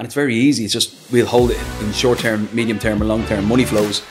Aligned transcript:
and 0.00 0.06
it's 0.06 0.14
very 0.14 0.34
easy. 0.34 0.64
It's 0.64 0.72
just 0.72 1.12
we'll 1.12 1.26
hold 1.26 1.50
it 1.50 1.60
in 1.82 1.92
short 1.92 2.18
term, 2.20 2.48
medium 2.54 2.78
term, 2.78 3.02
and 3.02 3.08
long 3.08 3.22
term 3.26 3.44
money 3.44 3.66
flows 3.66 4.02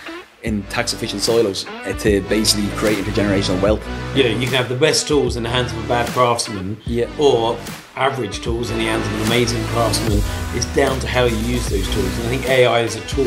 in 0.44 0.62
tax 0.68 0.94
efficient 0.94 1.20
silos 1.20 1.66
uh, 1.68 1.94
to 1.94 2.22
basically 2.30 2.70
create 2.78 3.00
intergenerational 3.00 3.60
wealth. 3.60 3.84
You 4.16 4.26
know, 4.26 4.30
you 4.30 4.46
can 4.46 4.54
have 4.54 4.70
the 4.70 4.76
best 4.76 5.08
tools 5.08 5.36
in 5.36 5.42
the 5.42 5.50
hands 5.50 5.72
of 5.72 5.84
a 5.84 5.88
bad 5.88 6.08
craftsman, 6.10 6.78
Yeah. 6.86 7.10
or 7.18 7.58
average 7.96 8.42
tools 8.42 8.70
in 8.70 8.78
the 8.78 8.84
hands 8.84 9.04
of 9.08 9.14
an 9.16 9.22
amazing 9.26 9.64
craftsman. 9.70 10.22
It's 10.56 10.68
down 10.76 11.00
to 11.00 11.08
how 11.08 11.24
you 11.24 11.36
use 11.38 11.68
those 11.70 11.92
tools. 11.92 12.20
And 12.20 12.28
I 12.28 12.30
think 12.30 12.48
AI 12.48 12.82
is 12.82 12.96
a 12.96 13.02
tool, 13.08 13.26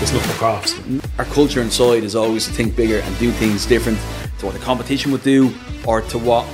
it's 0.00 0.12
not 0.12 0.22
the 0.22 0.34
craftsman. 0.34 1.02
Our 1.18 1.24
culture 1.24 1.60
inside 1.60 2.04
is 2.04 2.14
always 2.14 2.46
to 2.46 2.52
think 2.52 2.76
bigger 2.76 3.00
and 3.00 3.18
do 3.18 3.32
things 3.32 3.66
different 3.66 3.98
to 4.38 4.46
what 4.46 4.54
the 4.54 4.60
competition 4.60 5.10
would 5.10 5.24
do 5.24 5.52
or 5.84 6.02
to 6.02 6.18
what 6.18 6.46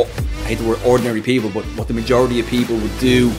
oh, 0.00 0.08
I 0.44 0.48
hate 0.48 0.58
the 0.58 0.66
word 0.66 0.80
ordinary 0.86 1.20
people, 1.20 1.50
but 1.50 1.64
what 1.76 1.86
the 1.86 1.94
majority 1.94 2.40
of 2.40 2.46
people 2.46 2.76
would 2.78 2.98
do 2.98 3.30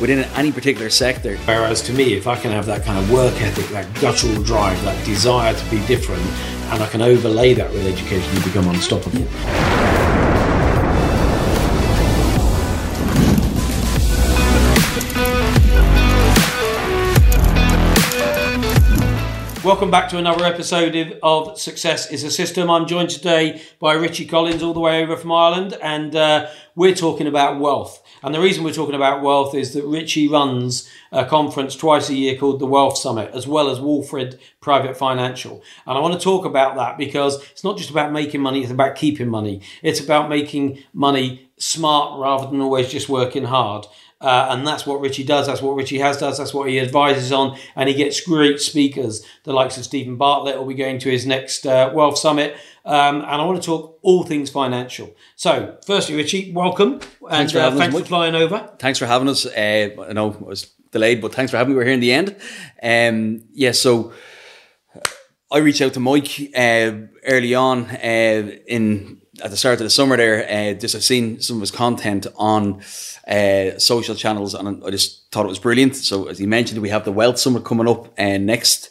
within 0.00 0.20
any 0.36 0.52
particular 0.52 0.90
sector. 0.90 1.36
Whereas 1.38 1.82
to 1.82 1.92
me, 1.92 2.14
if 2.14 2.26
I 2.26 2.36
can 2.36 2.52
have 2.52 2.66
that 2.66 2.84
kind 2.84 2.98
of 2.98 3.10
work 3.10 3.34
ethic, 3.40 3.66
that 3.68 3.92
guttural 4.00 4.42
drive, 4.42 4.80
that 4.84 5.04
desire 5.04 5.54
to 5.54 5.70
be 5.70 5.84
different, 5.86 6.22
and 6.72 6.82
I 6.82 6.86
can 6.88 7.02
overlay 7.02 7.54
that 7.54 7.70
with 7.72 7.86
education, 7.86 8.34
you 8.36 8.42
become 8.42 8.68
unstoppable. 8.68 9.26
Welcome 19.68 19.90
back 19.90 20.08
to 20.08 20.16
another 20.16 20.46
episode 20.46 21.18
of 21.22 21.60
Success 21.60 22.10
is 22.10 22.24
a 22.24 22.30
System. 22.30 22.70
I'm 22.70 22.86
joined 22.86 23.10
today 23.10 23.60
by 23.78 23.92
Richie 23.92 24.24
Collins, 24.24 24.62
all 24.62 24.72
the 24.72 24.80
way 24.80 25.02
over 25.02 25.14
from 25.14 25.30
Ireland, 25.30 25.76
and 25.82 26.16
uh, 26.16 26.46
we're 26.74 26.94
talking 26.94 27.26
about 27.26 27.60
wealth. 27.60 28.02
And 28.22 28.34
the 28.34 28.40
reason 28.40 28.64
we're 28.64 28.72
talking 28.72 28.94
about 28.94 29.22
wealth 29.22 29.54
is 29.54 29.74
that 29.74 29.84
Richie 29.84 30.26
runs 30.26 30.88
a 31.12 31.26
conference 31.26 31.76
twice 31.76 32.08
a 32.08 32.14
year 32.14 32.38
called 32.38 32.60
the 32.60 32.66
Wealth 32.66 32.96
Summit, 32.96 33.30
as 33.34 33.46
well 33.46 33.68
as 33.68 33.78
Walfrid 33.78 34.38
Private 34.62 34.96
Financial. 34.96 35.62
And 35.86 35.98
I 35.98 36.00
want 36.00 36.14
to 36.14 36.20
talk 36.20 36.46
about 36.46 36.76
that 36.76 36.96
because 36.96 37.42
it's 37.50 37.62
not 37.62 37.76
just 37.76 37.90
about 37.90 38.10
making 38.10 38.40
money, 38.40 38.62
it's 38.62 38.72
about 38.72 38.96
keeping 38.96 39.28
money. 39.28 39.60
It's 39.82 40.00
about 40.00 40.30
making 40.30 40.82
money 40.94 41.50
smart 41.58 42.18
rather 42.18 42.50
than 42.50 42.62
always 42.62 42.88
just 42.90 43.10
working 43.10 43.44
hard. 43.44 43.84
Uh, 44.20 44.48
and 44.50 44.66
that's 44.66 44.84
what 44.84 45.00
Richie 45.00 45.24
does. 45.24 45.46
That's 45.46 45.62
what 45.62 45.76
Richie 45.76 45.98
has 45.98 46.18
does. 46.18 46.38
That's 46.38 46.52
what 46.52 46.68
he 46.68 46.80
advises 46.80 47.30
on. 47.30 47.56
And 47.76 47.88
he 47.88 47.94
gets 47.94 48.20
great 48.20 48.60
speakers, 48.60 49.24
the 49.44 49.52
likes 49.52 49.76
of 49.76 49.84
Stephen 49.84 50.16
Bartlett 50.16 50.58
will 50.58 50.66
be 50.66 50.74
going 50.74 50.98
to 51.00 51.10
his 51.10 51.24
next 51.24 51.64
uh, 51.66 51.90
Wealth 51.94 52.18
Summit. 52.18 52.56
Um, 52.84 53.16
and 53.16 53.26
I 53.26 53.44
want 53.44 53.62
to 53.62 53.66
talk 53.66 53.98
all 54.02 54.24
things 54.24 54.50
financial. 54.50 55.14
So, 55.36 55.78
firstly, 55.86 56.16
Richie, 56.16 56.52
welcome. 56.52 57.00
And 57.30 57.50
for 57.52 57.60
uh, 57.60 57.70
thanks 57.72 57.96
for 57.96 58.04
flying 58.04 58.34
over. 58.34 58.70
Thanks 58.78 58.98
for 58.98 59.06
having 59.06 59.28
us. 59.28 59.46
Uh, 59.46 59.90
I 60.08 60.12
know 60.12 60.30
it 60.30 60.40
was 60.40 60.64
delayed, 60.90 61.20
but 61.20 61.34
thanks 61.34 61.50
for 61.50 61.58
having 61.58 61.74
me. 61.74 61.76
We're 61.76 61.84
here 61.84 61.92
in 61.92 62.00
the 62.00 62.12
end. 62.12 62.34
Um, 62.82 63.42
yeah, 63.52 63.72
so 63.72 64.12
I 65.50 65.58
reached 65.58 65.80
out 65.80 65.94
to 65.94 66.00
Mike 66.00 66.50
uh, 66.56 66.92
early 67.26 67.54
on 67.54 67.84
uh, 67.84 68.56
in 68.66 69.20
at 69.42 69.50
the 69.50 69.56
start 69.56 69.80
of 69.80 69.84
the 69.84 69.90
summer. 69.90 70.16
There, 70.16 70.44
uh, 70.48 70.74
just 70.74 70.94
I've 70.94 71.04
seen 71.04 71.40
some 71.40 71.56
of 71.56 71.60
his 71.60 71.70
content 71.70 72.26
on 72.36 72.80
uh, 73.26 73.78
social 73.78 74.14
channels, 74.14 74.54
and 74.54 74.84
I 74.84 74.90
just 74.90 75.30
thought 75.30 75.44
it 75.44 75.48
was 75.48 75.58
brilliant. 75.58 75.96
So, 75.96 76.26
as 76.28 76.38
he 76.38 76.46
mentioned, 76.46 76.80
we 76.80 76.88
have 76.88 77.04
the 77.04 77.12
Wealth 77.12 77.38
Summit 77.38 77.64
coming 77.64 77.88
up 77.88 78.08
uh, 78.18 78.38
next 78.38 78.90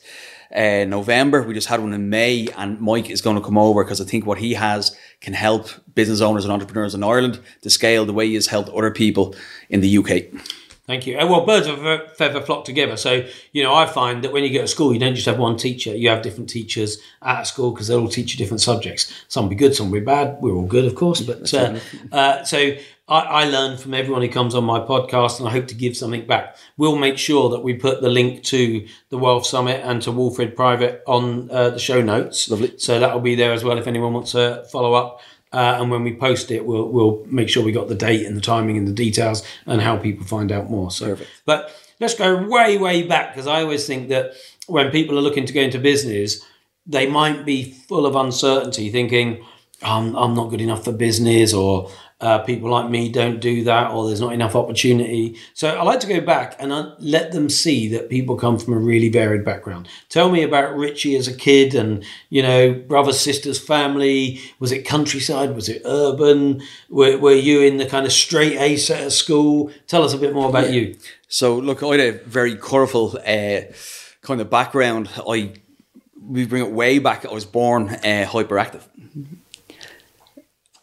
uh, 0.56 0.86
November. 0.86 1.44
We 1.44 1.54
just 1.54 1.68
had 1.68 1.82
one 1.82 1.94
in 1.94 2.10
May, 2.10 2.48
and 2.58 2.80
Mike 2.80 3.10
is 3.10 3.22
going 3.22 3.36
to 3.36 3.42
come 3.42 3.58
over 3.58 3.84
because 3.84 4.02
I 4.02 4.06
think 4.06 4.26
what 4.26 4.38
he 4.38 4.54
has 4.54 4.96
can 5.22 5.34
help 5.34 5.70
business 5.96 6.22
owners 6.22 6.44
and 6.44 6.54
entrepreneurs 6.54 6.96
in 6.96 7.04
Ireland 7.04 7.40
to 7.62 7.70
scale 7.70 8.06
the 8.06 8.14
way 8.14 8.28
he 8.28 8.36
has 8.36 8.48
helped 8.48 8.70
other 8.70 8.92
people 8.92 9.36
in 9.70 9.82
the 9.82 9.98
UK. 9.98 10.42
Thank 10.88 11.06
you. 11.06 11.18
Uh, 11.18 11.28
Well, 11.28 11.46
birds 11.46 11.68
of 11.68 11.86
a 11.86 12.08
feather 12.16 12.40
flock 12.40 12.64
together. 12.64 12.96
So, 12.96 13.28
you 13.52 13.62
know, 13.62 13.76
I 13.76 13.86
find 13.86 14.24
that 14.24 14.32
when 14.32 14.46
you 14.46 14.54
go 14.54 14.62
to 14.62 14.68
school, 14.70 14.94
you 14.94 15.00
don't 15.00 15.16
just 15.16 15.28
have 15.28 15.38
one 15.38 15.58
teacher. 15.58 15.94
You 15.94 16.08
have 16.10 16.22
different 16.22 16.50
teachers 16.50 16.98
at 17.22 17.44
school 17.44 17.72
because 17.72 17.90
they'll 17.90 18.00
all 18.00 18.08
teach 18.08 18.32
you 18.32 18.38
different 18.38 18.62
subjects. 18.62 19.14
Some 19.28 19.44
will 19.46 19.50
be 19.50 19.56
good, 19.56 19.76
some 19.76 19.92
will 19.92 20.00
be 20.00 20.06
bad. 20.06 20.38
We're 20.42 20.56
all 20.56 20.66
good, 20.66 20.86
of 20.86 20.96
course. 20.96 21.20
But 21.22 21.54
uh, 21.54 21.78
uh, 22.14 22.46
so 22.46 22.58
I, 23.10 23.20
I 23.20 23.50
learn 23.50 23.78
from 23.78 23.94
everyone 23.96 24.22
who 24.22 24.30
comes 24.30 24.56
on 24.56 24.64
my 24.64 24.80
podcast, 24.80 25.40
and 25.40 25.48
I 25.50 25.52
hope 25.52 25.68
to 25.68 25.76
give 25.76 25.98
something 25.98 26.26
back. 26.26 26.56
We'll 26.78 26.96
make 26.96 27.18
sure 27.18 27.50
that 27.50 27.64
we 27.64 27.74
put 27.74 28.02
the 28.02 28.10
link 28.10 28.44
to 28.46 28.88
the 29.10 29.18
Wealth 29.18 29.46
Summit 29.46 29.82
and 29.84 30.02
to 30.04 30.12
Walfrid 30.12 30.56
Private 30.56 31.04
on 31.06 31.52
uh, 31.52 31.72
the 31.72 31.80
show 31.80 32.02
notes. 32.02 32.50
Lovely. 32.50 32.78
So 32.78 32.98
that 33.02 33.14
will 33.14 33.22
be 33.22 33.36
there 33.36 33.52
as 33.52 33.62
well 33.64 33.78
if 33.78 33.88
anyone 33.88 34.14
wants 34.14 34.32
to 34.32 34.66
follow 34.72 34.94
up. 34.94 35.20
Uh, 35.54 35.78
and 35.80 35.90
when 35.90 36.04
we 36.04 36.14
post 36.14 36.52
it, 36.52 36.66
we'll 36.66 36.90
we'll 36.90 37.26
make 37.28 37.50
sure 37.50 37.64
we 37.64 37.72
got 37.72 37.88
the 37.88 37.96
date 37.96 38.26
and 38.26 38.36
the 38.36 38.42
timing 38.42 38.78
and 38.78 38.88
the 38.88 38.94
details 38.94 39.44
and 39.66 39.82
how 39.82 39.98
people 39.98 40.26
find 40.26 40.52
out 40.52 40.70
more. 40.70 40.92
So, 40.92 41.08
Perfect. 41.10 41.30
but 41.46 41.74
let's 42.00 42.16
go 42.16 42.48
way 42.48 42.78
way 42.78 43.04
back 43.04 43.34
because 43.34 43.48
I 43.48 43.62
always 43.62 43.88
think 43.88 44.10
that 44.10 44.34
when 44.68 44.92
people 44.92 45.18
are 45.18 45.22
looking 45.22 45.46
to 45.46 45.54
go 45.54 45.62
into 45.62 45.80
business, 45.80 46.44
they 46.86 47.08
might 47.08 47.46
be 47.46 47.72
full 47.88 48.06
of 48.06 48.16
uncertainty, 48.16 48.90
thinking 48.90 49.46
I'm 49.82 50.16
I'm 50.16 50.36
not 50.36 50.50
good 50.50 50.62
enough 50.62 50.84
for 50.84 50.92
business 50.92 51.54
or. 51.54 51.90
Uh, 52.20 52.40
people 52.40 52.68
like 52.68 52.90
me 52.90 53.10
don't 53.10 53.40
do 53.40 53.64
that, 53.64 53.92
or 53.92 54.08
there's 54.08 54.20
not 54.20 54.34
enough 54.34 54.56
opportunity. 54.56 55.38
So 55.54 55.70
I 55.70 55.84
like 55.84 56.00
to 56.00 56.08
go 56.08 56.20
back 56.20 56.56
and 56.58 56.72
uh, 56.72 56.96
let 56.98 57.32
them 57.32 57.48
see 57.48 57.88
that 57.90 58.10
people 58.10 58.36
come 58.36 58.58
from 58.58 58.74
a 58.74 58.80
really 58.80 59.10
varied 59.10 59.46
background. 59.46 59.88
Tell 60.10 60.32
me 60.32 60.42
about 60.42 60.76
Richie 60.76 61.16
as 61.16 61.28
a 61.28 61.36
kid, 61.36 61.76
and 61.76 62.04
you 62.30 62.42
know, 62.42 62.74
brothers, 62.74 63.20
sisters, 63.20 63.60
family. 63.60 64.42
Was 64.60 64.72
it 64.72 64.84
countryside? 64.84 65.56
Was 65.56 65.70
it 65.70 65.84
urban? 65.86 66.64
Were, 66.90 67.20
were 67.20 67.34
you 67.34 67.62
in 67.62 67.78
the 67.78 67.86
kind 67.86 68.08
of 68.08 68.12
straight 68.12 68.58
A 68.58 68.78
set 68.78 69.04
at 69.04 69.12
school? 69.12 69.72
Tell 69.86 70.04
us 70.04 70.14
a 70.14 70.18
bit 70.18 70.34
more 70.34 70.50
about 70.50 70.74
you. 70.74 70.96
So 71.28 71.58
look, 71.58 71.84
I 71.84 71.88
had 71.88 72.00
a 72.00 72.12
very 72.12 72.56
colourful 72.56 73.20
uh, 73.20 73.62
kind 74.22 74.42
of 74.42 74.50
background. 74.50 75.10
I 75.28 75.54
we 76.20 76.46
bring 76.46 76.64
it 76.64 76.72
way 76.72 77.00
back. 77.00 77.26
I 77.26 77.32
was 77.32 77.46
born 77.46 77.90
uh, 77.90 78.26
hyperactive. 78.28 78.82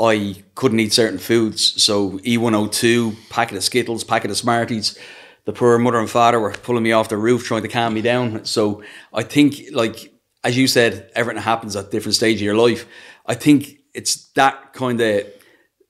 I 0.01 0.43
couldn't 0.55 0.81
eat 0.81 0.93
certain 0.93 1.19
foods, 1.19 1.83
so 1.83 2.19
E102, 2.21 3.29
packet 3.31 3.57
of 3.57 3.65
Skittles, 3.65 4.05
packet 4.05 4.31
of 4.31 4.37
Smarties. 4.37 4.99
The 5.45 5.53
poor 5.53 5.79
mother 5.79 5.99
and 5.99 6.11
father 6.11 6.41
were 6.41 6.53
pulling 6.53 6.83
me 6.83 6.93
off 6.93 7.09
the 7.09 7.17
roof 7.17 7.45
trying 7.45 7.63
to 7.63 7.69
calm 7.69 7.95
me 7.95 8.03
down. 8.03 8.45
So 8.45 8.83
I 9.13 9.23
think, 9.23 9.57
like 9.73 10.13
as 10.43 10.57
you 10.57 10.67
said, 10.67 11.11
everything 11.15 11.43
happens 11.43 11.77
at 11.77 11.91
different 11.91 12.15
stage 12.15 12.37
of 12.37 12.43
your 12.43 12.57
life. 12.57 12.87
I 13.27 13.35
think 13.35 13.79
it's 13.95 14.29
that 14.33 14.73
kind 14.73 15.01
of 15.01 15.27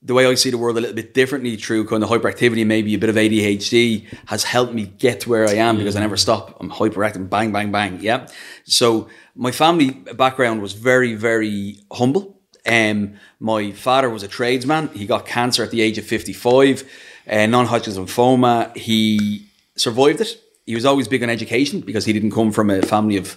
the 0.04 0.12
way 0.12 0.26
I 0.26 0.34
see 0.34 0.50
the 0.50 0.58
world 0.58 0.76
a 0.76 0.80
little 0.82 0.94
bit 0.94 1.14
differently 1.14 1.56
through 1.56 1.86
kind 1.86 2.04
of 2.04 2.10
hyperactivity, 2.10 2.66
maybe 2.66 2.94
a 2.94 2.98
bit 2.98 3.08
of 3.08 3.16
ADHD 3.16 4.06
has 4.26 4.44
helped 4.44 4.74
me 4.74 4.84
get 4.84 5.20
to 5.20 5.30
where 5.30 5.48
I 5.48 5.54
am 5.54 5.78
because 5.78 5.96
I 5.96 6.00
never 6.00 6.16
mm. 6.16 6.20
stop. 6.20 6.58
I'm 6.60 6.70
hyperactive, 6.70 7.30
bang, 7.30 7.52
bang, 7.52 7.72
bang. 7.72 7.98
Yeah. 8.02 8.28
So 8.64 9.08
my 9.34 9.50
family 9.50 9.90
background 9.90 10.60
was 10.60 10.74
very, 10.74 11.14
very 11.14 11.78
humble. 11.90 12.33
Um, 12.66 13.14
my 13.40 13.72
father 13.72 14.08
was 14.08 14.22
a 14.22 14.28
tradesman. 14.28 14.88
He 14.88 15.06
got 15.06 15.26
cancer 15.26 15.62
at 15.62 15.70
the 15.70 15.80
age 15.80 15.98
of 15.98 16.06
55, 16.06 16.84
uh, 17.30 17.46
non-Hodgkin's 17.46 17.98
lymphoma. 17.98 18.74
He 18.76 19.46
survived 19.76 20.20
it. 20.20 20.40
He 20.66 20.74
was 20.74 20.84
always 20.84 21.08
big 21.08 21.22
on 21.22 21.30
education 21.30 21.80
because 21.80 22.06
he 22.06 22.12
didn't 22.12 22.30
come 22.30 22.52
from 22.52 22.70
a 22.70 22.80
family 22.80 23.16
of 23.18 23.36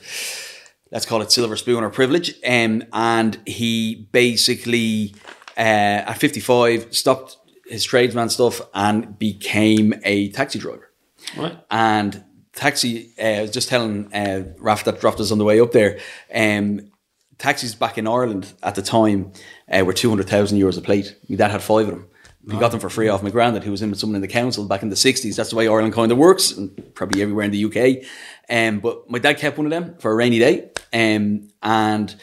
let's 0.91 1.05
call 1.05 1.21
it 1.21 1.31
silver 1.31 1.57
spoon 1.57 1.83
or 1.83 1.89
privilege. 1.89 2.35
Um, 2.45 2.83
and 2.93 3.37
he 3.45 4.07
basically, 4.11 5.15
uh, 5.57 6.07
at 6.07 6.17
55, 6.17 6.95
stopped 6.95 7.37
his 7.65 7.83
tradesman 7.83 8.29
stuff 8.29 8.61
and 8.73 9.17
became 9.19 9.93
a 10.03 10.29
taxi 10.29 10.59
driver. 10.59 10.89
Right. 11.35 11.57
And 11.69 12.23
taxi, 12.53 13.13
uh, 13.19 13.23
I 13.23 13.41
was 13.41 13.51
just 13.51 13.69
telling 13.69 14.13
uh, 14.13 14.53
Raf 14.59 14.85
that 14.85 15.01
dropped 15.01 15.19
us 15.19 15.31
on 15.31 15.37
the 15.37 15.43
way 15.43 15.59
up 15.59 15.71
there. 15.71 15.99
Um, 16.33 16.91
taxis 17.37 17.75
back 17.75 17.97
in 17.97 18.07
Ireland 18.07 18.53
at 18.63 18.75
the 18.75 18.81
time 18.81 19.31
uh, 19.71 19.83
were 19.85 19.93
200,000 19.93 20.57
euros 20.57 20.77
a 20.77 20.81
plate. 20.81 21.15
My 21.29 21.35
dad 21.35 21.51
had 21.51 21.61
five 21.61 21.87
of 21.87 21.93
them. 21.93 22.07
We 22.47 22.57
got 22.57 22.71
them 22.71 22.79
for 22.79 22.89
free 22.89 23.09
off 23.09 23.21
my 23.21 23.29
granddad, 23.29 23.65
who 23.65 23.71
was 23.71 23.81
in 23.81 23.89
with 23.89 23.99
someone 23.99 24.15
in 24.15 24.21
the 24.21 24.27
council 24.29 24.65
back 24.65 24.81
in 24.81 24.87
the 24.87 24.95
60s. 24.95 25.35
That's 25.35 25.49
the 25.49 25.57
way 25.57 25.67
Ireland 25.67 25.93
kind 25.93 26.13
of 26.13 26.17
works, 26.17 26.51
and 26.51 26.95
probably 26.95 27.21
everywhere 27.21 27.43
in 27.43 27.51
the 27.51 27.65
UK. 27.65 28.05
Um, 28.49 28.79
but 28.79 29.09
my 29.09 29.19
dad 29.19 29.37
kept 29.37 29.57
one 29.57 29.65
of 29.65 29.69
them 29.69 29.95
for 29.99 30.11
a 30.11 30.15
rainy 30.15 30.39
day 30.39 30.69
um, 30.93 31.49
and 31.61 32.15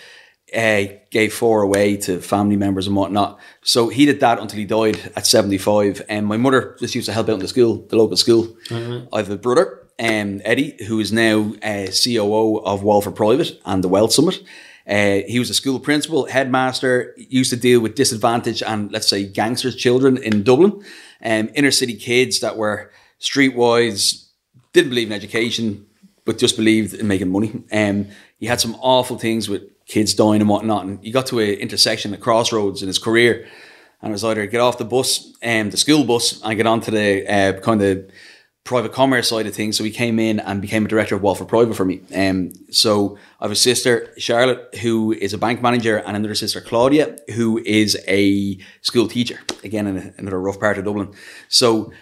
uh, 0.57 0.85
gave 1.11 1.35
four 1.35 1.61
away 1.61 1.99
to 1.99 2.23
family 2.23 2.57
members 2.57 2.87
and 2.87 2.97
whatnot. 2.97 3.39
So 3.63 3.89
he 3.91 4.07
did 4.07 4.21
that 4.21 4.39
until 4.39 4.59
he 4.59 4.65
died 4.65 5.13
at 5.15 5.27
75. 5.27 6.01
And 6.09 6.27
my 6.27 6.39
mother 6.39 6.75
just 6.81 6.95
used 6.95 7.07
to 7.07 7.13
help 7.13 7.29
out 7.29 7.35
in 7.35 7.41
the 7.41 7.49
school, 7.49 7.87
the 7.89 7.97
local 7.97 8.17
school. 8.17 8.57
I 9.13 9.19
have 9.19 9.31
a 9.31 9.37
brother, 9.37 9.87
um, 9.99 10.41
Eddie, 10.45 10.77
who 10.87 11.01
is 11.01 11.13
now 11.13 11.53
uh, 11.63 11.89
COO 11.89 12.59
of 12.65 12.83
Walfrid 12.83 13.15
Private 13.15 13.61
and 13.67 13.85
the 13.85 13.89
Wealth 13.89 14.13
Summit. 14.13 14.43
Uh, 14.87 15.21
he 15.27 15.39
was 15.39 15.49
a 15.49 15.55
school 15.55 15.81
principal, 15.81 16.27
headmaster, 16.27 17.15
used 17.17 17.51
to 17.51 17.57
deal 17.57 17.81
with 17.81 17.95
disadvantaged 17.95 18.63
and 18.63 18.93
let's 18.93 19.09
say 19.09 19.25
gangsters 19.25 19.75
children 19.75 20.19
in 20.19 20.43
Dublin, 20.43 20.73
um, 21.25 21.51
inner 21.55 21.71
city 21.71 21.95
kids 21.95 22.41
that 22.41 22.57
were 22.57 22.93
streetwise, 23.19 24.29
didn't 24.73 24.91
believe 24.91 25.07
in 25.07 25.13
education, 25.13 25.87
but 26.25 26.39
just 26.39 26.57
believed 26.57 26.95
in 26.95 27.07
making 27.07 27.31
money. 27.31 27.65
Um, 27.73 28.09
he 28.39 28.47
had 28.47 28.61
some 28.61 28.77
awful 28.81 29.19
things 29.19 29.49
with 29.49 29.63
kids 29.87 30.13
dying 30.13 30.41
and 30.41 30.49
whatnot, 30.49 30.85
and 30.85 31.03
he 31.03 31.11
got 31.11 31.27
to 31.27 31.39
an 31.39 31.55
intersection, 31.55 32.13
a 32.13 32.19
crossroads 32.19 32.83
in 32.83 32.89
his 32.89 32.99
career, 32.99 33.47
and 34.03 34.11
it 34.11 34.13
was 34.13 34.25
either 34.25 34.47
get 34.47 34.61
off 34.61 34.77
the 34.77 34.85
bus, 34.85 35.33
um, 35.43 35.71
the 35.71 35.79
school 35.79 36.05
bus, 36.05 36.43
and 36.43 36.57
get 36.57 36.67
onto 36.67 36.91
the 36.91 37.27
uh, 37.27 37.61
kind 37.61 37.83
of 37.83 38.11
private 38.65 38.93
commerce 38.93 39.29
side 39.29 39.47
of 39.47 39.55
things. 39.55 39.77
So 39.77 39.85
he 39.85 39.91
came 39.91 40.19
in 40.19 40.41
and 40.41 40.63
became 40.63 40.87
a 40.87 40.89
director 40.89 41.15
of 41.15 41.23
Walfrid 41.23 41.49
Private 41.49 41.75
for 41.75 41.85
me. 41.85 42.01
Um, 42.15 42.53
so 42.71 43.19
I 43.39 43.45
have 43.45 43.53
a 43.53 43.57
sister, 43.57 44.13
Charlotte, 44.17 44.75
who 44.81 45.13
is 45.13 45.35
a 45.35 45.39
bank 45.39 45.61
manager, 45.61 45.99
and 45.99 46.17
another 46.17 46.35
sister, 46.35 46.63
Claudia, 46.63 47.17
who 47.35 47.59
is 47.59 47.97
a 48.09 48.59
school 48.81 49.07
teacher, 49.07 49.39
again, 49.63 49.87
in 49.87 50.15
another 50.17 50.41
rough 50.41 50.59
part 50.59 50.79
of 50.79 50.85
Dublin. 50.87 51.13
So 51.49 51.93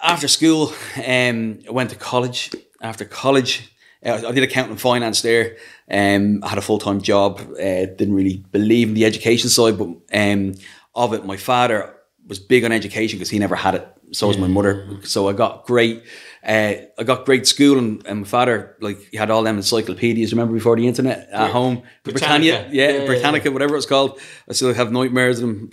after 0.00 0.28
school, 0.28 0.72
um, 1.04 1.58
I 1.68 1.70
went 1.70 1.90
to 1.90 1.96
college. 1.96 2.50
After 2.80 3.04
college, 3.04 3.72
uh, 4.06 4.22
I 4.26 4.32
did 4.32 4.44
accounting 4.44 4.72
and 4.72 4.80
finance 4.80 5.22
there. 5.22 5.56
Um, 5.90 6.44
I 6.44 6.48
had 6.48 6.58
a 6.58 6.62
full 6.62 6.78
time 6.78 7.00
job. 7.00 7.40
Uh, 7.40 7.86
didn't 7.86 8.14
really 8.14 8.44
believe 8.52 8.88
in 8.88 8.94
the 8.94 9.04
education 9.04 9.50
side, 9.50 9.78
but 9.78 9.88
um, 10.12 10.54
of 10.94 11.12
it, 11.12 11.24
my 11.24 11.36
father 11.36 11.96
was 12.26 12.38
big 12.38 12.64
on 12.64 12.72
education 12.72 13.18
because 13.18 13.30
he 13.30 13.38
never 13.38 13.56
had 13.56 13.74
it 13.74 13.88
so 14.12 14.28
was 14.28 14.38
my 14.38 14.46
mother. 14.46 14.86
So 15.02 15.28
I 15.28 15.32
got 15.32 15.64
great, 15.64 16.02
uh, 16.46 16.74
I 16.98 17.02
got 17.04 17.24
great 17.24 17.46
school, 17.46 17.78
and, 17.78 18.06
and 18.06 18.20
my 18.20 18.26
father 18.26 18.76
like 18.80 18.98
he 19.10 19.16
had 19.16 19.30
all 19.30 19.42
them 19.42 19.56
encyclopedias. 19.56 20.32
Remember 20.32 20.52
before 20.52 20.76
the 20.76 20.86
internet 20.86 21.28
at 21.30 21.50
home, 21.50 21.82
Britannica. 22.04 22.12
Britannia, 22.12 22.68
yeah, 22.70 22.98
Yeah, 22.98 23.06
Britannica, 23.06 23.50
whatever 23.50 23.76
it's 23.76 23.86
called. 23.86 24.20
I 24.48 24.52
still 24.52 24.72
have 24.74 24.92
nightmares 24.92 25.40
of 25.40 25.48
them 25.48 25.70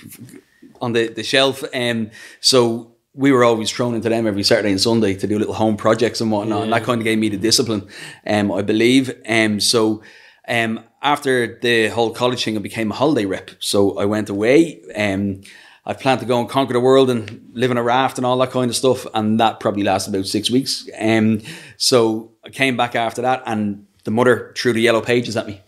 on 0.82 0.94
the 0.94 1.10
the 1.10 1.24
shelf. 1.24 1.64
Um, 1.74 2.12
so 2.40 2.96
we 3.14 3.32
were 3.34 3.44
always 3.44 3.70
thrown 3.70 3.94
into 3.94 4.08
them 4.08 4.26
every 4.26 4.44
Saturday 4.44 4.72
and 4.72 4.80
Sunday 4.80 5.16
to 5.16 5.28
do 5.28 5.38
little 5.38 5.54
home 5.54 5.76
projects 5.76 6.22
and 6.22 6.32
whatnot, 6.32 6.64
and 6.64 6.74
that 6.74 6.84
kind 6.84 7.02
of 7.02 7.06
gave 7.06 7.20
me 7.20 7.28
the 7.30 7.38
discipline. 7.38 7.88
Um, 8.26 8.52
I 8.52 8.62
believe. 8.62 9.12
Um, 9.28 9.60
so. 9.60 10.02
Um, 10.48 10.84
after 11.04 11.60
the 11.62 11.90
whole 11.90 12.10
college 12.10 12.44
thing, 12.44 12.58
I 12.58 12.60
became 12.60 12.92
a 12.92 12.96
holiday 12.96 13.26
rep. 13.26 13.52
So 13.60 14.00
I 14.00 14.06
went 14.06 14.30
away. 14.30 14.82
Um, 14.96 15.44
I 15.86 15.94
planned 15.94 16.20
to 16.20 16.26
go 16.26 16.40
and 16.40 16.50
conquer 16.50 16.74
the 16.74 16.80
world 16.80 17.10
and 17.10 17.50
live 17.54 17.72
in 17.72 17.78
a 17.78 17.84
raft 17.84 18.18
and 18.18 18.26
all 18.26 18.38
that 18.38 18.52
kind 18.52 18.70
of 18.70 18.76
stuff. 18.76 19.06
And 19.14 19.40
that 19.40 19.60
probably 19.60 19.84
lasted 19.84 20.14
about 20.14 20.28
six 20.28 20.52
weeks. 20.52 20.88
Um, 21.00 21.42
so 21.78 22.32
I 22.44 22.50
came 22.50 22.78
back 22.78 22.96
after 22.96 23.22
that 23.22 23.44
and 23.46 23.88
the 24.04 24.12
mother 24.12 24.54
threw 24.56 24.74
the 24.74 24.82
yellow 24.82 25.02
pages 25.02 25.36
at 25.36 25.48
me. 25.48 25.62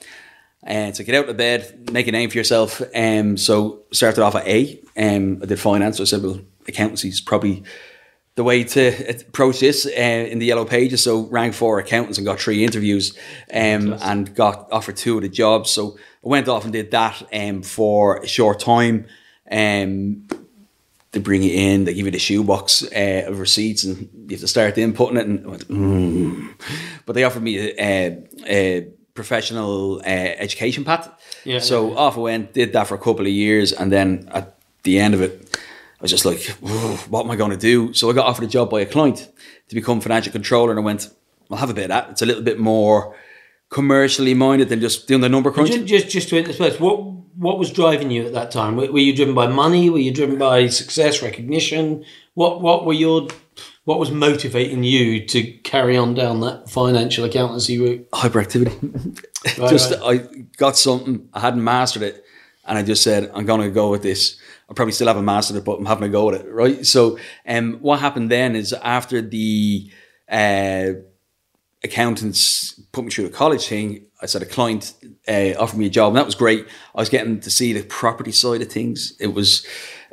And 0.63 0.93
to 0.95 1.03
get 1.03 1.15
out 1.15 1.27
of 1.27 1.37
bed, 1.37 1.89
make 1.91 2.07
a 2.07 2.11
name 2.11 2.29
for 2.29 2.37
yourself. 2.37 2.81
Um, 2.93 3.35
so 3.35 3.83
started 3.91 4.21
off 4.21 4.35
at 4.35 4.47
A. 4.47 4.79
Um, 4.95 5.39
I 5.41 5.45
did 5.47 5.59
finance. 5.59 5.97
So 5.97 6.03
I 6.03 6.05
said, 6.05 6.21
well, 6.21 6.39
accountancy 6.67 7.09
is 7.09 7.19
probably 7.19 7.63
the 8.35 8.43
way 8.43 8.63
to 8.63 9.09
approach 9.27 9.59
this 9.59 9.85
uh, 9.85 9.89
in 9.89 10.39
the 10.39 10.45
yellow 10.45 10.65
pages. 10.65 11.03
So 11.03 11.21
rang 11.27 11.51
four 11.51 11.79
accountants 11.79 12.17
and 12.17 12.25
got 12.25 12.39
three 12.39 12.63
interviews 12.63 13.17
um, 13.53 13.93
and 14.01 14.33
got 14.35 14.71
offered 14.71 14.97
two 14.97 15.17
of 15.17 15.23
the 15.23 15.29
jobs. 15.29 15.71
So 15.71 15.97
I 16.23 16.29
went 16.29 16.47
off 16.47 16.63
and 16.63 16.71
did 16.71 16.91
that 16.91 17.23
um, 17.33 17.63
for 17.63 18.17
a 18.17 18.27
short 18.27 18.59
time. 18.59 19.07
Um, 19.51 20.27
they 21.11 21.19
bring 21.19 21.43
you 21.43 21.51
in, 21.51 21.83
they 21.83 21.93
give 21.93 22.05
you 22.05 22.11
the 22.11 22.19
shoebox 22.19 22.83
uh, 22.83 23.25
of 23.27 23.39
receipts, 23.39 23.83
and 23.83 24.09
you 24.13 24.35
have 24.35 24.39
to 24.39 24.47
start 24.47 24.75
inputting 24.75 25.19
it. 25.19 25.27
And 25.27 25.45
I 25.45 25.49
went, 25.49 25.67
mm. 25.67 26.53
but 27.05 27.13
they 27.13 27.25
offered 27.25 27.43
me 27.43 27.57
a, 27.59 27.73
a, 27.77 28.25
a 28.47 28.81
professional 29.13 29.97
uh, 29.99 30.03
education 30.05 30.85
path. 30.85 31.11
Yeah. 31.43 31.59
So 31.59 31.97
off 31.97 32.17
I 32.17 32.21
went, 32.21 32.53
did 32.53 32.71
that 32.73 32.87
for 32.87 32.95
a 32.95 32.97
couple 32.97 33.25
of 33.25 33.31
years, 33.31 33.73
and 33.73 33.91
then 33.91 34.29
at 34.31 34.57
the 34.83 34.99
end 34.99 35.13
of 35.13 35.21
it, 35.21 35.59
I 35.99 36.01
was 36.01 36.11
just 36.11 36.25
like, 36.25 36.43
what 37.09 37.25
am 37.25 37.31
I 37.31 37.35
going 37.35 37.51
to 37.51 37.57
do? 37.57 37.93
So 37.93 38.09
I 38.09 38.13
got 38.13 38.25
offered 38.25 38.45
a 38.45 38.47
job 38.47 38.69
by 38.69 38.79
a 38.79 38.85
client 38.85 39.29
to 39.67 39.75
become 39.75 39.99
financial 39.99 40.31
controller, 40.31 40.71
and 40.71 40.79
I 40.79 40.83
went, 40.83 41.09
I'll 41.49 41.57
have 41.57 41.69
a 41.69 41.73
bit 41.73 41.83
of 41.83 41.89
that. 41.89 42.09
It's 42.11 42.21
a 42.21 42.25
little 42.25 42.43
bit 42.43 42.57
more 42.57 43.15
commercially 43.71 44.33
minded 44.33 44.69
than 44.69 44.81
just 44.81 45.07
doing 45.07 45.21
the 45.21 45.29
number 45.29 45.49
crunch. 45.49 45.71
Just, 45.71 45.85
just, 45.85 46.09
just 46.09 46.29
to 46.29 46.37
intersperse, 46.37 46.79
what 46.79 47.09
what 47.35 47.57
was 47.57 47.71
driving 47.71 48.11
you 48.11 48.25
at 48.25 48.33
that 48.33 48.51
time? 48.51 48.75
Were, 48.75 48.91
were 48.91 48.99
you 48.99 49.15
driven 49.15 49.33
by 49.33 49.47
money? 49.47 49.89
Were 49.89 49.97
you 49.97 50.13
driven 50.13 50.37
by 50.37 50.67
success, 50.67 51.23
recognition? 51.23 52.05
What 52.35 52.61
what 52.61 52.85
were 52.85 52.93
your 52.93 53.27
what 53.85 53.97
was 53.97 54.11
motivating 54.11 54.83
you 54.83 55.25
to 55.27 55.41
carry 55.41 55.97
on 55.97 56.13
down 56.13 56.41
that 56.41 56.69
financial 56.69 57.25
accountancy 57.25 57.79
route? 57.79 58.09
Hyperactivity. 58.11 59.17
Right, 59.57 59.71
just 59.71 59.89
right. 60.01 60.21
I 60.21 60.45
got 60.57 60.77
something, 60.77 61.27
I 61.33 61.39
hadn't 61.39 61.63
mastered 61.63 62.03
it, 62.03 62.23
and 62.63 62.77
I 62.77 62.83
just 62.83 63.01
said, 63.01 63.31
I'm 63.33 63.47
gonna 63.47 63.71
go 63.71 63.89
with 63.89 64.03
this. 64.03 64.39
I 64.69 64.73
probably 64.75 64.91
still 64.91 65.07
haven't 65.07 65.25
mastered 65.25 65.57
it, 65.57 65.65
but 65.65 65.79
I'm 65.79 65.85
having 65.87 66.03
a 66.03 66.09
go 66.09 66.29
at 66.29 66.41
it, 66.41 66.47
right? 66.51 66.85
So 66.85 67.17
um 67.47 67.79
what 67.81 67.99
happened 67.99 68.29
then 68.29 68.55
is 68.55 68.71
after 68.71 69.19
the 69.19 69.89
uh 70.29 70.89
accountants 71.83 72.79
put 72.91 73.05
me 73.05 73.11
through 73.11 73.25
the 73.25 73.33
college 73.33 73.67
thing. 73.67 74.05
I 74.21 74.25
said 74.25 74.41
a 74.41 74.45
client 74.45 74.93
uh, 75.27 75.53
offered 75.57 75.77
me 75.77 75.87
a 75.87 75.89
job, 75.89 76.09
and 76.09 76.17
that 76.17 76.25
was 76.25 76.35
great. 76.35 76.67
I 76.95 77.01
was 77.01 77.09
getting 77.09 77.39
to 77.39 77.49
see 77.49 77.73
the 77.73 77.83
property 77.83 78.31
side 78.31 78.61
of 78.61 78.71
things. 78.71 79.13
It 79.19 79.33
was 79.33 79.65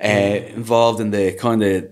uh, 0.02 0.06
involved 0.06 1.00
in 1.00 1.10
the 1.10 1.32
kind 1.32 1.62
of 1.62 1.90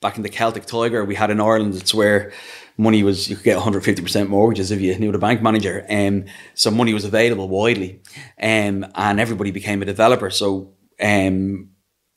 back 0.00 0.16
in 0.16 0.22
the 0.22 0.28
Celtic 0.28 0.66
Tiger 0.66 1.04
we 1.04 1.14
had 1.14 1.30
in 1.30 1.40
Ireland. 1.40 1.74
It's 1.74 1.94
where 1.94 2.32
money 2.76 3.02
was 3.02 3.28
you 3.28 3.36
could 3.36 3.44
get 3.44 3.56
150 3.56 4.02
percent 4.02 4.30
mortgages 4.30 4.70
if 4.70 4.80
you 4.80 4.98
knew 4.98 5.12
the 5.12 5.18
bank 5.18 5.42
manager. 5.42 5.86
Um, 5.88 6.24
so 6.54 6.70
money 6.70 6.92
was 6.92 7.04
available 7.04 7.48
widely, 7.48 8.00
um, 8.40 8.86
and 8.94 9.20
everybody 9.20 9.50
became 9.50 9.82
a 9.82 9.86
developer. 9.86 10.30
So 10.30 10.72
um, 11.00 11.70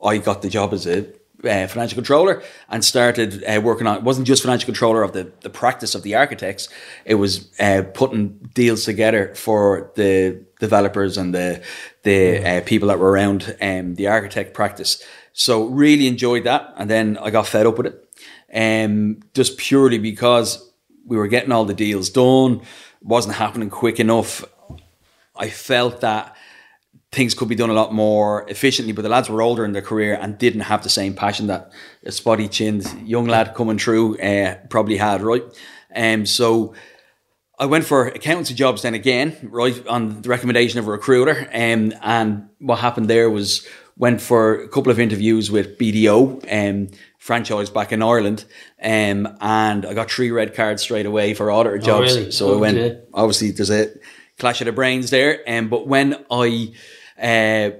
I 0.03 0.17
got 0.17 0.41
the 0.41 0.49
job 0.49 0.73
as 0.73 0.87
a 0.87 1.07
uh, 1.43 1.67
financial 1.67 1.95
controller 1.95 2.41
and 2.69 2.83
started 2.83 3.43
uh, 3.43 3.61
working 3.61 3.87
on 3.87 3.97
it 3.97 4.03
wasn't 4.03 4.25
just 4.25 4.43
financial 4.43 4.65
controller 4.65 5.03
of 5.03 5.13
the, 5.13 5.31
the 5.41 5.49
practice 5.49 5.93
of 5.95 6.03
the 6.03 6.15
architects. 6.15 6.69
It 7.05 7.15
was 7.15 7.51
uh, 7.59 7.83
putting 7.93 8.49
deals 8.53 8.85
together 8.85 9.33
for 9.35 9.91
the 9.95 10.43
developers 10.59 11.17
and 11.17 11.33
the 11.33 11.63
the 12.03 12.43
uh, 12.45 12.61
people 12.65 12.87
that 12.87 12.99
were 12.99 13.11
around 13.11 13.55
um, 13.61 13.95
the 13.95 14.07
architect 14.07 14.53
practice. 14.53 15.03
So 15.33 15.65
really 15.65 16.07
enjoyed 16.07 16.45
that 16.45 16.73
and 16.77 16.89
then 16.89 17.17
I 17.17 17.29
got 17.29 17.47
fed 17.47 17.65
up 17.65 17.77
with 17.77 17.87
it 17.87 18.03
um, 18.53 19.19
just 19.33 19.57
purely 19.57 19.99
because 19.99 20.71
we 21.05 21.17
were 21.17 21.27
getting 21.27 21.51
all 21.51 21.65
the 21.65 21.73
deals 21.73 22.09
done 22.09 22.61
wasn't 23.01 23.35
happening 23.35 23.69
quick 23.69 23.99
enough. 23.99 24.43
I 25.35 25.49
felt 25.49 26.01
that 26.01 26.35
things 27.17 27.33
could 27.33 27.49
be 27.49 27.55
done 27.55 27.69
a 27.69 27.73
lot 27.81 27.91
more 27.93 28.47
efficiently, 28.49 28.93
but 28.93 29.01
the 29.01 29.09
lads 29.09 29.29
were 29.29 29.41
older 29.41 29.65
in 29.65 29.71
their 29.73 29.81
career 29.91 30.17
and 30.21 30.37
didn't 30.37 30.61
have 30.71 30.81
the 30.83 30.89
same 30.89 31.13
passion 31.13 31.47
that 31.47 31.71
a 32.05 32.11
spotty 32.11 32.47
chinned 32.47 32.85
young 33.05 33.25
lad 33.27 33.53
coming 33.55 33.77
through 33.79 34.17
uh, 34.19 34.55
probably 34.69 34.97
had, 34.97 35.21
right? 35.21 35.43
Um, 35.95 36.25
so 36.25 36.73
I 37.59 37.65
went 37.65 37.85
for 37.85 38.07
accountancy 38.07 38.53
jobs 38.53 38.81
then 38.83 38.93
again, 38.93 39.35
right, 39.61 39.77
on 39.87 40.21
the 40.21 40.29
recommendation 40.29 40.79
of 40.79 40.87
a 40.87 40.91
recruiter. 40.91 41.49
Um, 41.53 41.91
and 42.03 42.49
what 42.59 42.79
happened 42.79 43.07
there 43.09 43.29
was 43.29 43.67
went 43.97 44.21
for 44.21 44.53
a 44.61 44.67
couple 44.69 44.91
of 44.91 44.99
interviews 44.99 45.49
with 45.49 45.75
BDO, 45.79 46.19
um, 46.51 46.87
franchise 47.17 47.69
back 47.71 47.91
in 47.91 48.03
Ireland, 48.03 48.45
um, 48.83 49.27
and 49.41 49.85
I 49.87 49.93
got 49.95 50.11
three 50.11 50.29
red 50.29 50.53
cards 50.53 50.83
straight 50.83 51.07
away 51.07 51.33
for 51.33 51.49
auditor 51.49 51.79
jobs. 51.79 52.15
really? 52.15 52.31
So 52.31 52.49
I 52.49 52.51
Oh, 52.53 52.57
went, 52.59 52.77
dear. 52.77 53.01
obviously 53.13 53.49
there's 53.51 53.71
a 53.71 53.89
clash 54.37 54.61
of 54.61 54.65
the 54.65 54.71
brains 54.71 55.09
there. 55.09 55.39
Um, 55.47 55.68
but 55.69 55.87
when 55.87 56.13
I, 56.30 56.73
uh, 57.21 57.71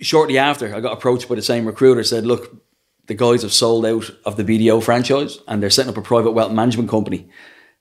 shortly 0.00 0.38
after, 0.38 0.74
I 0.74 0.80
got 0.80 0.92
approached 0.92 1.28
by 1.28 1.34
the 1.34 1.42
same 1.42 1.66
recruiter, 1.66 2.02
said, 2.04 2.26
look, 2.26 2.62
the 3.06 3.14
guys 3.14 3.42
have 3.42 3.52
sold 3.52 3.86
out 3.86 4.10
of 4.24 4.36
the 4.36 4.44
BDO 4.44 4.82
franchise 4.82 5.38
and 5.46 5.62
they're 5.62 5.70
setting 5.70 5.90
up 5.90 5.96
a 5.96 6.02
private 6.02 6.32
wealth 6.32 6.52
management 6.52 6.90
company 6.90 7.28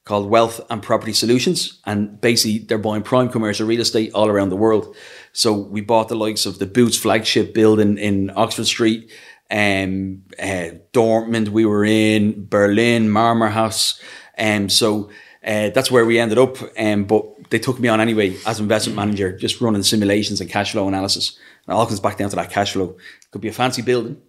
called 0.04 0.30
Wealth 0.30 0.62
and 0.70 0.84
Property 0.84 1.14
Solutions. 1.14 1.82
And 1.86 2.22
basically, 2.22 2.60
they're 2.60 2.78
buying 2.78 3.02
prime 3.02 3.30
commercial 3.30 3.68
real 3.68 3.82
estate 3.82 4.14
all 4.14 4.30
around 4.30 4.50
the 4.50 4.56
world. 4.56 4.96
So 5.34 5.54
we 5.54 5.82
bought 5.82 6.10
the 6.10 6.16
likes 6.16 6.46
of 6.46 6.60
the 6.60 6.68
Boots 6.68 6.98
flagship 6.98 7.56
building 7.56 7.98
in 7.98 8.32
Oxford 8.36 8.68
Street, 8.68 9.12
um, 9.52 10.24
uh, 10.40 10.78
Dortmund, 10.92 11.50
we 11.50 11.66
were 11.66 11.86
in 11.86 12.48
Berlin, 12.48 13.10
Marmor 13.10 13.52
House. 13.52 14.02
Um, 14.38 14.70
so 14.70 15.10
uh, 15.46 15.70
that's 15.70 15.92
where 15.92 16.06
we 16.06 16.20
ended 16.20 16.38
up. 16.38 16.58
Um, 16.78 17.06
but 17.06 17.26
they 17.50 17.60
took 17.60 17.80
me 17.80 17.88
on 17.88 18.00
anyway 18.02 18.38
as 18.46 18.60
investment 18.60 18.96
manager, 18.96 19.38
just 19.38 19.62
running 19.62 19.84
simulations 19.84 20.42
and 20.42 20.50
cash 20.50 20.72
flow 20.72 20.88
analysis. 20.88 21.38
And 21.68 21.74
it 21.74 21.78
all 21.78 21.86
comes 21.86 22.00
back 22.00 22.18
down 22.18 22.30
to 22.30 22.36
that 22.38 22.52
cash 22.52 22.74
flow. 22.74 22.90
It 22.92 23.32
Could 23.32 23.42
be 23.42 23.48
a 23.50 23.54
fancy 23.54 23.82
building, 23.82 24.22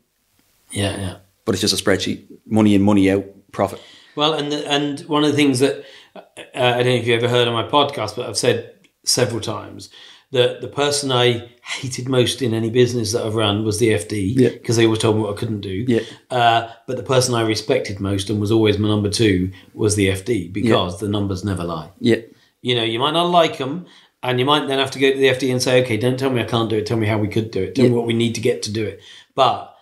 Yeah, 0.71 0.97
yeah. 0.99 1.17
but 1.45 1.55
it's 1.55 1.63
just 1.63 1.79
a 1.79 1.83
spreadsheet. 1.83 2.25
Money 2.47 2.75
in, 2.75 2.83
money 2.83 3.11
out, 3.11 3.25
profit. 3.53 3.81
Well, 4.15 4.33
and 4.35 4.51
the, 4.51 4.71
and 4.71 5.01
one 5.01 5.25
of 5.25 5.31
the 5.31 5.37
things 5.37 5.59
that 5.61 5.85
uh, 6.15 6.21
I 6.55 6.83
don't 6.83 6.87
know 6.87 6.93
if 6.93 7.07
you 7.07 7.15
ever 7.15 7.29
heard 7.29 7.49
on 7.49 7.55
my 7.55 7.69
podcast, 7.69 8.17
but 8.17 8.29
I've 8.29 8.39
said 8.39 8.75
several 9.05 9.41
times 9.41 9.91
that 10.33 10.61
the 10.61 10.69
person 10.69 11.13
I 11.13 11.51
hated 11.63 12.09
most 12.09 12.43
in 12.43 12.53
any 12.53 12.69
business 12.71 13.13
that 13.13 13.25
I've 13.25 13.35
run 13.37 13.65
was 13.65 13.79
the 13.79 13.91
FD 13.91 14.33
Yeah. 14.37 14.49
because 14.51 14.77
they 14.77 14.85
always 14.85 14.99
told 15.01 15.17
me 15.17 15.23
what 15.23 15.37
I 15.37 15.39
couldn't 15.39 15.61
do. 15.61 15.85
Yeah. 15.87 16.01
Uh, 16.31 16.69
but 16.87 16.97
the 16.97 17.03
person 17.03 17.35
I 17.35 17.43
respected 17.43 18.01
most 18.01 18.29
and 18.29 18.41
was 18.41 18.51
always 18.51 18.77
my 18.79 18.89
number 18.89 19.09
two 19.11 19.53
was 19.75 19.95
the 19.95 20.09
FD 20.09 20.53
because 20.53 20.99
the 20.99 21.09
numbers 21.09 21.45
never 21.45 21.63
lie. 21.63 21.91
Yeah. 22.01 22.17
You 22.63 22.75
know, 22.75 22.83
you 22.83 22.99
might 22.99 23.13
not 23.13 23.31
like 23.31 23.59
them, 23.59 23.87
and 24.23 24.41
you 24.41 24.47
might 24.47 24.67
then 24.67 24.79
have 24.79 24.91
to 24.93 24.99
go 24.99 25.13
to 25.13 25.19
the 25.19 25.29
FD 25.29 25.53
and 25.53 25.63
say, 25.63 25.83
okay, 25.83 25.97
don't 25.97 26.19
tell 26.19 26.31
me 26.31 26.41
I 26.41 26.45
can't 26.45 26.71
do 26.71 26.77
it. 26.77 26.87
Tell 26.87 26.97
me 26.97 27.07
how 27.07 27.19
we 27.19 27.29
could 27.29 27.51
do 27.51 27.63
it. 27.63 27.75
Tell 27.75 27.85
me 27.85 27.91
what 27.91 28.07
we 28.07 28.15
need 28.15 28.35
to 28.35 28.41
get 28.41 28.63
to 28.65 28.73
do 28.73 28.85
it. 28.85 29.01
But 29.35 29.77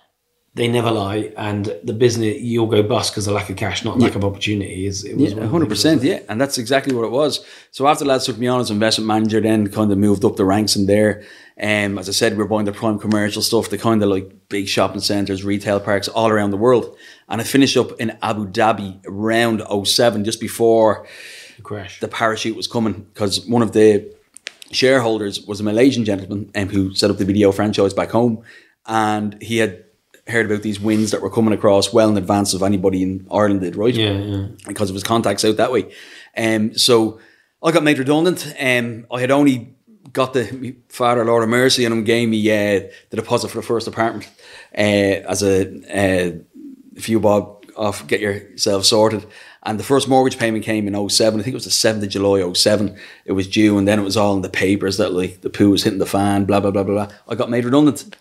they 0.56 0.68
never 0.68 0.92
lie, 0.92 1.32
and 1.36 1.74
the 1.82 1.92
business 1.92 2.40
you'll 2.40 2.68
go 2.68 2.80
bust 2.82 3.12
because 3.12 3.26
of 3.26 3.34
lack 3.34 3.50
of 3.50 3.56
cash, 3.56 3.84
not 3.84 3.98
lack 3.98 4.14
of 4.14 4.24
opportunity. 4.24 4.86
Is 4.86 5.04
it 5.04 5.16
was 5.16 5.32
Yeah, 5.32 5.40
one 5.40 5.48
hundred 5.48 5.68
percent. 5.68 6.02
Yeah, 6.04 6.20
and 6.28 6.40
that's 6.40 6.58
exactly 6.58 6.94
what 6.94 7.04
it 7.04 7.10
was. 7.10 7.44
So 7.72 7.88
after 7.88 8.04
the 8.04 8.10
lads 8.10 8.26
took 8.26 8.38
me 8.38 8.46
on 8.46 8.60
as 8.60 8.70
investment 8.70 9.08
manager, 9.08 9.40
then 9.40 9.68
kind 9.68 9.90
of 9.90 9.98
moved 9.98 10.24
up 10.24 10.36
the 10.36 10.44
ranks 10.44 10.76
in 10.76 10.86
there. 10.86 11.24
Um, 11.60 11.98
as 11.98 12.08
I 12.08 12.12
said, 12.12 12.32
we 12.32 12.38
we're 12.38 12.48
buying 12.48 12.66
the 12.66 12.72
prime 12.72 13.00
commercial 13.00 13.42
stuff, 13.42 13.68
the 13.68 13.78
kind 13.78 14.00
of 14.00 14.08
like 14.08 14.48
big 14.48 14.68
shopping 14.68 15.00
centres, 15.00 15.44
retail 15.44 15.80
parks 15.80 16.06
all 16.06 16.28
around 16.28 16.52
the 16.52 16.56
world, 16.56 16.96
and 17.28 17.40
I 17.40 17.44
finished 17.44 17.76
up 17.76 17.90
in 18.00 18.16
Abu 18.22 18.46
Dhabi 18.46 19.00
around 19.06 19.60
07, 19.86 20.24
just 20.24 20.40
before 20.40 21.04
Crash. 21.62 22.00
the 22.00 22.08
parachute 22.08 22.56
was 22.56 22.66
coming, 22.66 23.06
because 23.12 23.46
one 23.46 23.62
of 23.62 23.72
the 23.72 24.12
shareholders 24.70 25.46
was 25.46 25.60
a 25.60 25.62
Malaysian 25.62 26.04
gentleman 26.04 26.50
um, 26.54 26.68
who 26.68 26.94
set 26.94 27.10
up 27.10 27.18
the 27.18 27.24
BDO 27.24 27.54
franchise 27.54 27.94
back 27.94 28.10
home, 28.10 28.42
and 28.86 29.40
he 29.42 29.58
had 29.58 29.84
heard 30.26 30.46
about 30.46 30.62
these 30.62 30.80
wins 30.80 31.10
that 31.10 31.20
were 31.20 31.30
coming 31.30 31.52
across 31.52 31.92
well 31.92 32.08
in 32.08 32.16
advance 32.16 32.54
of 32.54 32.62
anybody 32.62 33.02
in 33.02 33.26
Ireland 33.30 33.60
did, 33.60 33.76
right? 33.76 33.94
yeah, 33.94 34.12
yeah. 34.12 34.46
because 34.66 34.88
of 34.88 34.94
his 34.94 35.02
contacts 35.02 35.44
out 35.44 35.58
that 35.58 35.72
way. 35.72 35.92
Um, 36.36 36.76
so 36.76 37.20
I 37.62 37.72
got 37.72 37.82
made 37.82 37.98
redundant. 37.98 38.54
Um, 38.58 39.06
I 39.12 39.20
had 39.20 39.30
only 39.30 39.74
got 40.12 40.32
the 40.32 40.76
father, 40.88 41.24
Lord 41.24 41.42
of 41.42 41.48
Mercy, 41.50 41.84
and 41.84 41.92
him 41.92 42.04
gave 42.04 42.28
me 42.28 42.50
uh, 42.50 42.88
the 43.10 43.16
deposit 43.16 43.48
for 43.48 43.58
the 43.58 43.66
first 43.66 43.86
apartment 43.86 44.30
uh, 44.76 44.80
as 45.28 45.42
a 45.42 45.66
uh, 45.90 47.00
few 47.00 47.20
bob 47.20 47.64
off, 47.76 48.06
get 48.06 48.20
yourself 48.20 48.84
sorted. 48.84 49.26
And 49.64 49.78
the 49.78 49.84
first 49.84 50.08
mortgage 50.08 50.38
payment 50.38 50.64
came 50.64 50.86
in 50.86 51.08
07. 51.08 51.40
I 51.40 51.42
think 51.42 51.54
it 51.54 51.56
was 51.56 51.64
the 51.64 51.70
7th 51.70 52.02
of 52.02 52.08
July 52.10 52.52
07. 52.52 52.96
It 53.24 53.32
was 53.32 53.48
due, 53.48 53.78
and 53.78 53.88
then 53.88 53.98
it 53.98 54.02
was 54.02 54.16
all 54.16 54.36
in 54.36 54.42
the 54.42 54.50
papers 54.50 54.98
that 54.98 55.12
like 55.12 55.40
the 55.40 55.50
poo 55.50 55.70
was 55.70 55.84
hitting 55.84 55.98
the 55.98 56.06
fan, 56.06 56.44
blah, 56.44 56.60
blah, 56.60 56.70
blah, 56.70 56.82
blah, 56.82 57.06
blah. 57.06 57.16
I 57.26 57.34
got 57.34 57.50
made 57.50 57.64
redundant. 57.64 58.14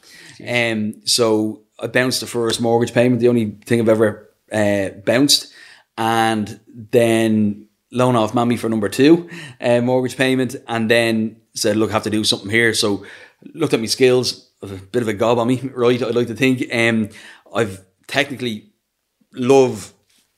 Um, 0.47 1.05
so 1.05 1.63
I 1.79 1.88
bounced 1.88 2.21
the 2.21 2.27
first 2.27 2.62
mortgage 2.62 2.93
payment, 2.93 3.19
the 3.19 3.27
only 3.27 3.57
thing 3.65 3.81
I've 3.81 3.89
ever 3.89 4.29
uh, 4.51 4.89
bounced. 5.05 5.51
And 5.97 6.59
then 6.67 7.67
loan 7.91 8.15
off 8.15 8.33
mammy 8.33 8.57
for 8.57 8.69
number 8.69 8.89
two 8.89 9.29
uh, 9.62 9.81
mortgage 9.81 10.17
payment. 10.17 10.55
And 10.67 10.89
then 10.89 11.41
said, 11.53 11.75
look, 11.75 11.89
I 11.89 11.93
have 11.93 12.03
to 12.03 12.09
do 12.09 12.23
something 12.23 12.50
here. 12.50 12.73
So 12.73 13.05
looked 13.53 13.73
at 13.73 13.79
my 13.79 13.85
skills, 13.85 14.50
a 14.62 14.67
bit 14.67 15.01
of 15.01 15.07
a 15.07 15.13
gob 15.13 15.39
on 15.39 15.47
me, 15.47 15.59
right? 15.75 16.01
I'd 16.01 16.15
like 16.15 16.27
to 16.27 16.35
think. 16.35 16.73
Um, 16.73 17.09
I've 17.53 17.83
technically 18.07 18.71
love 19.33 19.93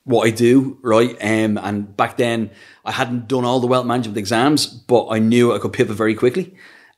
what 0.06 0.26
I 0.26 0.30
do, 0.30 0.78
right? 0.82 1.16
Um, 1.20 1.58
and 1.58 1.94
back 1.96 2.16
then 2.16 2.50
I 2.84 2.92
hadn't 2.92 3.26
done 3.26 3.44
all 3.44 3.58
the 3.58 3.66
wealth 3.66 3.86
management 3.86 4.16
exams, 4.16 4.66
but 4.66 5.08
I 5.08 5.18
knew 5.18 5.52
I 5.52 5.58
could 5.58 5.72
pivot 5.72 5.96
very 5.96 6.14
quickly. 6.14 6.54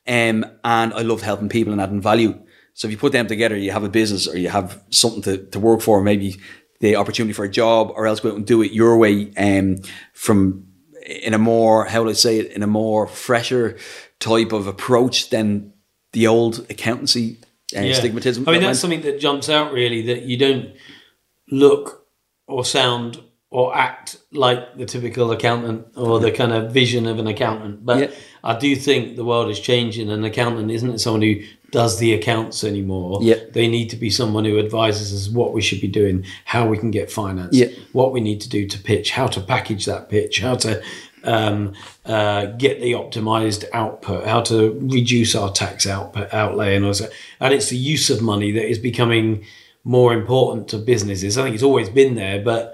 Um, 0.07 0.45
and 0.63 0.93
I 0.93 1.01
loved 1.01 1.23
helping 1.23 1.49
people 1.49 1.73
and 1.73 1.81
adding 1.81 2.01
value. 2.01 2.39
So 2.75 2.87
if 2.87 2.91
you 2.91 2.97
put 2.97 3.11
them 3.11 3.27
together, 3.27 3.57
you 3.57 3.71
have 3.71 3.83
a 3.83 3.89
business 3.89 4.27
or 4.27 4.37
you 4.37 4.49
have 4.49 4.81
something 4.91 5.23
to, 5.23 5.37
to 5.37 5.59
work 5.59 5.81
for, 5.81 6.01
maybe 6.01 6.37
the 6.81 6.95
opportunity 6.97 7.33
for 7.33 7.43
a 7.43 7.49
job 7.49 7.91
or 7.95 8.05
else 8.05 8.19
go 8.19 8.29
out 8.29 8.35
and 8.35 8.45
do 8.45 8.61
it 8.61 8.71
your 8.71 8.95
way, 8.97 9.33
um, 9.37 9.77
from 10.13 10.67
in 11.05 11.33
a 11.33 11.39
more, 11.39 11.85
how 11.85 12.03
would 12.03 12.11
I 12.11 12.13
say 12.13 12.37
it, 12.37 12.51
in 12.51 12.61
a 12.61 12.67
more 12.67 13.07
fresher 13.07 13.77
type 14.19 14.51
of 14.51 14.67
approach 14.67 15.31
than 15.31 15.73
the 16.13 16.27
old 16.27 16.65
accountancy 16.69 17.39
uh, 17.75 17.81
Yeah. 17.81 17.99
stigmatism. 17.99 18.47
I 18.47 18.51
mean, 18.51 18.61
that 18.61 18.67
that's 18.67 18.79
something 18.79 19.01
that 19.01 19.19
jumps 19.19 19.49
out 19.49 19.73
really 19.73 20.03
that 20.03 20.23
you 20.23 20.37
don't 20.37 20.73
look 21.51 21.98
or 22.49 22.65
sound 22.65 23.21
or 23.51 23.75
act 23.75 24.17
like 24.31 24.77
the 24.77 24.85
typical 24.85 25.31
accountant 25.31 25.83
or 25.95 26.19
the 26.19 26.31
kind 26.31 26.51
of 26.53 26.71
vision 26.71 27.07
of 27.07 27.17
an 27.17 27.25
accountant. 27.27 27.83
But 27.85 27.97
Yeah. 27.99 28.07
I 28.43 28.57
do 28.59 28.75
think 28.75 29.15
the 29.15 29.25
world 29.25 29.49
is 29.49 29.59
changing. 29.59 30.09
An 30.11 30.23
accountant 30.23 30.69
isn't 30.71 30.99
someone 30.99 31.23
who 31.23 31.35
does 31.71 31.97
the 31.97 32.13
accounts 32.13 32.63
anymore. 32.63 33.19
Yeah. 33.21 33.35
They 33.51 33.67
need 33.67 33.89
to 33.89 33.95
be 33.95 34.09
someone 34.11 34.45
who 34.45 34.59
advises 34.59 35.13
us 35.13 35.33
what 35.33 35.53
we 35.53 35.61
should 35.61 35.81
be 35.81 35.87
doing, 35.87 36.25
how 36.45 36.67
we 36.67 36.77
can 36.77 36.91
get 36.91 37.11
finance, 37.11 37.55
Yeah. 37.55 37.67
what 37.91 38.11
we 38.13 38.21
need 38.21 38.39
to 38.41 38.49
do 38.49 38.67
to 38.67 38.77
pitch, 38.79 39.11
how 39.11 39.27
to 39.27 39.41
package 39.41 39.85
that 39.85 40.09
pitch, 40.09 40.41
how 40.41 40.55
to 40.55 40.81
um, 41.25 41.73
uh, 42.05 42.45
get 42.57 42.79
the 42.81 42.93
optimized 42.93 43.65
output, 43.73 44.25
how 44.25 44.41
to 44.41 44.79
reduce 44.81 45.35
our 45.35 45.51
tax 45.51 45.85
output 45.85 46.33
outlay, 46.33 46.75
and 46.77 46.85
also, 46.85 47.07
and 47.41 47.53
it's 47.53 47.69
the 47.69 47.75
use 47.77 48.09
of 48.09 48.21
money 48.21 48.51
that 48.53 48.65
is 48.69 48.79
becoming 48.79 49.43
more 49.83 50.13
important 50.13 50.67
to 50.69 50.77
businesses. 50.77 51.37
I 51.37 51.43
think 51.43 51.55
it's 51.55 51.63
always 51.63 51.89
been 51.89 52.15
there, 52.15 52.41
but 52.41 52.73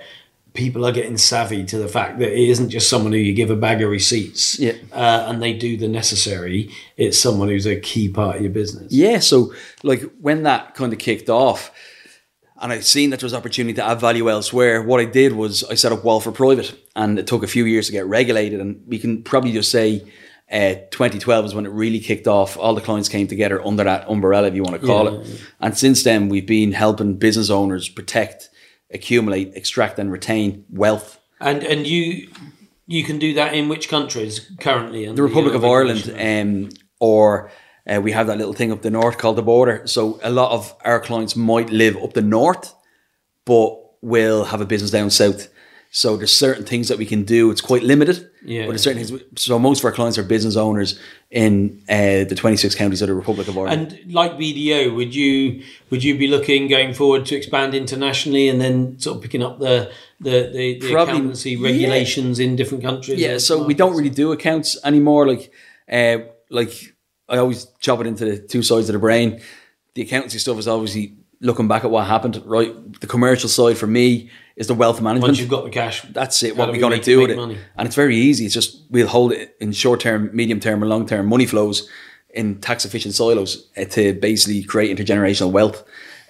people 0.53 0.85
are 0.85 0.91
getting 0.91 1.17
savvy 1.17 1.65
to 1.65 1.77
the 1.77 1.87
fact 1.87 2.17
that 2.19 2.31
it 2.31 2.49
isn't 2.49 2.69
just 2.69 2.89
someone 2.89 3.11
who 3.11 3.17
you 3.17 3.33
give 3.33 3.49
a 3.51 3.55
bag 3.57 3.81
of 3.81 3.89
receipts 3.89 4.57
Yeah. 4.57 4.71
uh, 4.93 5.25
and 5.27 5.41
they 5.43 5.51
do 5.53 5.75
the 5.77 5.87
necessary. 5.89 6.69
It's 6.95 7.19
someone 7.19 7.49
who's 7.49 7.65
a 7.67 7.75
key 7.79 8.07
part 8.09 8.37
of 8.37 8.41
your 8.41 8.51
business. 8.51 8.91
Yeah, 8.93 9.19
so 9.19 9.53
like 9.83 10.01
when 10.21 10.43
that 10.43 10.73
kind 10.73 10.93
of 10.93 10.99
kicked 10.99 11.29
off, 11.29 11.71
and 12.61 12.71
I'd 12.71 12.85
seen 12.85 13.09
that 13.09 13.19
there 13.19 13.25
was 13.25 13.33
opportunity 13.33 13.73
to 13.75 13.83
add 13.85 13.99
value 13.99 14.29
elsewhere, 14.29 14.81
what 14.81 15.01
I 15.01 15.05
did 15.05 15.33
was 15.33 15.65
I 15.65 15.75
set 15.75 15.91
up 15.91 16.03
Walfrid 16.03 16.35
Private, 16.35 16.73
and 16.95 17.19
it 17.19 17.27
took 17.27 17.43
a 17.43 17.47
few 17.47 17.65
years 17.65 17.87
to 17.87 17.91
get 17.91 18.05
regulated. 18.07 18.61
And 18.61 18.81
we 18.87 18.97
can 18.97 19.23
probably 19.23 19.51
just 19.51 19.69
say 19.69 20.05
uh, 20.51 20.75
2012 20.91 21.45
is 21.45 21.55
when 21.55 21.65
it 21.65 21.69
really 21.69 21.99
kicked 21.99 22.27
off. 22.27 22.57
All 22.57 22.75
the 22.75 22.81
clients 22.81 23.09
came 23.09 23.27
together 23.27 23.65
under 23.65 23.83
that 23.83 24.07
umbrella, 24.07 24.47
if 24.47 24.55
you 24.55 24.63
want 24.63 24.79
to 24.79 24.85
call 24.85 25.05
Yeah, 25.11 25.19
it. 25.19 25.41
And 25.59 25.77
since 25.77 26.03
then, 26.03 26.29
we've 26.29 26.45
been 26.45 26.71
helping 26.73 27.17
business 27.17 27.49
owners 27.49 27.89
protect, 27.89 28.49
accumulate, 28.93 29.53
extract, 29.55 29.97
and 29.97 30.11
retain 30.11 30.65
wealth. 30.69 31.19
And 31.39 31.63
and 31.63 31.87
you 31.87 32.29
you 32.87 33.03
can 33.03 33.17
do 33.17 33.33
that 33.33 33.53
in 33.53 33.69
which 33.69 33.89
countries 33.89 34.51
currently? 34.59 35.11
the 35.11 35.23
Republic 35.23 35.55
of 35.55 35.65
Ireland, 35.65 36.13
um, 36.19 36.69
or 36.99 37.51
uh, 37.87 37.99
we 38.01 38.11
have 38.11 38.27
that 38.27 38.37
little 38.37 38.53
thing 38.53 38.71
up 38.71 38.83
the 38.83 38.91
north 38.91 39.17
called 39.17 39.37
the 39.37 39.41
border. 39.41 39.81
So 39.87 40.19
a 40.23 40.29
lot 40.29 40.51
of 40.51 40.75
our 40.85 40.99
clients 40.99 41.35
might 41.35 41.71
live 41.71 41.97
up 41.97 42.13
the 42.13 42.21
north, 42.21 42.73
but 43.45 43.79
will 44.01 44.45
have 44.45 44.61
a 44.61 44.65
business 44.65 44.91
down 44.91 45.09
south. 45.09 45.47
So 45.97 46.17
there's 46.17 46.35
certain 46.35 46.65
things 46.65 46.89
that 46.89 46.97
we 46.97 47.05
can 47.05 47.23
do. 47.23 47.51
It's 47.51 47.61
quite 47.61 47.81
limited, 47.81 48.29
Yeah. 48.43 48.63
but 48.65 48.71
there's 48.71 48.83
certain 48.83 49.01
things. 49.01 49.21
So 49.37 49.57
most 49.57 49.79
of 49.79 49.85
our 49.85 49.93
clients 49.93 50.17
are 50.17 50.23
business 50.23 50.57
owners 50.57 50.99
in 51.31 51.81
uh, 51.87 52.25
the 52.25 52.35
26 52.35 52.75
counties 52.75 53.01
of 53.01 53.07
the 53.07 53.15
Republic 53.15 53.47
of 53.47 53.57
Ireland. 53.57 53.93
And 54.03 54.11
like 54.13 54.33
BDO, 54.33 54.93
would 54.93 55.15
you 55.15 55.63
would 55.91 56.03
you 56.03 56.17
be 56.17 56.27
looking 56.27 56.67
going 56.67 56.93
forward 56.93 57.25
to 57.27 57.35
expand 57.37 57.73
internationally 57.73 58.49
and 58.49 58.59
then 58.59 58.99
sort 58.99 59.15
of 59.15 59.23
picking 59.23 59.41
up 59.41 59.59
the 59.59 59.89
the 60.19 60.51
the, 60.53 60.79
the 60.81 60.91
Probably- 60.91 61.13
accountancy 61.13 61.51
yeah. 61.51 61.63
regulations 61.69 62.39
in 62.39 62.57
different 62.57 62.83
countries? 62.83 63.17
Yeah, 63.21 63.37
so 63.37 63.63
we 63.63 63.73
don't 63.73 63.95
really 63.95 64.09
do 64.23 64.33
accounts 64.33 64.77
anymore. 64.83 65.25
Like, 65.25 65.49
uh, 65.89 66.17
like 66.49 66.73
I 67.29 67.37
always 67.37 67.67
chop 67.79 68.01
it 68.01 68.07
into 68.07 68.25
the 68.25 68.37
two 68.37 68.63
sides 68.63 68.89
of 68.89 68.93
the 68.93 68.99
brain. 68.99 69.39
The 69.93 70.01
accountancy 70.01 70.39
stuff 70.39 70.57
is 70.59 70.67
obviously 70.67 71.15
looking 71.39 71.69
back 71.69 71.85
at 71.85 71.89
what 71.89 72.05
happened. 72.05 72.41
Right, 72.45 72.73
the 72.99 73.07
commercial 73.07 73.47
side 73.47 73.77
for 73.77 73.87
me 73.87 74.29
is 74.55 74.67
the 74.67 74.73
wealth 74.73 75.01
management. 75.01 75.29
Once 75.29 75.39
you've 75.39 75.49
got 75.49 75.65
the 75.65 75.69
cash, 75.69 76.01
That's 76.03 76.41
it. 76.43 76.55
What 76.55 76.69
we're 76.69 76.73
we 76.73 76.79
going 76.79 76.99
to 76.99 77.03
do 77.03 77.21
with 77.21 77.31
it, 77.31 77.37
money? 77.37 77.57
and 77.77 77.85
it's 77.85 77.95
very 77.95 78.15
easy. 78.15 78.45
It's 78.45 78.53
just 78.53 78.83
we'll 78.89 79.07
hold 79.07 79.33
it 79.33 79.55
in 79.59 79.71
short 79.71 79.99
term, 79.99 80.29
medium 80.33 80.59
term, 80.59 80.81
and 80.81 80.89
long 80.89 81.05
term 81.05 81.27
money 81.27 81.45
flows 81.45 81.89
in 82.29 82.59
tax 82.59 82.85
efficient 82.85 83.13
silos 83.13 83.69
uh, 83.77 83.85
to 83.85 84.13
basically 84.13 84.63
create 84.63 84.97
intergenerational 84.97 85.51
wealth. 85.51 85.83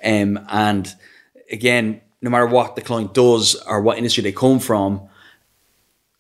Um, 0.04 0.40
and 0.50 0.94
again, 1.52 2.02
no 2.22 2.30
matter 2.30 2.48
what 2.48 2.76
the 2.76 2.82
client 2.82 3.14
does 3.14 3.56
or 3.68 3.82
what 3.82 3.98
industry 3.98 4.24
they 4.24 4.32
come 4.32 4.60
from, 4.60 5.08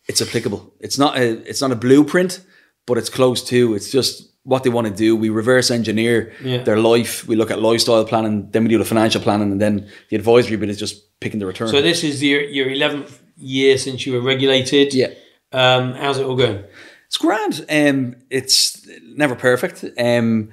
it's 0.08 0.22
applicable. 0.22 0.74
It's 0.80 0.98
not 1.00 1.18
a 1.18 1.32
it's 1.50 1.62
not 1.62 1.72
a 1.72 1.76
blueprint, 1.76 2.42
but 2.86 2.98
it's 2.98 3.10
close 3.10 3.44
to. 3.46 3.74
It's 3.74 3.92
just 3.92 4.32
what 4.46 4.64
they 4.64 4.70
want 4.70 4.88
to 4.88 4.94
do. 4.94 5.16
We 5.16 5.30
reverse 5.30 5.70
engineer 5.72 6.32
Yeah. 6.44 6.64
their 6.64 6.78
life. 6.78 7.28
We 7.28 7.36
look 7.36 7.52
at 7.52 7.60
lifestyle 7.62 8.06
planning, 8.06 8.50
then 8.52 8.64
we 8.64 8.70
do 8.70 8.78
the 8.78 8.86
financial 8.86 9.22
planning, 9.22 9.52
and 9.52 9.60
then 9.60 9.88
the 10.10 10.16
advisory 10.16 10.56
bit 10.58 10.70
is 10.70 10.80
just 10.80 11.20
picking 11.20 11.40
the 11.40 11.46
return. 11.48 11.68
so 11.70 11.82
this 11.82 12.04
is 12.04 12.22
your 12.24 12.42
your 12.42 12.70
eleventh 12.70 13.22
year 13.38 13.78
since 13.78 14.06
you 14.06 14.14
were 14.14 14.22
regulated. 14.22 14.94
yeah. 14.94 15.10
Um, 15.52 15.94
how's 15.94 16.18
it 16.20 16.26
all 16.26 16.36
going? 16.36 16.64
It's 17.08 17.18
grand. 17.18 17.66
Um, 17.70 18.16
it's 18.30 18.88
never 19.16 19.36
perfect. 19.36 19.84
Um, 19.98 20.50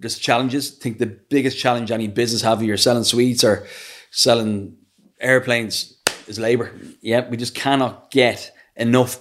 there's 0.00 0.18
challenges. 0.18 0.76
I 0.78 0.82
think 0.82 0.98
the 0.98 1.06
biggest 1.30 1.58
challenge 1.58 1.90
any 1.90 2.08
business 2.08 2.42
have, 2.42 2.60
if 2.62 2.66
you're 2.66 2.76
selling 2.78 3.04
sweets 3.04 3.44
or 3.44 3.66
selling 4.10 4.76
airplanes, 5.20 5.98
is 6.26 6.38
labor. 6.38 6.70
Yeah, 7.00 7.28
we 7.28 7.36
just 7.36 7.54
cannot 7.54 8.10
get 8.10 8.50
enough 8.76 9.20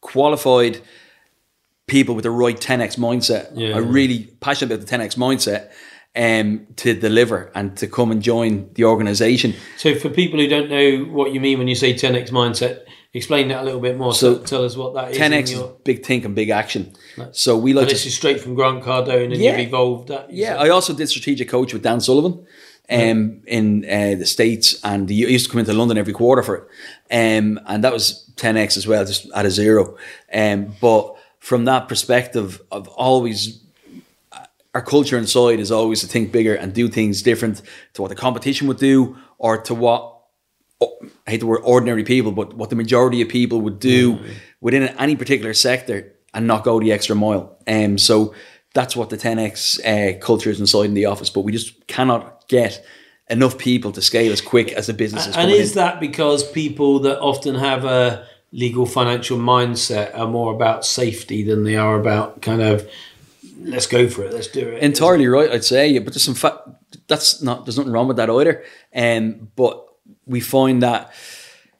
qualified 0.00 0.80
people 1.86 2.14
with 2.14 2.22
the 2.24 2.30
right 2.30 2.58
10x 2.58 2.96
mindset. 2.98 3.50
Yeah. 3.54 3.76
I'm 3.76 3.92
really 3.92 4.24
passionate 4.40 4.74
about 4.74 4.86
the 4.86 4.96
10x 4.98 5.16
mindset 5.16 5.70
um, 6.16 6.66
to 6.76 6.94
deliver 6.94 7.50
and 7.54 7.76
to 7.78 7.86
come 7.86 8.10
and 8.10 8.22
join 8.22 8.70
the 8.74 8.84
organization. 8.84 9.54
So 9.76 9.94
for 9.94 10.08
people 10.08 10.38
who 10.38 10.46
don't 10.48 10.70
know 10.70 11.04
what 11.12 11.32
you 11.32 11.40
mean 11.40 11.58
when 11.58 11.68
you 11.68 11.74
say 11.74 11.92
10x 11.94 12.30
mindset, 12.30 12.80
explain 13.12 13.48
that 13.48 13.62
a 13.62 13.64
little 13.64 13.80
bit 13.80 13.98
more. 13.98 14.14
So 14.14 14.36
So 14.38 14.42
tell 14.44 14.64
us 14.64 14.76
what 14.76 14.94
that 14.94 15.10
is. 15.12 15.18
10x 15.18 15.26
in 15.26 15.32
is 15.44 15.52
your- 15.52 15.76
big 15.84 16.04
think 16.04 16.24
and 16.24 16.34
big 16.34 16.50
action. 16.50 16.92
So 17.32 17.56
we 17.58 17.72
like 17.74 17.82
and 17.82 17.90
to 17.90 17.94
this 17.94 18.06
is 18.06 18.14
straight 18.14 18.40
from 18.40 18.54
Grant 18.54 18.82
Cardone, 18.82 19.32
and 19.32 19.36
Yeah. 19.36 19.52
you've 19.58 19.68
evolved 19.68 20.08
that. 20.08 20.30
you 20.32 20.42
Yeah, 20.44 20.54
said. 20.58 20.66
I 20.66 20.68
also 20.70 20.94
did 20.94 21.08
strategic 21.08 21.48
coach 21.48 21.72
with 21.72 21.82
Dan 21.82 22.00
Sullivan 22.00 22.44
um, 22.90 23.40
in 23.46 23.84
uh, 23.84 24.14
the 24.18 24.26
States, 24.26 24.80
and 24.84 25.08
he 25.08 25.16
used 25.16 25.46
to 25.46 25.50
come 25.52 25.60
into 25.60 25.72
London 25.72 25.96
every 25.98 26.12
quarter 26.12 26.42
for 26.42 26.56
it. 26.56 26.62
Um, 27.10 27.60
and 27.66 27.84
that 27.84 27.92
was 27.92 28.30
10x 28.36 28.76
as 28.76 28.86
well, 28.86 29.04
just 29.04 29.30
at 29.34 29.46
a 29.46 29.50
zero. 29.50 29.96
Um, 30.32 30.74
but 30.80 31.14
from 31.44 31.66
that 31.66 31.88
perspective, 31.90 32.62
I've 32.72 32.88
always, 32.88 33.62
our 34.74 34.80
culture 34.80 35.18
inside 35.18 35.60
is 35.60 35.70
always 35.70 36.00
to 36.00 36.06
think 36.06 36.32
bigger 36.32 36.54
and 36.54 36.72
do 36.72 36.88
things 36.88 37.20
different 37.20 37.60
to 37.92 38.00
what 38.00 38.08
the 38.08 38.14
competition 38.14 38.66
would 38.66 38.78
do 38.78 39.18
or 39.36 39.58
to 39.58 39.74
what 39.74 40.22
I 40.80 40.86
hate 41.32 41.40
the 41.40 41.46
word 41.46 41.60
ordinary 41.62 42.02
people, 42.02 42.32
but 42.32 42.54
what 42.54 42.70
the 42.70 42.76
majority 42.76 43.20
of 43.20 43.28
people 43.28 43.60
would 43.60 43.78
do 43.78 44.20
within 44.62 44.84
any 44.98 45.16
particular 45.16 45.52
sector 45.52 46.14
and 46.32 46.46
not 46.46 46.64
go 46.64 46.80
the 46.80 46.92
extra 46.92 47.14
mile. 47.14 47.58
Um, 47.66 47.98
so 47.98 48.34
that's 48.72 48.96
what 48.96 49.10
the 49.10 49.18
10x 49.18 49.84
uh, 49.84 50.18
culture 50.20 50.48
is 50.48 50.58
inside 50.58 50.86
in 50.86 50.94
the 50.94 51.04
office, 51.04 51.28
but 51.28 51.42
we 51.42 51.52
just 51.52 51.86
cannot 51.88 52.48
get 52.48 52.82
enough 53.28 53.58
people 53.58 53.92
to 53.92 54.00
scale 54.00 54.32
as 54.32 54.40
quick 54.40 54.72
as 54.72 54.86
the 54.86 54.94
business 54.94 55.26
is 55.26 55.36
And 55.36 55.50
is 55.50 55.72
in. 55.72 55.76
that 55.76 56.00
because 56.00 56.50
people 56.50 57.00
that 57.00 57.20
often 57.20 57.54
have 57.54 57.84
a 57.84 58.26
legal 58.54 58.86
financial 58.86 59.36
mindset 59.36 60.16
are 60.16 60.28
more 60.28 60.54
about 60.54 60.86
safety 60.86 61.42
than 61.42 61.64
they 61.64 61.76
are 61.76 61.98
about 61.98 62.40
kind 62.40 62.62
of 62.62 62.88
let's 63.60 63.88
go 63.88 64.08
for 64.08 64.22
it, 64.22 64.32
let's 64.32 64.46
do 64.46 64.68
it. 64.68 64.82
entirely 64.82 65.26
right, 65.26 65.50
I'd 65.50 65.64
say. 65.64 65.98
But 65.98 66.14
there's 66.14 66.24
some 66.24 66.34
fact 66.34 66.58
that's 67.08 67.42
not 67.42 67.66
there's 67.66 67.76
nothing 67.76 67.92
wrong 67.92 68.06
with 68.06 68.16
that 68.16 68.30
either. 68.30 68.64
Um, 68.94 69.48
but 69.56 69.84
we 70.24 70.40
find 70.40 70.82
that 70.82 71.12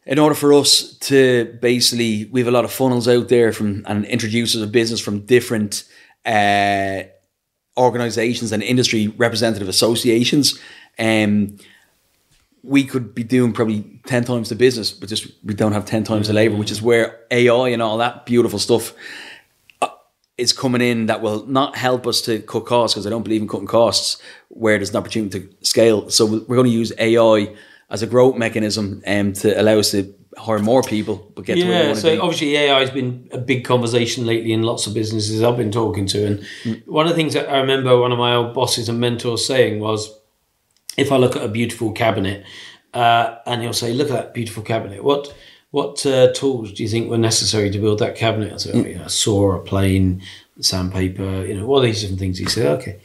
in 0.04 0.18
order 0.18 0.34
for 0.34 0.52
us 0.52 0.98
to 0.98 1.56
basically 1.62 2.26
we 2.26 2.40
have 2.40 2.48
a 2.48 2.52
lot 2.52 2.64
of 2.64 2.72
funnels 2.72 3.06
out 3.06 3.28
there 3.28 3.52
from 3.52 3.84
and 3.86 4.04
introducers 4.06 4.60
of 4.60 4.72
business 4.72 5.00
from 5.00 5.20
different 5.20 5.84
uh, 6.26 7.04
organizations 7.76 8.50
and 8.50 8.62
industry 8.62 9.08
representative 9.08 9.68
associations. 9.68 10.58
Um, 10.98 11.56
we 12.66 12.82
could 12.84 13.14
be 13.14 13.22
doing 13.22 13.52
probably 13.52 14.00
10 14.06 14.24
times 14.24 14.48
the 14.48 14.54
business, 14.54 14.90
but 14.90 15.08
just 15.08 15.26
we 15.44 15.52
don't 15.54 15.72
have 15.72 15.84
10 15.84 16.02
times 16.04 16.28
the 16.28 16.32
labor, 16.32 16.56
which 16.56 16.70
is 16.70 16.80
where 16.80 17.20
AI 17.30 17.68
and 17.68 17.82
all 17.82 17.98
that 17.98 18.24
beautiful 18.24 18.58
stuff 18.58 18.94
uh, 19.82 19.88
is 20.38 20.52
coming 20.54 20.80
in 20.80 21.06
that 21.06 21.20
will 21.20 21.44
not 21.46 21.76
help 21.76 22.06
us 22.06 22.22
to 22.22 22.38
cut 22.40 22.64
costs 22.64 22.94
because 22.94 23.06
I 23.06 23.10
don't 23.10 23.22
believe 23.22 23.42
in 23.42 23.48
cutting 23.48 23.66
costs 23.66 24.16
where 24.48 24.78
there's 24.78 24.90
an 24.90 24.96
opportunity 24.96 25.40
to 25.40 25.48
scale. 25.64 26.08
So 26.08 26.24
we're 26.24 26.56
going 26.56 26.64
to 26.66 26.72
use 26.72 26.90
AI 26.98 27.54
as 27.90 28.02
a 28.02 28.06
growth 28.06 28.36
mechanism 28.36 29.02
um, 29.06 29.34
to 29.34 29.60
allow 29.60 29.78
us 29.78 29.90
to 29.90 30.14
hire 30.38 30.58
more 30.58 30.82
people, 30.82 31.30
but 31.36 31.44
get 31.44 31.60
to 31.60 31.66
where 31.66 31.74
we 31.74 31.80
Yeah, 31.80 31.86
want 31.88 31.96
to 31.96 32.00
so 32.02 32.14
be. 32.14 32.18
obviously 32.18 32.56
AI 32.56 32.80
has 32.80 32.90
been 32.90 33.28
a 33.30 33.38
big 33.38 33.64
conversation 33.64 34.24
lately 34.26 34.52
in 34.52 34.62
lots 34.62 34.86
of 34.86 34.94
businesses 34.94 35.42
I've 35.42 35.58
been 35.58 35.70
talking 35.70 36.06
to. 36.06 36.26
And 36.26 36.38
Mm. 36.64 36.82
one 36.86 37.04
of 37.06 37.10
the 37.10 37.16
things 37.16 37.34
that 37.34 37.48
I 37.50 37.58
remember 37.60 38.00
one 38.00 38.10
of 38.10 38.18
my 38.18 38.34
old 38.34 38.54
bosses 38.54 38.88
and 38.88 38.98
mentors 38.98 39.44
saying 39.46 39.80
was, 39.80 40.10
if 40.96 41.10
I 41.12 41.16
look 41.16 41.36
at 41.36 41.42
a 41.42 41.48
beautiful 41.48 41.92
cabinet, 41.92 42.44
uh, 42.92 43.36
and 43.46 43.62
he'll 43.62 43.72
say, 43.72 43.92
"Look 43.92 44.08
at 44.10 44.14
that 44.14 44.34
beautiful 44.34 44.62
cabinet. 44.62 45.02
What 45.04 45.34
what 45.70 46.04
uh, 46.06 46.32
tools 46.32 46.72
do 46.72 46.82
you 46.82 46.88
think 46.88 47.10
were 47.10 47.18
necessary 47.18 47.70
to 47.70 47.78
build 47.78 47.98
that 48.00 48.16
cabinet?" 48.16 48.52
I 48.52 48.56
said, 48.58 48.74
oh, 48.76 48.84
you 48.86 48.96
know, 48.96 49.04
a 49.04 49.08
saw, 49.10 49.52
a 49.56 49.60
plane, 49.60 50.22
sandpaper. 50.60 51.44
You 51.46 51.54
know, 51.54 51.66
all 51.66 51.80
these 51.80 52.00
different 52.00 52.20
things. 52.20 52.38
He 52.38 52.46
said, 52.46 52.66
"Okay." 52.80 53.00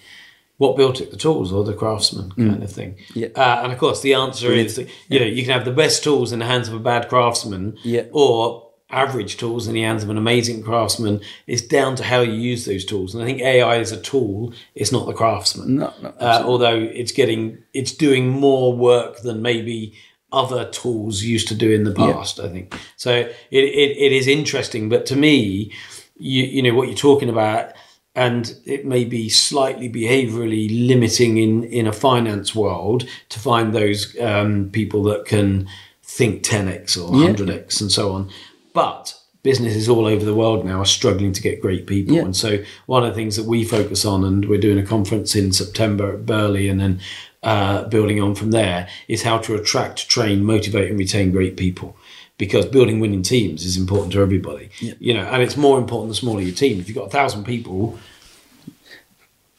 What 0.57 0.75
built 0.75 0.99
it? 0.99 1.09
The 1.09 1.15
tools 1.15 1.53
or 1.53 1.63
the 1.63 1.73
craftsman 1.73 2.31
kind 2.33 2.61
of 2.61 2.69
thing. 2.69 2.97
Yeah. 3.13 3.29
Uh, 3.33 3.61
and 3.63 3.71
of 3.71 3.77
course, 3.79 4.01
the 4.01 4.13
answer 4.13 4.51
is, 4.51 4.75
that, 4.75 4.89
you 5.07 5.17
know, 5.17 5.25
you 5.25 5.43
can 5.45 5.53
have 5.53 5.63
the 5.63 5.71
best 5.71 6.03
tools 6.03 6.33
in 6.33 6.39
the 6.39 6.45
hands 6.45 6.67
of 6.67 6.73
a 6.73 6.79
bad 6.79 7.07
craftsman, 7.07 7.77
Yeah. 7.81 8.03
or 8.11 8.67
average 8.91 9.37
tools 9.37 9.67
in 9.67 9.73
the 9.73 9.81
hands 9.81 10.03
of 10.03 10.09
an 10.09 10.17
amazing 10.17 10.63
craftsman. 10.63 11.21
is 11.47 11.61
down 11.61 11.95
to 11.95 12.03
how 12.03 12.21
you 12.21 12.33
use 12.33 12.65
those 12.65 12.85
tools. 12.85 13.13
And 13.13 13.23
I 13.23 13.25
think 13.27 13.41
AI 13.41 13.77
is 13.77 13.91
a 13.91 14.01
tool; 14.01 14.53
it's 14.75 14.91
not 14.91 15.05
the 15.05 15.13
craftsman. 15.13 15.77
No, 15.77 15.93
no, 16.01 16.09
Uh, 16.19 16.41
although 16.45 16.77
it's 16.77 17.11
getting, 17.11 17.59
it's 17.73 17.93
doing 17.93 18.29
more 18.29 18.73
work 18.73 19.21
than 19.21 19.41
maybe 19.41 19.93
other 20.31 20.65
tools 20.69 21.23
used 21.23 21.47
to 21.47 21.55
do 21.55 21.71
in 21.71 21.83
the 21.83 21.91
past. 21.93 22.39
I 22.39 22.49
think 22.49 22.75
so. 22.95 23.11
It, 23.11 23.33
it, 23.51 23.97
it 23.97 24.11
is 24.11 24.27
interesting, 24.27 24.89
but 24.89 25.05
to 25.07 25.15
me, 25.15 25.71
you 26.17 26.43
you 26.43 26.61
know 26.63 26.73
what 26.75 26.87
you're 26.87 26.97
talking 26.97 27.29
about. 27.29 27.73
And 28.15 28.53
it 28.65 28.85
may 28.85 29.05
be 29.05 29.29
slightly 29.29 29.87
behaviorally 29.87 30.87
limiting 30.87 31.37
in, 31.37 31.63
in 31.63 31.87
a 31.87 31.93
finance 31.93 32.53
world 32.53 33.07
to 33.29 33.39
find 33.39 33.73
those 33.73 34.19
um, 34.19 34.71
people 34.71 35.03
that 35.03 35.25
can 35.25 35.69
think 36.03 36.43
10x 36.43 36.97
or 36.97 37.11
100x 37.11 37.79
and 37.79 37.91
so 37.91 38.11
on. 38.11 38.29
But 38.73 39.15
businesses 39.41 39.87
all 39.87 40.05
over 40.05 40.23
the 40.25 40.35
world 40.35 40.65
now 40.65 40.79
are 40.81 40.85
struggling 40.85 41.31
to 41.33 41.41
get 41.41 41.61
great 41.61 41.87
people. 41.87 42.15
Yeah. 42.15 42.23
And 42.23 42.35
so 42.35 42.63
one 42.87 43.03
of 43.03 43.09
the 43.09 43.15
things 43.15 43.35
that 43.37 43.45
we 43.45 43.63
focus 43.63 44.03
on, 44.05 44.23
and 44.25 44.45
we're 44.49 44.59
doing 44.59 44.77
a 44.77 44.85
conference 44.85 45.35
in 45.35 45.51
September 45.53 46.13
at 46.13 46.25
Burley 46.25 46.67
and 46.67 46.79
then 46.79 46.99
uh, 47.41 47.83
building 47.85 48.21
on 48.21 48.35
from 48.35 48.51
there, 48.51 48.87
is 49.07 49.23
how 49.23 49.37
to 49.39 49.55
attract, 49.55 50.09
train, 50.09 50.43
motivate, 50.43 50.89
and 50.89 50.99
retain 50.99 51.31
great 51.31 51.55
people. 51.55 51.95
Because 52.37 52.65
building 52.65 52.99
winning 53.01 53.21
teams 53.23 53.65
is 53.65 53.75
important 53.75 54.13
to 54.13 54.21
everybody, 54.21 54.69
you 54.79 55.13
know, 55.13 55.25
and 55.25 55.43
it's 55.43 55.57
more 55.57 55.77
important 55.77 56.09
the 56.09 56.15
smaller 56.15 56.39
your 56.41 56.55
team. 56.55 56.79
If 56.79 56.87
you've 56.87 56.97
got 56.97 57.07
a 57.07 57.09
thousand 57.09 57.43
people, 57.43 57.99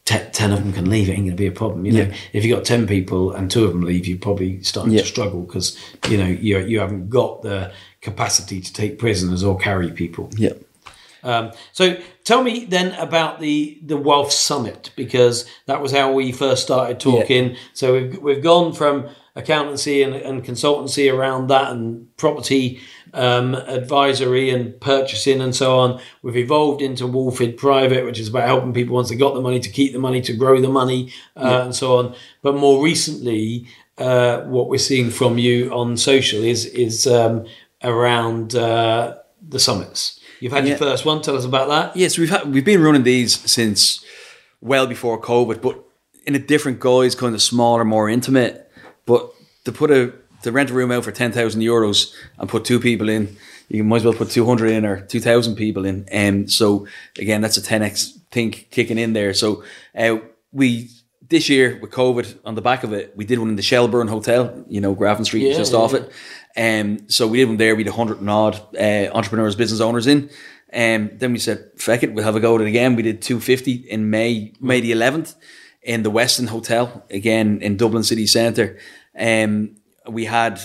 10 0.05 0.51
of 0.51 0.63
them 0.63 0.73
can 0.73 0.89
leave, 0.89 1.07
it 1.07 1.11
ain't 1.13 1.19
going 1.21 1.31
to 1.31 1.35
be 1.35 1.45
a 1.47 1.51
problem. 1.51 1.85
You 1.85 1.91
know, 1.91 1.99
Yeah. 2.01 2.13
if 2.33 2.43
you've 2.43 2.55
got 2.57 2.65
10 2.65 2.87
people 2.87 3.31
and 3.31 3.49
two 3.51 3.63
of 3.65 3.71
them 3.71 3.81
leave, 3.83 4.07
you're 4.07 4.17
probably 4.17 4.61
starting 4.63 4.93
Yeah. 4.93 5.01
to 5.01 5.07
struggle 5.07 5.41
because, 5.41 5.77
you 6.09 6.17
know, 6.17 6.25
you, 6.25 6.57
you 6.59 6.79
haven't 6.79 7.09
got 7.09 7.43
the 7.43 7.71
capacity 8.01 8.61
to 8.61 8.73
take 8.73 8.99
prisoners 8.99 9.43
or 9.43 9.57
carry 9.57 9.91
people. 9.91 10.29
yeah. 10.35 10.53
Um, 11.23 11.51
so 11.71 11.97
tell 12.23 12.43
me 12.43 12.65
then 12.65 12.93
about 12.95 13.39
the, 13.39 13.79
the 13.83 13.97
Wealth 13.97 14.31
Summit 14.31 14.91
because 14.95 15.47
that 15.67 15.81
was 15.81 15.91
how 15.91 16.11
we 16.11 16.31
first 16.31 16.63
started 16.63 16.99
talking. 16.99 17.55
So 17.73 17.93
we've, 17.93 18.17
we've 18.19 18.43
gone 18.43 18.73
from 18.73 19.09
accountancy 19.35 20.01
and, 20.01 20.13
and 20.13 20.43
consultancy 20.43 21.13
around 21.13 21.47
that 21.47 21.71
and 21.71 22.15
property 22.17 22.81
um, 23.13 23.55
advisory 23.55 24.49
and 24.49 24.79
purchasing 24.81 25.41
and 25.41 25.55
so 25.55 25.77
on. 25.77 26.01
We've 26.21 26.37
evolved 26.37 26.81
into 26.81 27.05
Walfrid 27.05 27.57
Private, 27.57 28.05
which 28.05 28.19
is 28.19 28.27
about 28.27 28.47
helping 28.47 28.73
people 28.73 28.95
once 28.95 29.09
they 29.09 29.15
got 29.15 29.33
the 29.33 29.41
money 29.41 29.59
to 29.59 29.69
keep 29.69 29.93
the 29.93 29.99
money, 29.99 30.21
to 30.21 30.33
grow 30.33 30.59
the 30.59 30.69
money 30.69 31.13
uh, 31.37 31.61
and 31.65 31.75
so 31.75 31.97
on. 31.97 32.15
But 32.41 32.55
more 32.55 32.83
recently, 32.83 33.67
uh, 33.97 34.41
what 34.41 34.69
we're 34.69 34.79
seeing 34.79 35.09
from 35.11 35.37
you 35.37 35.71
on 35.71 35.95
social 35.97 36.43
is 36.43 36.65
is 36.65 37.05
um, 37.05 37.45
around 37.83 38.55
uh, 38.55 39.17
the 39.47 39.59
summits. 39.59 40.19
You've 40.39 40.53
had 40.53 40.67
your 40.67 40.77
first 40.77 41.05
one. 41.05 41.21
Tell 41.21 41.37
us 41.37 41.45
about 41.45 41.69
that. 41.69 41.95
Yes, 41.95 42.17
we've 42.17 42.29
had, 42.29 42.51
we've 42.51 42.65
been 42.65 42.81
running 42.81 43.03
these 43.03 43.39
since 43.49 44.03
well 44.59 44.87
before 44.87 45.21
COVID, 45.21 45.61
but 45.61 45.83
in 46.25 46.35
a 46.35 46.39
different 46.39 46.79
guise, 46.79 47.15
kind 47.15 47.35
of 47.35 47.41
smaller, 47.41 47.85
more 47.85 48.09
intimate. 48.09 48.71
But 49.05 49.31
to 49.65 49.71
put 49.71 49.91
a 49.91 50.13
to 50.43 50.51
rent 50.51 50.71
a 50.71 50.73
room 50.73 50.91
out 50.91 51.03
for 51.03 51.11
ten 51.11 51.31
thousand 51.31 51.61
euros 51.61 52.13
and 52.39 52.49
put 52.49 52.65
two 52.65 52.79
people 52.79 53.09
in, 53.09 53.37
you 53.69 53.83
might 53.83 53.97
as 53.97 54.05
well 54.05 54.13
put 54.13 54.31
two 54.31 54.45
hundred 54.45 54.71
in 54.71 54.85
or 54.85 55.01
two 55.01 55.19
thousand 55.19 55.55
people 55.55 55.85
in. 55.85 56.05
And 56.11 56.43
um, 56.43 56.47
so 56.49 56.87
again, 57.19 57.41
that's 57.41 57.57
a 57.57 57.61
ten 57.61 57.83
x 57.83 58.17
thing 58.31 58.51
kicking 58.51 58.97
in 58.97 59.13
there. 59.13 59.33
So 59.33 59.63
uh, 59.95 60.17
we 60.51 60.89
this 61.31 61.49
year 61.49 61.79
with 61.81 61.89
COVID 61.89 62.37
on 62.45 62.53
the 62.53 62.61
back 62.61 62.83
of 62.83 62.93
it, 62.93 63.13
we 63.15 63.25
did 63.25 63.39
one 63.39 63.49
in 63.49 63.55
the 63.55 63.63
Shelbourne 63.63 64.07
Hotel, 64.07 64.63
you 64.67 64.79
know, 64.79 64.93
Grafton 64.93 65.25
Street, 65.25 65.47
Yeah, 65.47 65.57
just 65.57 65.71
yeah, 65.73 65.79
off 65.79 65.93
yeah. 65.93 66.01
it. 66.55 66.81
Um, 66.81 67.09
so 67.09 67.27
we 67.27 67.39
did 67.39 67.47
one 67.47 67.57
there. 67.57 67.75
We 67.75 67.83
had 67.83 67.91
a 67.91 67.95
hundred 67.95 68.19
and 68.19 68.29
odd 68.29 68.61
uh, 68.75 69.09
entrepreneurs, 69.11 69.55
business 69.55 69.81
owners 69.81 70.05
in. 70.05 70.29
Um, 70.73 71.09
then 71.17 71.31
we 71.33 71.39
said, 71.39 71.71
"Feck 71.77 72.03
it, 72.03 72.13
we'll 72.13 72.23
have 72.23 72.35
a 72.35 72.39
go 72.39 72.55
at 72.55 72.61
it 72.61 72.67
again." 72.67 72.95
We 72.95 73.03
did 73.03 73.21
two 73.21 73.39
fifty 73.39 73.73
in 73.73 74.09
May, 74.09 74.53
May 74.61 74.79
the 74.81 74.91
eleventh, 74.91 75.35
in 75.81 76.03
the 76.03 76.11
Westin 76.11 76.47
Hotel 76.49 77.03
again 77.09 77.59
in 77.61 77.77
Dublin 77.77 78.03
city 78.03 78.27
centre. 78.27 78.77
Um, 79.17 79.75
we 80.07 80.25
had 80.25 80.61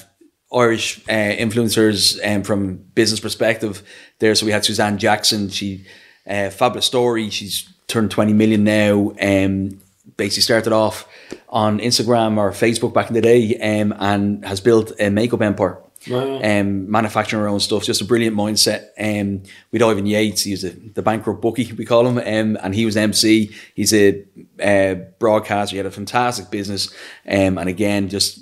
Irish 0.52 0.98
uh, 1.08 1.12
influencers 1.12 2.18
um, 2.24 2.42
from 2.42 2.76
business 2.94 3.20
perspective 3.20 3.82
there. 4.18 4.34
So 4.34 4.46
we 4.46 4.52
had 4.52 4.64
Suzanne 4.64 4.98
Jackson. 4.98 5.48
She 5.48 5.86
uh, 6.26 6.50
fabulous 6.50 6.86
story. 6.86 7.30
She's 7.30 7.72
turned 7.86 8.10
twenty 8.10 8.32
million 8.32 8.64
now. 8.64 9.12
Um, 9.20 9.80
basically 10.16 10.42
started 10.42 10.72
off 10.72 11.08
on 11.48 11.78
Instagram 11.78 12.38
or 12.38 12.50
Facebook 12.52 12.92
back 12.92 13.08
in 13.08 13.14
the 13.14 13.20
day, 13.20 13.56
um, 13.58 13.94
and 13.98 14.44
has 14.44 14.60
built 14.60 14.92
a 15.00 15.10
makeup 15.10 15.42
empire. 15.42 15.78
Wow. 16.08 16.40
Um, 16.42 16.88
manufacturing 16.88 17.42
our 17.42 17.48
own 17.48 17.58
stuff, 17.58 17.82
just 17.82 18.00
a 18.00 18.04
brilliant 18.04 18.36
mindset. 18.36 18.88
Um, 18.98 19.42
with 19.72 19.82
Ivan 19.82 20.06
Yates, 20.06 20.42
he's 20.42 20.62
a, 20.62 20.70
the 20.70 21.02
bankrupt 21.02 21.40
bookie, 21.42 21.72
we 21.72 21.84
call 21.84 22.06
him, 22.06 22.18
um, 22.18 22.58
and 22.62 22.74
he 22.74 22.84
was 22.86 22.96
MC. 22.96 23.50
He's 23.74 23.92
a 23.92 24.24
uh, 24.62 24.94
broadcaster. 25.18 25.74
He 25.74 25.78
had 25.78 25.86
a 25.86 25.90
fantastic 25.90 26.50
business, 26.50 26.94
um, 27.28 27.58
and 27.58 27.68
again, 27.68 28.08
just 28.08 28.40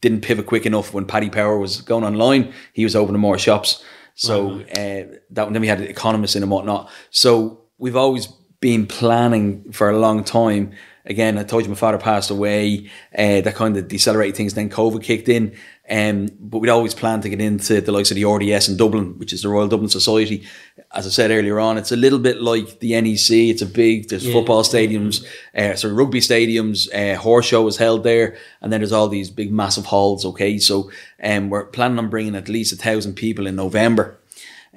didn't 0.00 0.22
pivot 0.22 0.46
quick 0.46 0.66
enough 0.66 0.94
when 0.94 1.04
Paddy 1.04 1.30
Power 1.30 1.58
was 1.58 1.80
going 1.80 2.04
online. 2.04 2.52
He 2.72 2.84
was 2.84 2.96
opening 2.96 3.20
more 3.20 3.38
shops. 3.38 3.84
So 4.14 4.60
uh, 4.60 5.16
that 5.30 5.52
then 5.52 5.60
we 5.60 5.66
had 5.66 5.80
economists 5.80 6.36
in 6.36 6.42
and 6.42 6.52
whatnot. 6.52 6.90
So 7.10 7.62
we've 7.78 7.96
always 7.96 8.26
been 8.60 8.86
planning 8.86 9.72
for 9.72 9.88
a 9.88 9.98
long 9.98 10.24
time. 10.24 10.72
Again, 11.06 11.38
I 11.38 11.44
told 11.44 11.64
you 11.64 11.70
my 11.70 11.76
father 11.76 11.98
passed 11.98 12.30
away. 12.30 12.90
Uh, 13.16 13.40
that 13.40 13.54
kind 13.54 13.76
of 13.76 13.88
decelerated 13.88 14.36
things. 14.36 14.54
Then 14.54 14.68
COVID 14.68 15.02
kicked 15.02 15.28
in. 15.28 15.56
Um, 15.90 16.28
but 16.38 16.58
we'd 16.58 16.68
always 16.68 16.94
planned 16.94 17.24
to 17.24 17.28
get 17.28 17.40
into 17.40 17.80
the 17.80 17.90
likes 17.90 18.12
of 18.12 18.14
the 18.14 18.24
RDS 18.24 18.68
in 18.68 18.76
Dublin, 18.76 19.18
which 19.18 19.32
is 19.32 19.42
the 19.42 19.48
Royal 19.48 19.66
Dublin 19.66 19.88
Society. 19.88 20.46
As 20.92 21.04
I 21.04 21.10
said 21.10 21.32
earlier 21.32 21.58
on, 21.58 21.78
it's 21.78 21.90
a 21.90 21.96
little 21.96 22.20
bit 22.20 22.40
like 22.40 22.78
the 22.78 23.00
NEC. 23.00 23.30
It's 23.30 23.62
a 23.62 23.66
big, 23.66 24.08
there's 24.08 24.30
football 24.30 24.62
stadiums, 24.62 25.26
uh, 25.56 25.74
so 25.74 25.88
rugby 25.88 26.20
stadiums, 26.20 26.88
uh, 26.94 27.18
horse 27.18 27.46
show 27.46 27.66
is 27.66 27.76
held 27.76 28.04
there, 28.04 28.36
and 28.60 28.72
then 28.72 28.80
there's 28.80 28.92
all 28.92 29.08
these 29.08 29.30
big, 29.30 29.52
massive 29.52 29.86
halls. 29.86 30.24
Okay, 30.24 30.58
so 30.58 30.92
um, 31.22 31.50
we're 31.50 31.64
planning 31.64 31.98
on 31.98 32.08
bringing 32.08 32.36
at 32.36 32.48
least 32.48 32.72
a 32.72 32.76
thousand 32.76 33.14
people 33.14 33.48
in 33.48 33.56
November, 33.56 34.20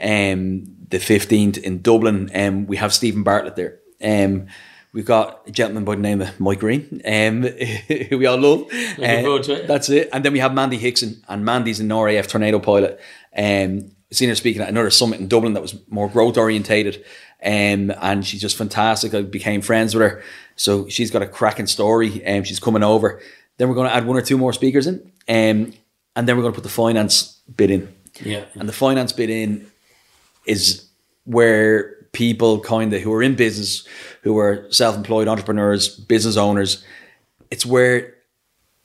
um, 0.01 0.63
the 0.89 0.97
15th 0.97 1.59
in 1.59 1.83
Dublin. 1.83 2.31
Um, 2.33 2.65
we 2.65 2.77
have 2.77 2.91
Stephen 2.91 3.21
Bartlett 3.21 3.55
there. 3.55 3.79
Um, 4.03 4.47
we've 4.93 5.05
got 5.05 5.41
a 5.47 5.51
gentleman 5.51 5.83
by 5.83 5.95
the 5.95 6.01
name 6.01 6.21
of 6.21 6.39
Mike 6.39 6.59
Greene, 6.59 7.01
um, 7.05 7.43
who 8.09 8.17
we 8.17 8.25
all 8.25 8.37
love. 8.37 8.71
Looking 8.97 9.23
forward 9.23 9.43
to 9.43 9.63
it. 9.63 9.67
That's 9.67 9.89
it. 9.89 10.09
And 10.13 10.23
then 10.23 10.31
we 10.31 10.39
have 10.39 10.53
Mandy 10.53 10.77
Hickson, 10.77 11.23
and 11.27 11.43
Mandy's 11.43 11.79
an 11.79 11.93
RAF 11.93 12.27
tornado 12.27 12.59
pilot. 12.59 12.99
Um, 13.35 13.91
seen 14.11 14.29
her 14.29 14.35
speaking 14.35 14.61
at 14.61 14.69
another 14.69 14.91
summit 14.91 15.19
in 15.19 15.27
Dublin 15.27 15.53
that 15.53 15.61
was 15.61 15.75
more 15.89 16.07
growth 16.07 16.37
orientated. 16.37 17.03
Um, 17.43 17.91
and 17.99 18.25
she's 18.25 18.39
just 18.39 18.55
fantastic. 18.55 19.13
I 19.13 19.23
became 19.23 19.61
friends 19.61 19.93
with 19.93 20.03
her. 20.03 20.23
So 20.55 20.87
she's 20.87 21.11
got 21.11 21.21
a 21.21 21.27
cracking 21.27 21.67
story. 21.67 22.25
Um, 22.25 22.43
she's 22.43 22.59
coming 22.59 22.83
over. 22.83 23.21
Then 23.57 23.69
we're 23.69 23.75
going 23.75 23.89
to 23.89 23.95
add 23.95 24.05
one 24.05 24.17
or 24.17 24.21
two 24.21 24.37
more 24.37 24.53
speakers 24.53 24.87
in, 24.87 25.11
um, 25.27 25.73
and 26.15 26.27
then 26.27 26.35
we're 26.35 26.41
going 26.41 26.53
to 26.53 26.55
put 26.55 26.63
the 26.63 26.69
finance 26.69 27.41
bit 27.55 27.69
in. 27.69 27.93
Yeah. 28.21 28.45
And 28.55 28.67
the 28.67 28.73
finance 28.73 29.11
bit 29.11 29.29
in 29.29 29.69
is 30.45 30.87
where 31.25 32.02
people 32.13 32.59
kind 32.61 32.93
of 32.93 33.01
who 33.01 33.11
are 33.11 33.21
in 33.21 33.35
business, 33.35 33.85
who 34.21 34.37
are 34.37 34.65
self-employed 34.71 35.27
entrepreneurs, 35.27 35.89
business 35.89 36.37
owners, 36.37 36.83
it's 37.51 37.65
where 37.65 38.15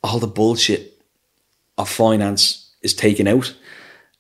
all 0.03 0.19
the 0.19 0.27
bullshit 0.27 1.01
of 1.77 1.89
finance 1.89 2.75
is 2.83 2.95
taken 2.95 3.29
out 3.29 3.55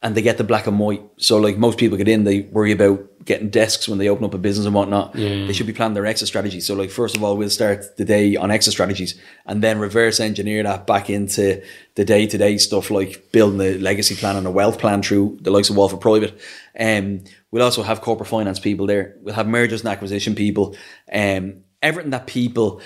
and 0.03 0.14
they 0.14 0.23
get 0.23 0.38
the 0.38 0.44
black 0.44 0.66
and 0.66 0.79
white. 0.79 1.03
So 1.16 1.38
like 1.38 1.59
most 1.59 1.79
people 1.79 1.99
get 1.99 2.07
in, 2.09 2.25
they 2.25 2.40
worry 2.40 2.71
about 2.71 3.05
getting 3.25 3.51
desks 3.51 3.88
when 3.88 3.99
they 3.99 4.09
open 4.09 4.25
up 4.25 4.33
a 4.33 4.38
business 4.38 4.64
and 4.64 4.75
whatnot. 4.75 5.14
They 5.47 5.53
should 5.53 5.66
be 5.66 5.73
planning 5.73 5.94
their 5.94 6.07
exit 6.07 6.29
strategy. 6.29 6.61
So 6.61 6.75
like 6.75 6.90
first 6.90 7.16
of 7.16 7.25
all, 7.25 7.37
we'll 7.37 7.51
start 7.51 7.97
the 7.97 8.05
day 8.05 8.37
on 8.37 8.51
exit 8.51 8.73
strategies 8.73 9.21
and 9.44 9.62
then 9.62 9.79
reverse 9.79 10.21
engineer 10.21 10.62
that 10.62 10.87
back 10.87 11.11
into 11.11 11.62
the 11.97 12.05
day 12.05 12.27
to 12.27 12.38
day 12.38 12.59
stuff 12.59 12.90
like 12.90 13.33
building 13.33 13.61
a 13.61 13.77
legacy 13.79 14.14
plan 14.14 14.37
and 14.37 14.47
a 14.47 14.51
wealth 14.51 14.79
plan 14.79 15.03
through 15.03 15.38
the 15.40 15.51
likes 15.51 15.68
of 15.68 15.77
Walfrid 15.77 16.01
Private. 16.01 16.38
Um, 16.79 17.25
we'll 17.50 17.62
also 17.62 17.82
have 17.82 18.00
corporate 18.00 18.28
finance 18.28 18.58
people 18.61 18.87
there. 18.87 19.16
We'll 19.22 19.34
have 19.34 19.46
mergers 19.48 19.80
and 19.80 19.88
acquisition 19.90 20.34
people. 20.34 20.76
Um, 21.12 21.62
everything 21.82 22.11
that 22.11 22.26
people 22.26 22.80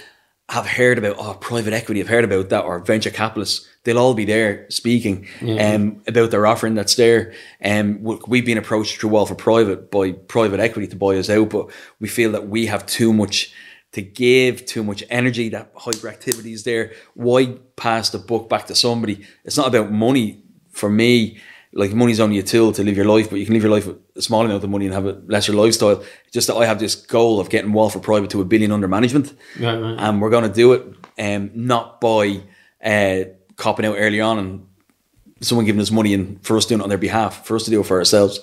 have 0.49 0.67
heard 0.67 0.99
about, 0.99 1.17
oh, 1.19 1.35
private 1.35 1.73
equity, 1.73 2.01
have 2.01 2.09
heard 2.09 2.25
about 2.25 2.51
that, 2.51 2.65
or 2.65 2.79
venture 2.81 3.11
capitalists, 3.11 3.67
they'll 3.85 3.99
all 3.99 4.13
be 4.13 4.25
there 4.27 4.67
speaking 4.71 5.27
um, 5.75 6.03
about 6.07 6.31
their 6.31 6.47
offering 6.47 6.75
that's 6.75 6.97
there. 6.97 7.33
Um, 7.65 8.03
we- 8.03 8.19
we've 8.27 8.45
been 8.45 8.59
approached 8.59 8.99
through 9.01 9.11
Walfrid 9.11 9.39
Private 9.39 9.91
by 9.91 10.13
private 10.13 10.61
equity 10.61 10.89
to 10.89 10.97
buy 10.97 11.17
us 11.17 11.31
out, 11.31 11.49
but 11.51 11.71
we 12.01 12.09
feel 12.09 12.33
that 12.33 12.49
we 12.49 12.67
have 12.67 12.85
too 12.87 13.13
much 13.13 13.53
to 13.93 14.03
give, 14.03 14.67
too 14.67 14.83
much 14.83 15.05
energy, 15.11 15.49
that 15.51 15.75
hyperactivity 15.75 16.53
is 16.53 16.65
there. 16.65 16.93
Why 17.15 17.47
pass 17.77 18.11
the 18.11 18.19
book 18.19 18.49
back 18.51 18.67
to 18.67 18.75
somebody? 18.75 19.25
It's 19.45 19.57
not 19.57 19.69
about 19.69 19.91
money 19.93 20.43
for 20.71 20.91
me. 20.91 21.39
Like 21.73 21.93
money's 21.95 22.21
only 22.21 22.39
a 22.39 22.43
tool 22.43 22.73
to 22.73 22.83
live 22.83 22.97
your 22.97 23.07
life, 23.07 23.31
but 23.31 23.37
you 23.39 23.45
can 23.47 23.55
live 23.55 23.63
your 23.63 23.73
life 23.73 23.87
with 23.87 23.99
a 24.17 24.23
small 24.23 24.45
amount 24.45 24.63
of 24.63 24.71
money 24.71 24.87
and 24.87 24.95
have 24.95 25.07
a 25.07 25.21
lesser 25.27 25.53
lifestyle. 25.53 26.03
Just 26.33 26.47
that 26.49 26.57
I 26.57 26.67
have 26.67 26.79
this 26.79 26.95
goal 26.95 27.41
of 27.41 27.49
getting 27.51 27.73
Walfrid 27.73 28.03
Private 28.03 28.31
to 28.31 28.41
a 28.41 28.45
billion 28.45 28.73
under 28.73 28.89
management 28.89 29.33
Right, 29.59 29.77
right. 29.79 29.97
and 29.99 30.21
we're 30.21 30.31
going 30.31 30.45
to 30.45 30.55
do 30.55 30.73
it 30.75 30.87
um, 31.19 31.51
not 31.55 32.01
by 32.01 32.41
uh, 32.85 33.25
copping 33.57 33.87
out 33.87 33.97
early 33.99 34.21
on 34.21 34.39
and 34.39 34.67
someone 35.41 35.65
giving 35.67 35.81
us 35.81 35.91
money 35.91 36.15
and 36.15 36.45
for 36.45 36.57
us 36.57 36.67
doing 36.67 36.81
it 36.81 36.85
on 36.85 36.89
their 36.89 36.99
behalf, 36.99 37.47
for 37.47 37.57
us 37.57 37.65
to 37.65 37.71
do 37.71 37.81
it 37.81 37.87
for 37.87 37.99
ourselves 37.99 38.41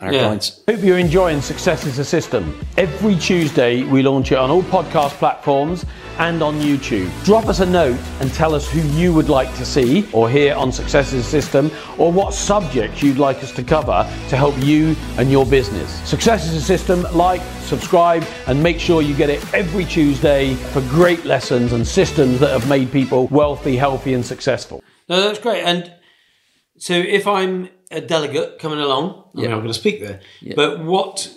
and 0.00 0.08
our 0.08 0.14
Yeah. 0.14 0.22
clients. 0.24 0.60
Hope 0.68 0.82
you're 0.82 0.98
enjoying 0.98 1.42
Success 1.42 1.84
is 1.86 1.98
a 1.98 2.04
System. 2.04 2.58
Every 2.78 3.16
Tuesday, 3.16 3.82
we 3.84 4.02
launch 4.02 4.32
it 4.32 4.38
on 4.38 4.50
all 4.50 4.62
podcast 4.62 5.10
platforms 5.18 5.84
and 6.18 6.42
on 6.42 6.60
YouTube. 6.60 7.08
Drop 7.24 7.46
us 7.48 7.60
a 7.60 7.66
note 7.66 7.96
and 8.20 8.32
tell 8.32 8.54
us 8.54 8.68
who 8.68 8.80
you 8.98 9.12
would 9.12 9.28
like 9.28 9.54
to 9.56 9.64
see 9.64 10.06
or 10.12 10.28
hear 10.28 10.54
on 10.54 10.72
Success 10.72 11.12
is 11.12 11.26
a 11.26 11.28
System 11.28 11.70
or 11.98 12.10
what 12.12 12.34
subjects 12.34 13.02
you'd 13.02 13.18
like 13.18 13.42
us 13.42 13.52
to 13.52 13.62
cover 13.62 14.06
to 14.28 14.36
help 14.36 14.54
you 14.58 14.96
and 15.18 15.30
your 15.30 15.46
business. 15.46 15.90
Success 16.08 16.46
is 16.48 16.54
a 16.54 16.60
System. 16.60 17.06
Like, 17.14 17.40
subscribe, 17.64 18.24
and 18.46 18.62
make 18.62 18.80
sure 18.80 19.02
you 19.02 19.14
get 19.14 19.30
it 19.30 19.42
every 19.54 19.84
Tuesday 19.84 20.54
for 20.72 20.80
great 20.82 21.24
lessons 21.24 21.72
and 21.72 21.86
systems 21.86 22.40
that 22.40 22.50
have 22.50 22.68
made 22.68 22.90
people 22.90 23.26
wealthy, 23.28 23.76
healthy, 23.76 24.14
and 24.14 24.24
successful. 24.24 24.82
No, 25.08 25.20
that's 25.20 25.38
great. 25.38 25.62
And 25.62 25.90
so 26.78 26.94
if 26.94 27.26
I'm 27.26 27.68
a 27.90 28.00
delegate 28.00 28.58
coming 28.58 28.78
along, 28.78 29.24
I 29.36 29.40
mean, 29.40 29.52
I'm 29.52 29.58
going 29.58 29.68
to 29.68 29.74
speak 29.74 30.00
there, 30.00 30.20
but 30.54 30.80
what 30.80 31.32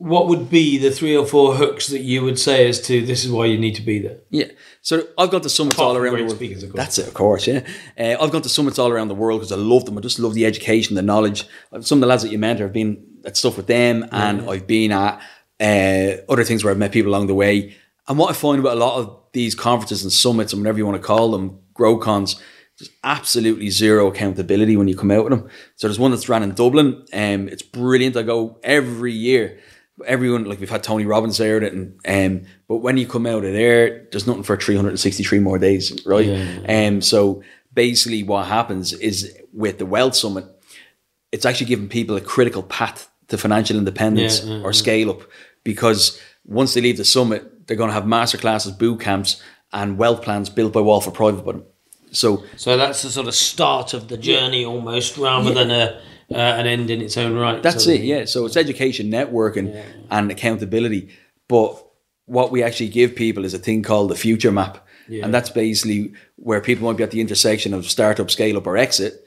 what 0.00 0.28
would 0.28 0.48
be 0.48 0.78
the 0.78 0.90
three 0.90 1.14
or 1.14 1.26
four 1.26 1.54
hooks 1.56 1.88
that 1.88 2.00
you 2.00 2.22
would 2.24 2.38
say 2.38 2.66
as 2.66 2.80
to 2.80 3.04
this 3.04 3.22
is 3.22 3.30
why 3.30 3.44
you 3.44 3.58
need 3.58 3.74
to 3.74 3.82
be 3.82 3.98
there? 3.98 4.16
Yeah. 4.30 4.46
So 4.80 5.06
I've 5.18 5.30
got 5.30 5.42
the 5.42 5.50
summits 5.50 5.78
all 5.78 5.94
around 5.94 6.16
the 6.16 6.24
world. 6.24 6.36
speakers. 6.36 6.64
That's 6.72 6.98
it, 6.98 7.06
of 7.06 7.12
course, 7.12 7.46
yeah. 7.46 7.66
Uh, 7.98 8.16
I've 8.18 8.30
gone 8.30 8.40
to 8.40 8.48
summits 8.48 8.78
all 8.78 8.90
around 8.90 9.08
the 9.08 9.14
world 9.14 9.40
because 9.40 9.52
I 9.52 9.56
love 9.56 9.84
them. 9.84 9.98
I 9.98 10.00
just 10.00 10.18
love 10.18 10.32
the 10.32 10.46
education, 10.46 10.96
the 10.96 11.02
knowledge. 11.02 11.44
Some 11.80 11.98
of 11.98 12.00
the 12.00 12.06
lads 12.06 12.22
that 12.22 12.32
you 12.32 12.38
mentor 12.38 12.64
have 12.64 12.72
been 12.72 13.20
at 13.26 13.36
stuff 13.36 13.58
with 13.58 13.66
them, 13.66 14.08
and 14.10 14.48
I've 14.48 14.66
been 14.66 14.90
at 14.92 15.20
uh, 15.60 16.22
other 16.30 16.44
things 16.44 16.64
where 16.64 16.70
I've 16.70 16.78
met 16.78 16.92
people 16.92 17.10
along 17.10 17.26
the 17.26 17.34
way. 17.34 17.76
And 18.08 18.18
what 18.18 18.30
I 18.30 18.32
find 18.32 18.58
about 18.58 18.78
a 18.78 18.80
lot 18.80 18.98
of 18.98 19.18
these 19.32 19.54
conferences 19.54 20.02
and 20.02 20.10
summits, 20.10 20.54
and 20.54 20.62
whatever 20.62 20.78
you 20.78 20.86
want 20.86 21.00
to 21.00 21.06
call 21.06 21.30
them, 21.30 21.58
grow 21.74 21.98
cons, 21.98 22.40
there's 22.80 22.90
absolutely 23.04 23.70
zero 23.70 24.08
accountability 24.08 24.76
when 24.76 24.88
you 24.88 24.96
come 24.96 25.10
out 25.10 25.24
with 25.24 25.38
them. 25.38 25.48
So 25.76 25.86
there's 25.86 25.98
one 25.98 26.10
that's 26.10 26.28
ran 26.28 26.42
in 26.42 26.54
Dublin, 26.54 27.04
and 27.12 27.48
it's 27.48 27.62
brilliant. 27.62 28.16
I 28.16 28.22
go 28.22 28.58
every 28.62 29.12
year. 29.12 29.60
Everyone 30.06 30.44
like 30.44 30.60
we've 30.60 30.70
had 30.70 30.82
Tony 30.82 31.04
Robbins 31.04 31.36
there, 31.36 31.58
and 31.58 32.00
um, 32.08 32.46
but 32.66 32.76
when 32.76 32.96
you 32.96 33.06
come 33.06 33.26
out 33.26 33.44
of 33.44 33.52
there, 33.52 34.06
there's 34.10 34.26
nothing 34.26 34.42
for 34.44 34.56
363 34.56 35.38
more 35.40 35.58
days, 35.58 36.04
right? 36.06 36.26
And 36.64 36.96
um, 36.96 37.02
so 37.02 37.42
basically, 37.74 38.22
what 38.22 38.46
happens 38.46 38.94
is 38.94 39.36
with 39.52 39.78
the 39.78 39.84
Wealth 39.86 40.16
Summit, 40.16 40.46
it's 41.32 41.44
actually 41.44 41.66
giving 41.66 41.88
people 41.88 42.16
a 42.16 42.20
critical 42.22 42.62
path 42.62 43.10
to 43.28 43.36
financial 43.36 43.76
independence 43.76 44.42
Yeah, 44.42 44.56
yeah, 44.56 44.62
or 44.64 44.72
scale 44.72 45.10
up 45.10 45.20
because 45.64 46.18
once 46.46 46.72
they 46.72 46.80
leave 46.80 46.96
the 46.96 47.04
summit, 47.04 47.66
they're 47.66 47.76
going 47.76 47.90
to 47.90 47.94
have 47.94 48.04
masterclasses, 48.04 48.76
boot 48.76 49.00
camps, 49.00 49.42
and 49.72 49.98
wealth 49.98 50.22
plans 50.22 50.48
built 50.48 50.72
by 50.72 50.80
Walfrid 50.80 51.14
Private. 51.14 51.44
But 51.44 51.69
so 52.10 52.44
So 52.56 52.76
that's 52.76 53.02
the 53.02 53.10
sort 53.10 53.28
of 53.28 53.34
start 53.34 53.94
of 53.94 54.08
the 54.08 54.16
journey 54.16 54.64
almost, 54.64 55.16
rather 55.16 55.52
than 55.52 55.70
a 55.70 56.00
uh, 56.32 56.36
an 56.36 56.66
end 56.66 56.90
in 56.90 57.00
its 57.00 57.16
own 57.16 57.34
right. 57.34 57.62
That's 57.62 57.84
sort 57.84 57.96
it, 57.96 58.02
yeah. 58.02 58.24
So 58.24 58.46
it's 58.46 58.56
education, 58.56 59.10
networking, 59.10 59.82
and 60.10 60.30
accountability. 60.30 61.08
But 61.48 61.84
what 62.26 62.52
we 62.52 62.62
actually 62.62 62.88
give 62.88 63.16
people 63.16 63.44
is 63.44 63.54
a 63.54 63.58
thing 63.58 63.82
called 63.82 64.10
the 64.10 64.14
future 64.16 64.52
map. 64.52 64.86
And 65.08 65.34
that's 65.34 65.50
basically 65.50 66.12
where 66.36 66.60
people 66.60 66.86
might 66.86 66.96
be 66.96 67.02
at 67.02 67.10
the 67.10 67.20
intersection 67.20 67.74
of 67.74 67.90
startup, 67.90 68.30
scale 68.30 68.56
up, 68.56 68.66
or 68.68 68.76
exit, 68.76 69.24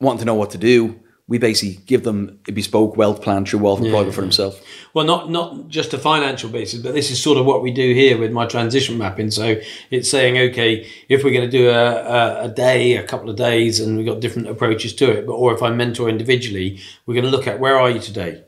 wanting 0.00 0.20
to 0.20 0.24
know 0.24 0.34
what 0.34 0.50
to 0.52 0.58
do. 0.58 0.98
We 1.32 1.38
basically 1.38 1.82
give 1.86 2.04
them 2.04 2.38
a 2.46 2.52
bespoke 2.52 2.94
wealth 2.98 3.22
plan 3.22 3.46
through 3.46 3.60
Walfrid 3.60 3.90
Private 3.90 4.12
for 4.12 4.20
themselves. 4.20 4.60
Well, 4.92 5.06
not 5.06 5.30
not 5.30 5.68
just 5.68 5.94
a 5.94 5.98
financial 5.98 6.50
basis, 6.50 6.82
but 6.82 6.92
this 6.92 7.10
is 7.10 7.22
sort 7.22 7.38
of 7.38 7.46
what 7.46 7.62
we 7.62 7.70
do 7.70 7.94
here 7.94 8.18
with 8.18 8.32
my 8.32 8.44
transition 8.44 8.98
mapping. 8.98 9.30
So 9.30 9.58
it's 9.90 10.10
saying, 10.10 10.36
okay, 10.50 10.86
if 11.08 11.24
we're 11.24 11.32
going 11.32 11.50
to 11.50 11.58
do 11.58 11.70
a, 11.70 11.84
a, 11.94 12.44
a 12.44 12.48
day, 12.50 12.96
a 12.98 13.06
couple 13.06 13.30
of 13.30 13.36
days, 13.36 13.80
and 13.80 13.96
we've 13.96 14.04
got 14.04 14.20
different 14.20 14.48
approaches 14.48 14.94
to 14.96 15.10
it, 15.10 15.26
but 15.26 15.32
or 15.32 15.54
if 15.54 15.62
I 15.62 15.70
mentor 15.70 16.10
individually, 16.10 16.80
we're 17.06 17.14
going 17.14 17.24
to 17.24 17.30
look 17.30 17.46
at 17.46 17.58
where 17.58 17.78
are 17.78 17.88
you 17.88 17.98
today. 17.98 18.44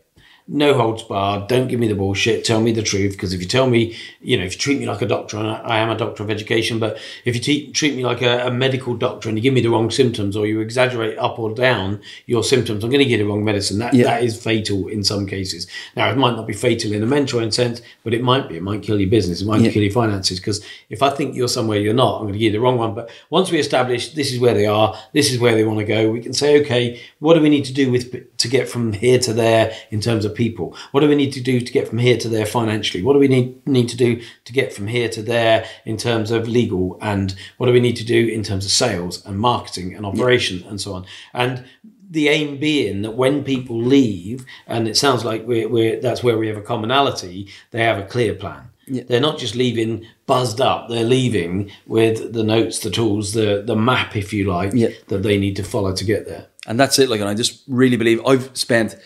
No 0.47 0.75
holds 0.75 1.03
barred. 1.03 1.49
Don't 1.49 1.69
give 1.69 1.81
me 1.81 1.89
the 1.89 1.95
bullshit. 1.95 2.45
Tell 2.45 2.61
me 2.61 2.71
the 2.71 2.83
truth. 2.83 3.13
Because 3.13 3.33
if 3.33 3.41
you 3.41 3.47
tell 3.49 3.67
me, 3.67 3.97
you 4.21 4.37
know, 4.37 4.45
if 4.45 4.53
you 4.53 4.59
treat 4.59 4.79
me 4.79 4.85
like 4.85 5.01
a 5.01 5.07
doctor, 5.07 5.39
and 5.39 5.49
I, 5.49 5.79
am 5.79 5.89
a 5.89 5.97
doctor 5.97 6.23
of 6.23 6.29
education, 6.29 6.79
but 6.79 6.99
if 7.25 7.35
you 7.35 7.41
te- 7.41 7.73
treat 7.73 7.97
me 7.97 8.05
like 8.05 8.21
a, 8.21 8.49
a 8.49 8.51
medical 8.51 8.95
doctor 8.95 9.31
and 9.31 9.39
you 9.39 9.43
give 9.43 9.55
me 9.55 9.63
the 9.63 9.71
wrong 9.71 9.91
symptoms 9.91 10.37
or 10.37 10.47
you 10.47 10.61
exaggerate 10.61 11.17
up 11.17 11.39
or 11.39 11.55
down 11.55 12.03
your 12.27 12.45
symptoms, 12.45 12.85
I'm 12.85 12.91
going 12.91 12.99
to 12.99 13.07
give 13.07 13.19
you 13.21 13.25
the 13.25 13.31
wrong 13.31 13.43
medicine. 13.43 13.79
That 13.79 13.95
Yeah. 13.95 14.05
that 14.05 14.23
is 14.23 14.37
fatal 14.41 14.87
in 14.89 15.03
some 15.03 15.27
cases. 15.27 15.67
Now, 15.97 16.11
it 16.11 16.19
might 16.19 16.37
not 16.37 16.47
be 16.47 16.53
fatal 16.53 16.93
in 16.93 17.03
a 17.03 17.07
mentoring 17.07 17.53
sense, 17.53 17.81
but 18.03 18.13
it 18.13 18.23
might 18.23 18.47
be. 18.47 18.57
It 18.59 18.63
might 18.63 18.83
kill 18.83 19.01
your 19.01 19.09
business. 19.09 19.41
It 19.41 19.47
might 19.47 19.63
Yeah. 19.63 19.71
kill 19.71 19.83
your 19.83 19.93
finances. 19.93 20.41
Because 20.41 20.63
if 20.91 21.03
I 21.03 21.09
think 21.09 21.35
you're 21.35 21.49
somewhere 21.49 21.79
you're 21.79 21.95
not, 21.95 22.17
I'm 22.17 22.25
going 22.25 22.35
to 22.35 22.39
give 22.39 22.53
you 22.53 22.59
the 22.59 22.61
wrong 22.61 22.77
one. 22.77 22.93
But 22.95 23.09
once 23.31 23.51
we 23.51 23.59
establish 23.59 24.13
this 24.13 24.31
is 24.31 24.39
where 24.41 24.53
they 24.53 24.67
are, 24.67 24.95
this 25.15 25.33
is 25.33 25.39
where 25.39 25.55
they 25.55 25.65
want 25.65 25.79
to 25.79 25.87
go, 25.87 26.11
we 26.11 26.21
can 26.21 26.35
say, 26.35 26.61
okay, 26.61 27.01
what 27.19 27.33
do 27.33 27.41
we 27.41 27.49
need 27.49 27.65
to 27.65 27.73
do 27.73 27.91
with 27.91 28.34
to 28.45 28.49
get 28.49 28.69
from 28.69 28.93
here 28.93 29.19
to 29.19 29.33
there 29.33 29.75
in 29.91 30.01
terms 30.01 30.25
of 30.25 30.35
people? 30.35 30.77
What 30.93 31.01
do 31.01 31.09
we 31.09 31.17
need 31.17 31.33
to 31.33 31.41
do 31.41 31.61
to 31.61 31.73
get 31.73 31.89
from 31.89 31.99
here 31.99 32.17
to 32.19 32.29
there 32.29 32.47
financially? 32.47 33.03
What 33.03 33.15
do 33.15 33.19
we 33.19 33.29
need 33.29 33.67
need 33.67 33.89
to 33.89 33.97
do 33.97 34.23
to 34.45 34.53
get 34.53 34.73
from 34.73 34.87
here 34.87 35.09
to 35.11 35.23
there 35.23 35.67
in 35.85 35.97
terms 35.97 36.31
of 36.31 36.47
legal? 36.49 36.99
And 37.01 37.35
what 37.59 37.67
do 37.67 37.73
we 37.73 37.81
need 37.81 37.97
to 37.97 38.05
do 38.05 38.21
in 38.29 38.43
terms 38.43 38.65
of 38.65 38.71
sales 38.71 39.25
and 39.27 39.39
marketing 39.39 39.95
and 39.97 40.07
operation 40.07 40.63
and 40.69 40.81
so 40.81 40.95
on? 40.95 41.07
And 41.33 41.65
the 42.11 42.29
aim 42.29 42.59
being 42.59 43.03
that 43.03 43.17
when 43.23 43.43
people 43.45 43.79
leave, 43.79 44.45
and 44.67 44.87
it 44.87 44.97
sounds 44.97 45.25
like 45.25 45.47
we're, 45.47 45.69
we're 45.69 46.01
that's 46.01 46.23
where 46.23 46.39
we 46.39 46.49
have 46.49 46.57
a 46.57 46.63
commonality, 46.63 47.49
they 47.73 47.83
have 47.83 47.99
a 47.99 48.07
clear 48.07 48.35
plan. 48.35 48.69
They're 48.87 49.21
not 49.31 49.39
just 49.39 49.55
leaving 49.55 50.05
buzzed 50.27 50.61
up. 50.61 50.91
They're 50.91 51.05
leaving 51.19 51.71
with 51.87 52.35
the 52.35 52.45
notes, 52.45 52.81
the 52.81 52.91
tools, 52.91 53.33
the 53.33 53.63
the 53.65 53.75
map, 53.77 54.15
if 54.15 54.33
you 54.35 54.45
like, 54.45 54.73
Yeah. 54.75 54.91
that 55.09 55.23
they 55.23 55.39
need 55.39 55.57
to 55.57 55.65
follow 55.65 55.95
to 55.95 56.05
get 56.05 56.27
there. 56.29 56.47
And 56.67 56.79
that's 56.81 56.99
it. 56.99 57.09
Like, 57.09 57.21
and 57.21 57.29
I 57.29 57.35
just 57.35 57.63
really 57.69 57.97
believe 57.97 58.25
I've 58.27 58.57
spent, 58.57 58.97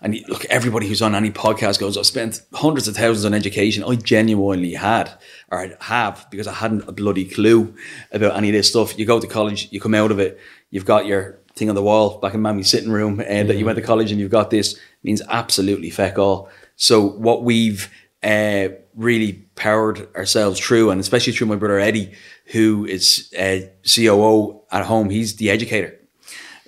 and 0.00 0.18
look, 0.28 0.44
everybody 0.46 0.88
who's 0.88 1.02
on 1.02 1.14
any 1.14 1.30
podcast 1.30 1.78
goes, 1.78 1.96
I've 1.96 2.06
spent 2.06 2.42
hundreds 2.52 2.88
of 2.88 2.96
thousands 2.96 3.24
on 3.24 3.34
education. 3.34 3.84
I 3.84 3.94
genuinely 3.94 4.74
had, 4.74 5.12
or 5.50 5.60
I 5.60 5.74
have, 5.80 6.26
because 6.30 6.46
I 6.46 6.54
hadn't 6.54 6.88
a 6.88 6.92
bloody 6.92 7.24
clue 7.24 7.74
about 8.12 8.36
any 8.36 8.48
of 8.48 8.54
this 8.54 8.68
stuff. 8.68 8.98
You 8.98 9.06
go 9.06 9.20
to 9.20 9.26
college, 9.26 9.68
you 9.70 9.80
come 9.80 9.94
out 9.94 10.10
of 10.10 10.18
it, 10.18 10.40
you've 10.70 10.84
got 10.84 11.06
your 11.06 11.38
thing 11.54 11.68
on 11.68 11.76
the 11.76 11.82
wall 11.82 12.18
back 12.18 12.34
in 12.34 12.42
mommy's 12.42 12.70
sitting 12.70 12.90
room, 12.90 13.22
and 13.24 13.48
that 13.48 13.56
you 13.56 13.64
went 13.64 13.76
to 13.76 13.82
college 13.82 14.10
and 14.10 14.20
you've 14.20 14.30
got 14.30 14.50
this 14.50 14.78
means 15.02 15.22
absolutely 15.28 15.90
feck 15.90 16.18
all. 16.18 16.48
So 16.76 17.00
what 17.06 17.44
we've 17.44 17.88
uh, 18.24 18.68
really 18.96 19.44
powered 19.54 20.12
ourselves 20.16 20.58
through, 20.58 20.90
and 20.90 21.00
especially 21.00 21.32
through 21.32 21.46
my 21.46 21.56
brother 21.56 21.78
Eddie, 21.78 22.14
who 22.46 22.84
is 22.84 23.32
uh, 23.38 23.60
COO 23.94 24.62
at 24.72 24.84
home. 24.84 25.10
He's 25.10 25.36
the 25.36 25.50
educator 25.50 26.00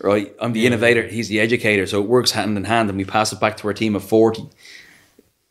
right? 0.01 0.35
I'm 0.41 0.53
the 0.53 0.67
innovator, 0.67 1.07
he's 1.07 1.29
the 1.29 1.41
educator. 1.41 1.87
So 1.87 2.03
it 2.03 2.09
works 2.09 2.33
hand 2.33 2.57
in 2.57 2.65
hand, 2.65 2.89
and 2.89 2.99
we 2.99 3.05
pass 3.05 3.33
it 3.33 3.41
back 3.41 3.57
to 3.59 3.69
our 3.69 3.75
team 3.75 3.97
of 3.97 4.05
40 4.05 4.49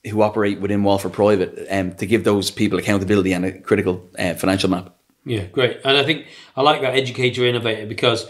who 0.09 0.21
operate 0.21 0.59
within 0.59 0.83
Walfrid 0.83 1.13
Private 1.13 1.67
um, 1.71 1.93
to 1.95 2.05
give 2.05 2.23
those 2.23 2.51
people 2.51 2.77
accountability 2.77 3.33
and 3.33 3.45
a 3.45 3.59
critical 3.59 4.07
uh, 4.19 4.35
financial 4.35 4.69
map. 4.69 4.95
Yeah, 5.25 5.45
great. 5.45 5.79
And 5.83 5.97
I 5.97 6.03
think 6.03 6.27
I 6.55 6.61
like 6.61 6.81
that 6.81 6.95
educator 6.95 7.45
innovator 7.45 7.87
because 7.87 8.29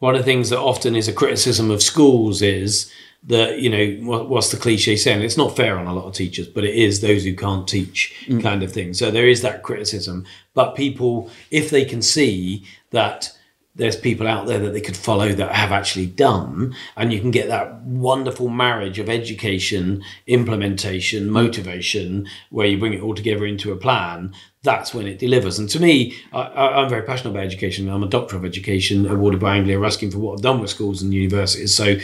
one 0.00 0.16
of 0.16 0.20
the 0.20 0.24
things 0.24 0.50
that 0.50 0.58
often 0.58 0.96
is 0.96 1.06
a 1.06 1.12
criticism 1.12 1.70
of 1.70 1.80
schools 1.82 2.42
is 2.42 2.92
that 3.24 3.60
you 3.60 3.70
know 3.70 4.04
what, 4.04 4.28
what's 4.28 4.50
the 4.50 4.56
cliche 4.56 4.96
saying? 4.96 5.22
It's 5.22 5.36
not 5.36 5.56
fair 5.56 5.78
on 5.78 5.86
a 5.86 5.94
lot 5.94 6.06
of 6.06 6.14
teachers, 6.14 6.48
but 6.48 6.64
it 6.64 6.74
is 6.74 7.00
those 7.00 7.22
who 7.22 7.36
can't 7.36 7.68
teach 7.68 8.26
kind 8.42 8.64
of 8.64 8.72
thing. 8.72 8.94
So 8.94 9.12
there 9.12 9.28
is 9.28 9.42
that 9.42 9.62
criticism. 9.62 10.26
But 10.54 10.74
people, 10.74 11.30
if 11.52 11.70
they 11.70 11.84
can 11.84 12.02
see 12.02 12.66
that 12.90 13.30
there's 13.74 13.96
people 13.96 14.26
out 14.26 14.46
there 14.46 14.58
that 14.58 14.74
they 14.74 14.80
could 14.80 14.96
follow 14.96 15.32
that 15.32 15.52
have 15.52 15.72
actually 15.72 16.06
done, 16.06 16.74
and 16.96 17.12
you 17.12 17.20
can 17.20 17.30
get 17.30 17.48
that 17.48 17.80
wonderful 17.82 18.48
marriage 18.48 18.98
of 18.98 19.08
education, 19.08 20.04
implementation, 20.26 21.30
motivation, 21.30 22.28
where 22.50 22.66
you 22.66 22.78
bring 22.78 22.92
it 22.92 23.00
all 23.00 23.14
together 23.14 23.46
into 23.46 23.72
a 23.72 23.76
plan. 23.76 24.34
That's 24.62 24.92
when 24.92 25.06
it 25.06 25.18
delivers. 25.18 25.58
And 25.58 25.70
to 25.70 25.80
me, 25.80 26.14
I, 26.32 26.42
I'm 26.42 26.90
very 26.90 27.02
passionate 27.02 27.30
about 27.30 27.44
education. 27.44 27.88
I'm 27.88 28.02
a 28.02 28.08
doctor 28.08 28.36
of 28.36 28.44
education, 28.44 29.06
awarded 29.06 29.40
by 29.40 29.56
Anglia 29.56 29.78
Ruskin 29.78 30.10
for 30.10 30.18
what 30.18 30.34
I've 30.34 30.42
done 30.42 30.60
with 30.60 30.70
schools 30.70 31.00
and 31.00 31.14
universities. 31.14 31.74
So 31.74 31.96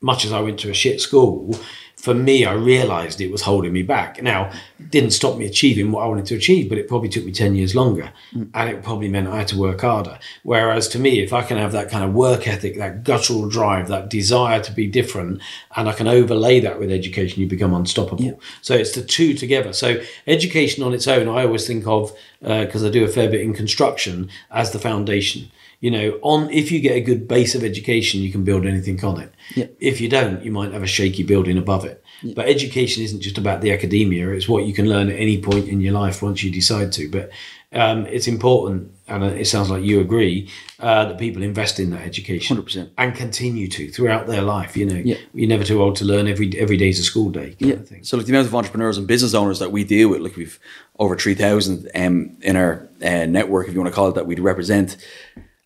much 0.00 0.24
as 0.24 0.32
I 0.32 0.40
went 0.40 0.58
to 0.60 0.70
a 0.70 0.74
shit 0.74 1.00
school, 1.00 1.56
for 2.02 2.14
me, 2.14 2.44
I 2.44 2.54
realised 2.54 3.20
it 3.20 3.30
was 3.30 3.42
holding 3.42 3.72
me 3.72 3.84
back. 3.84 4.20
Now, 4.20 4.50
it 4.80 4.90
didn't 4.90 5.12
stop 5.12 5.38
me 5.38 5.46
achieving 5.46 5.92
what 5.92 6.02
I 6.02 6.08
wanted 6.08 6.26
to 6.26 6.34
achieve, 6.34 6.68
but 6.68 6.76
it 6.76 6.88
probably 6.88 7.08
took 7.08 7.24
me 7.24 7.30
10 7.30 7.54
years 7.54 7.76
longer. 7.76 8.12
Hmm. 8.32 8.46
And 8.54 8.70
it 8.70 8.82
probably 8.82 9.08
meant 9.08 9.28
I 9.28 9.38
had 9.38 9.46
to 9.48 9.56
work 9.56 9.82
harder. 9.82 10.18
Whereas 10.42 10.88
to 10.88 10.98
me, 10.98 11.22
if 11.22 11.32
I 11.32 11.42
can 11.42 11.58
have 11.58 11.70
that 11.70 11.90
kind 11.90 12.02
of 12.02 12.12
work 12.12 12.48
ethic, 12.48 12.76
that 12.76 13.04
guttural 13.04 13.48
drive, 13.48 13.86
that 13.86 14.10
desire 14.10 14.60
to 14.62 14.72
be 14.72 14.88
different, 14.88 15.40
and 15.76 15.88
I 15.88 15.92
can 15.92 16.08
overlay 16.08 16.58
that 16.58 16.80
with 16.80 16.90
education, 16.90 17.40
you 17.40 17.46
become 17.46 17.72
unstoppable. 17.72 18.40
So 18.62 18.74
it's 18.74 18.96
the 18.96 19.04
two 19.04 19.34
together. 19.34 19.72
So 19.72 20.02
education 20.26 20.82
on 20.82 20.94
its 20.94 21.06
own, 21.06 21.28
I 21.28 21.44
always 21.44 21.68
think 21.68 21.86
of, 21.86 22.10
uh, 22.44 22.64
because 22.64 22.84
I 22.84 22.88
do 22.90 23.04
a 23.04 23.08
fair 23.08 23.30
bit 23.30 23.42
in 23.42 23.54
construction, 23.54 24.28
as 24.50 24.72
the 24.72 24.80
foundation 24.80 25.52
you 25.82 25.90
know 25.90 26.06
on 26.22 26.48
if 26.50 26.66
you 26.72 26.78
get 26.80 26.96
a 26.96 27.00
good 27.10 27.22
base 27.28 27.52
of 27.56 27.62
education 27.62 28.22
you 28.22 28.30
can 28.32 28.44
build 28.44 28.64
anything 28.64 28.98
on 29.04 29.16
it 29.24 29.30
Yeah. 29.58 29.66
if 29.80 30.00
you 30.00 30.08
don't 30.08 30.42
you 30.46 30.52
might 30.58 30.72
have 30.72 30.82
a 30.82 30.92
shaky 30.98 31.24
building 31.32 31.58
above 31.58 31.84
it 31.90 31.98
but 32.36 32.44
education 32.56 33.02
isn't 33.02 33.20
just 33.20 33.36
about 33.36 33.60
the 33.62 33.72
academia 33.72 34.30
it's 34.30 34.48
what 34.48 34.64
you 34.68 34.72
can 34.78 34.88
learn 34.88 35.08
at 35.10 35.16
any 35.26 35.36
point 35.50 35.66
in 35.68 35.80
your 35.80 35.92
life 36.02 36.22
once 36.22 36.38
you 36.44 36.50
decide 36.60 36.92
to 36.98 37.10
but 37.10 37.26
um, 37.74 38.04
it's 38.06 38.28
important 38.28 38.92
and 39.08 39.24
it 39.24 39.46
sounds 39.46 39.70
like 39.70 39.82
you 39.82 39.98
agree 40.00 40.36
uh, 40.78 41.06
that 41.06 41.18
people 41.18 41.42
invest 41.42 41.80
in 41.80 41.88
that 41.90 42.02
education 42.02 42.56
100%. 42.58 42.90
and 42.98 43.14
continue 43.16 43.66
to 43.76 43.90
throughout 43.90 44.26
their 44.26 44.42
life 44.42 44.76
you 44.76 44.86
know 44.90 45.00
Yeah. 45.12 45.16
you're 45.34 45.48
never 45.48 45.64
too 45.64 45.80
old 45.82 45.96
to 45.96 46.04
learn 46.04 46.28
every 46.28 46.48
every 46.64 46.76
day's 46.76 46.98
a 47.00 47.02
school 47.12 47.30
day 47.30 47.48
kind 47.58 47.70
Yeah. 47.70 47.74
of 47.82 47.88
thing 47.88 48.04
So 48.04 48.16
like 48.16 48.26
the 48.26 48.32
amount 48.34 48.46
of 48.48 48.54
entrepreneurs 48.54 48.98
and 48.98 49.06
business 49.14 49.34
owners 49.34 49.58
that 49.58 49.72
we 49.72 49.82
deal 49.84 50.08
with, 50.10 50.20
like 50.20 50.36
we've 50.36 50.58
over 51.02 51.16
three 51.16 51.34
thousand 51.44 51.76
um, 52.02 52.36
in 52.42 52.54
our 52.62 52.72
uh, 53.10 53.24
network, 53.38 53.66
if 53.68 53.72
you 53.74 53.80
want 53.82 53.90
to 53.92 53.96
call 53.98 54.08
it 54.10 54.14
that, 54.16 54.26
we 54.26 54.36
represent. 54.52 54.96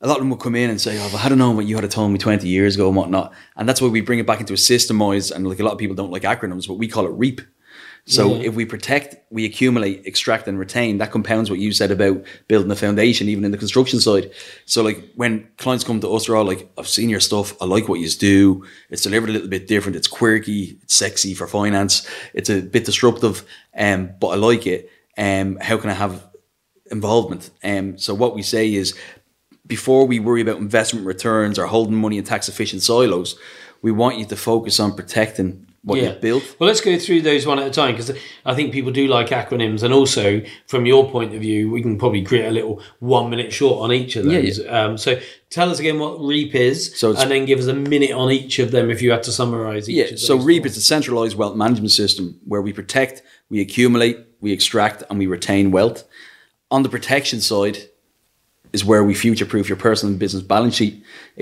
A 0.03 0.07
lot 0.07 0.17
of 0.17 0.21
them 0.21 0.31
will 0.31 0.37
come 0.37 0.55
in 0.55 0.69
and 0.69 0.81
say, 0.81 0.99
"Oh, 0.99 1.11
I 1.15 1.19
had 1.19 1.37
known 1.37 1.57
what 1.57 1.67
you 1.67 1.77
had 1.77 1.91
told 1.91 2.13
me 2.13 2.19
twenty 2.19 2.49
years 2.49 2.75
ago 2.75 2.89
and 2.89 2.97
whatnot," 2.97 3.33
and 3.57 3.67
that's 3.69 3.81
why 3.81 3.89
we 3.89 4.03
bring 4.03 4.19
it 4.19 4.27
back 4.27 4.41
into 4.41 4.53
a 4.53 4.57
systemized. 4.57 5.33
And 5.33 5.49
like 5.49 5.59
a 5.61 5.63
lot 5.65 5.73
of 5.73 5.79
people 5.79 5.97
don't 5.97 6.11
like 6.11 6.23
acronyms, 6.23 6.69
but 6.69 6.75
we 6.75 6.87
call 6.89 7.07
it 7.07 7.13
REAP. 7.13 7.41
So 8.09 8.37
Yeah. 8.37 8.49
if 8.49 8.55
we 8.55 8.65
protect, 8.65 9.17
we 9.33 9.45
accumulate, 9.47 10.03
extract, 10.07 10.47
and 10.47 10.59
retain. 10.61 10.99
That 10.99 11.11
compounds 11.11 11.51
what 11.51 11.59
you 11.59 11.73
said 11.73 11.91
about 11.91 12.23
building 12.47 12.71
a 12.71 12.77
foundation, 12.77 13.29
even 13.29 13.45
in 13.45 13.51
the 13.51 13.59
construction 13.59 13.99
side. 13.99 14.31
So 14.65 14.83
like 14.83 15.03
when 15.17 15.49
clients 15.57 15.83
come 15.83 15.99
to 16.01 16.13
us, 16.13 16.27
they're 16.27 16.37
all 16.37 16.45
like, 16.45 16.69
"I've 16.79 16.87
seen 16.87 17.09
your 17.09 17.19
stuff. 17.21 17.57
I 17.61 17.65
like 17.65 17.89
what 17.89 17.99
you 17.99 18.09
do. 18.11 18.65
It's 18.91 19.03
delivered 19.03 19.31
a 19.31 19.33
little 19.33 19.49
bit 19.49 19.67
different. 19.67 19.97
It's 19.97 20.07
quirky. 20.07 20.79
It's 20.83 20.95
sexy 20.95 21.33
for 21.35 21.47
finance. 21.49 22.07
It's 22.35 22.51
a 22.51 22.61
bit 22.61 22.85
disruptive, 22.85 23.45
um, 23.77 24.11
but 24.21 24.29
I 24.29 24.35
like 24.37 24.67
it. 24.67 24.91
Um, 25.19 25.57
how 25.61 25.79
can 25.79 25.89
I 25.91 25.95
have 25.95 26.23
involvement?" 26.93 27.51
Um, 27.65 27.97
so 27.99 28.15
what 28.15 28.35
we 28.37 28.43
say 28.43 28.73
is, 28.75 28.95
before 29.66 30.07
we 30.07 30.18
worry 30.20 30.40
about 30.40 30.59
investment 30.59 31.07
returns 31.07 31.59
or 31.59 31.66
holding 31.66 31.96
money 31.96 32.18
in 32.18 32.24
tax 32.24 32.48
efficient 32.48 32.83
silos, 32.83 33.38
we 33.83 33.92
want 33.92 34.18
you 34.18 34.24
to 34.26 34.37
focus 34.37 34.81
on 34.81 34.94
protecting 34.94 35.66
what 35.87 36.00
you've 36.00 36.20
built. 36.20 36.57
Well, 36.59 36.66
let's 36.66 36.81
go 36.81 36.98
through 36.98 37.22
those 37.22 37.46
one 37.46 37.61
at 37.61 37.66
a 37.66 37.70
time 37.70 37.92
because 37.92 38.11
I 38.44 38.55
think 38.57 38.72
people 38.72 38.90
do 38.90 39.07
like 39.07 39.29
acronyms, 39.29 39.85
and 39.85 39.94
also 39.94 40.42
from 40.66 40.85
your 40.85 41.09
point 41.09 41.33
of 41.33 41.40
view, 41.40 41.70
we 41.70 41.81
can 41.81 41.96
probably 41.96 42.24
create 42.24 42.46
a 42.46 42.50
little 42.50 42.83
one 42.98 43.31
minute 43.31 43.52
short 43.52 43.85
on 43.85 43.92
each 43.92 44.16
of 44.16 44.26
Yeah, 44.26 44.40
those. 44.40 44.66
Um, 44.66 44.98
so 44.98 45.20
tell 45.48 45.70
us 45.70 45.79
again 45.79 46.00
what 46.00 46.20
REAP 46.20 46.57
is, 46.57 46.98
So 46.98 47.14
and 47.16 47.31
then 47.31 47.44
give 47.44 47.61
us 47.61 47.68
a 47.68 47.74
minute 47.74 48.11
on 48.11 48.33
each 48.33 48.59
of 48.59 48.72
them 48.72 48.90
if 48.90 49.00
you 49.00 49.12
had 49.12 49.22
to 49.24 49.33
summarise 49.33 49.88
each. 49.88 49.96
Yeah, 49.96 50.14
of 50.14 50.18
so 50.18 50.37
those 50.37 50.44
REAP 50.44 50.66
is 50.66 50.76
a 50.76 50.83
centralized 50.83 51.37
wealth 51.37 51.55
management 51.55 51.92
system 51.92 52.40
where 52.44 52.61
we 52.61 52.72
protect, 52.72 53.22
we 53.48 53.61
accumulate, 53.61 54.18
we 54.40 54.50
extract, 54.50 55.05
and 55.09 55.20
we 55.20 55.29
retain 55.29 55.70
wealth. 55.70 56.02
On 56.68 56.83
the 56.83 56.88
protection 56.88 57.40
side 57.40 57.79
is 58.77 58.85
where 58.91 59.05
we 59.09 59.15
future 59.15 59.47
proof 59.47 59.67
your 59.71 59.81
personal 59.89 60.11
and 60.12 60.21
business 60.25 60.43
balance 60.55 60.75
sheet 60.81 60.95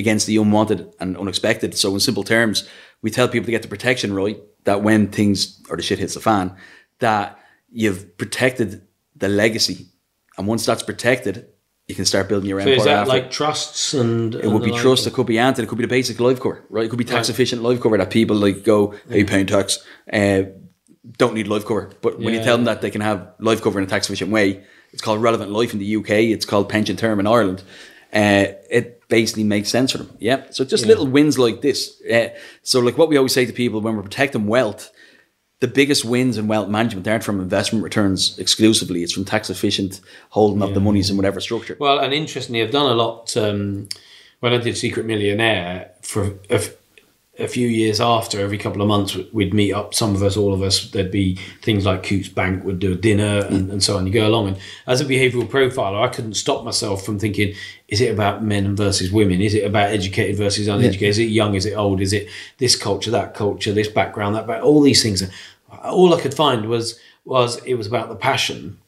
against 0.02 0.24
the 0.26 0.36
unwanted 0.42 0.80
and 1.00 1.16
unexpected. 1.22 1.70
So, 1.82 1.86
in 1.94 2.00
simple 2.00 2.24
terms, 2.36 2.56
we 3.02 3.10
tell 3.10 3.28
people 3.28 3.46
to 3.46 3.50
get 3.56 3.62
the 3.62 3.68
protection 3.76 4.14
right 4.22 4.38
that 4.68 4.82
when 4.86 5.00
things 5.18 5.36
or 5.68 5.76
the 5.76 5.82
shit 5.82 5.98
hits 5.98 6.14
the 6.14 6.20
fan, 6.20 6.46
that 7.00 7.26
you've 7.80 8.02
protected 8.22 8.68
the 9.22 9.28
legacy. 9.28 9.78
And 10.38 10.46
once 10.46 10.64
that's 10.68 10.82
protected, 10.82 11.36
you 11.88 11.94
can 11.94 12.06
start 12.06 12.28
building 12.30 12.48
your 12.48 12.60
So 12.60 12.70
empire. 12.70 12.78
is 12.78 12.84
that 12.84 12.98
after. 13.00 13.08
like 13.16 13.30
trusts 13.30 13.94
and 13.94 14.34
It 14.34 14.48
would 14.48 14.62
be 14.62 14.72
trust, 14.72 15.06
it 15.06 15.12
could 15.12 15.26
be 15.26 15.38
ant, 15.38 15.58
it 15.58 15.68
could 15.68 15.78
be 15.78 15.84
the 15.84 15.96
basic 15.98 16.18
life 16.18 16.40
cover, 16.40 16.64
right? 16.70 16.86
It 16.86 16.88
could 16.90 17.02
be 17.04 17.04
tax 17.16 17.28
efficient 17.28 17.62
life 17.62 17.80
cover 17.80 17.98
that 17.98 18.10
people 18.10 18.36
like 18.36 18.64
go, 18.64 18.94
hey, 19.10 19.18
you 19.18 19.26
paying 19.26 19.46
tax, 19.46 19.84
uh, 20.12 20.42
don't 21.22 21.34
need 21.34 21.46
life 21.48 21.64
cover. 21.66 21.90
But 22.00 22.18
when 22.18 22.32
you 22.34 22.42
tell 22.42 22.56
them 22.56 22.64
that 22.64 22.80
they 22.80 22.90
can 22.90 23.02
have 23.02 23.18
life 23.38 23.60
cover 23.60 23.78
in 23.80 23.84
a 23.84 23.88
tax 23.88 24.06
efficient 24.08 24.30
way, 24.30 24.64
it's 24.94 25.02
called 25.02 25.20
relevant 25.20 25.50
life 25.50 25.72
in 25.72 25.80
the 25.80 25.96
UK, 25.96 26.10
it's 26.10 26.46
called 26.46 26.68
pension 26.68 26.96
term 26.96 27.18
in 27.18 27.26
Ireland. 27.26 27.64
Uh, 28.12 28.54
it 28.70 29.06
basically 29.08 29.42
makes 29.42 29.68
sense 29.68 29.90
for 29.90 29.98
them. 29.98 30.16
Yeah. 30.20 30.44
So 30.50 30.64
just 30.64 30.86
little 30.86 31.06
wins 31.06 31.36
like 31.36 31.62
this. 31.62 32.00
Uh, 32.02 32.28
so 32.62 32.78
like 32.78 32.96
what 32.96 33.08
we 33.08 33.16
always 33.16 33.34
say 33.34 33.44
to 33.44 33.52
people 33.52 33.80
when 33.80 33.96
we're 33.96 34.04
protecting 34.04 34.46
wealth, 34.46 34.92
the 35.58 35.66
biggest 35.66 36.04
wins 36.04 36.38
in 36.38 36.46
wealth 36.46 36.68
management 36.68 37.08
aren't 37.08 37.24
from 37.24 37.40
investment 37.40 37.82
returns 37.82 38.38
exclusively. 38.38 39.02
It's 39.02 39.12
from 39.12 39.24
tax 39.24 39.50
efficient 39.50 40.00
holding 40.30 40.62
of 40.62 40.74
the 40.74 40.80
monies 40.80 41.10
in 41.10 41.16
whatever 41.16 41.40
structure. 41.40 41.76
Well, 41.80 41.98
and 41.98 42.12
interestingly, 42.12 42.62
I've 42.62 42.70
done 42.70 42.88
a 42.88 42.94
lot 42.94 43.36
um, 43.36 43.88
when 44.38 44.52
I 44.52 44.58
did 44.58 44.76
Secret 44.76 45.06
Millionaire 45.06 45.90
for 46.02 46.34
a, 47.38 47.48
few 47.48 47.68
years 47.68 48.00
after. 48.00 48.40
Every 48.40 48.58
couple 48.58 48.82
of 48.82 48.88
months, 48.88 49.16
we'd 49.32 49.54
meet 49.54 49.72
up. 49.72 49.94
Some 49.94 50.14
of 50.14 50.22
us, 50.22 50.36
all 50.36 50.52
of 50.52 50.62
us. 50.62 50.90
There'd 50.90 51.10
be 51.10 51.36
things 51.62 51.86
like 51.86 52.02
Coutts 52.02 52.28
Bank 52.28 52.64
would 52.64 52.78
do 52.78 52.92
a 52.92 52.96
dinner 52.96 53.46
and, 53.46 53.68
mm. 53.68 53.72
and 53.72 53.82
so 53.82 53.96
on. 53.96 54.06
You 54.06 54.12
go 54.12 54.26
along, 54.26 54.48
and 54.48 54.56
as 54.86 55.00
a 55.00 55.04
behavioural 55.04 55.48
profiler, 55.48 56.02
I 56.02 56.08
couldn't 56.08 56.34
stop 56.34 56.64
myself 56.64 57.04
from 57.04 57.18
thinking: 57.18 57.54
Is 57.88 58.00
it 58.00 58.12
about 58.12 58.44
men 58.44 58.76
versus 58.76 59.12
women? 59.12 59.40
Is 59.40 59.54
it 59.54 59.64
about 59.64 59.90
educated 59.90 60.36
versus 60.36 60.68
uneducated? 60.68 61.08
Is 61.08 61.18
it 61.18 61.24
young? 61.24 61.54
Is 61.54 61.66
it 61.66 61.74
old? 61.74 62.00
Is 62.00 62.12
it 62.12 62.28
this 62.58 62.76
culture, 62.76 63.10
that 63.10 63.34
culture, 63.34 63.72
this 63.72 63.88
background, 63.88 64.36
that 64.36 64.46
back? 64.46 64.62
All 64.62 64.80
these 64.80 65.02
things. 65.02 65.22
All 65.84 66.14
I 66.14 66.20
could 66.20 66.34
find 66.34 66.68
was 66.68 66.98
was 67.24 67.62
it 67.64 67.74
was 67.74 67.86
about 67.86 68.08
the 68.08 68.16
passion 68.16 68.78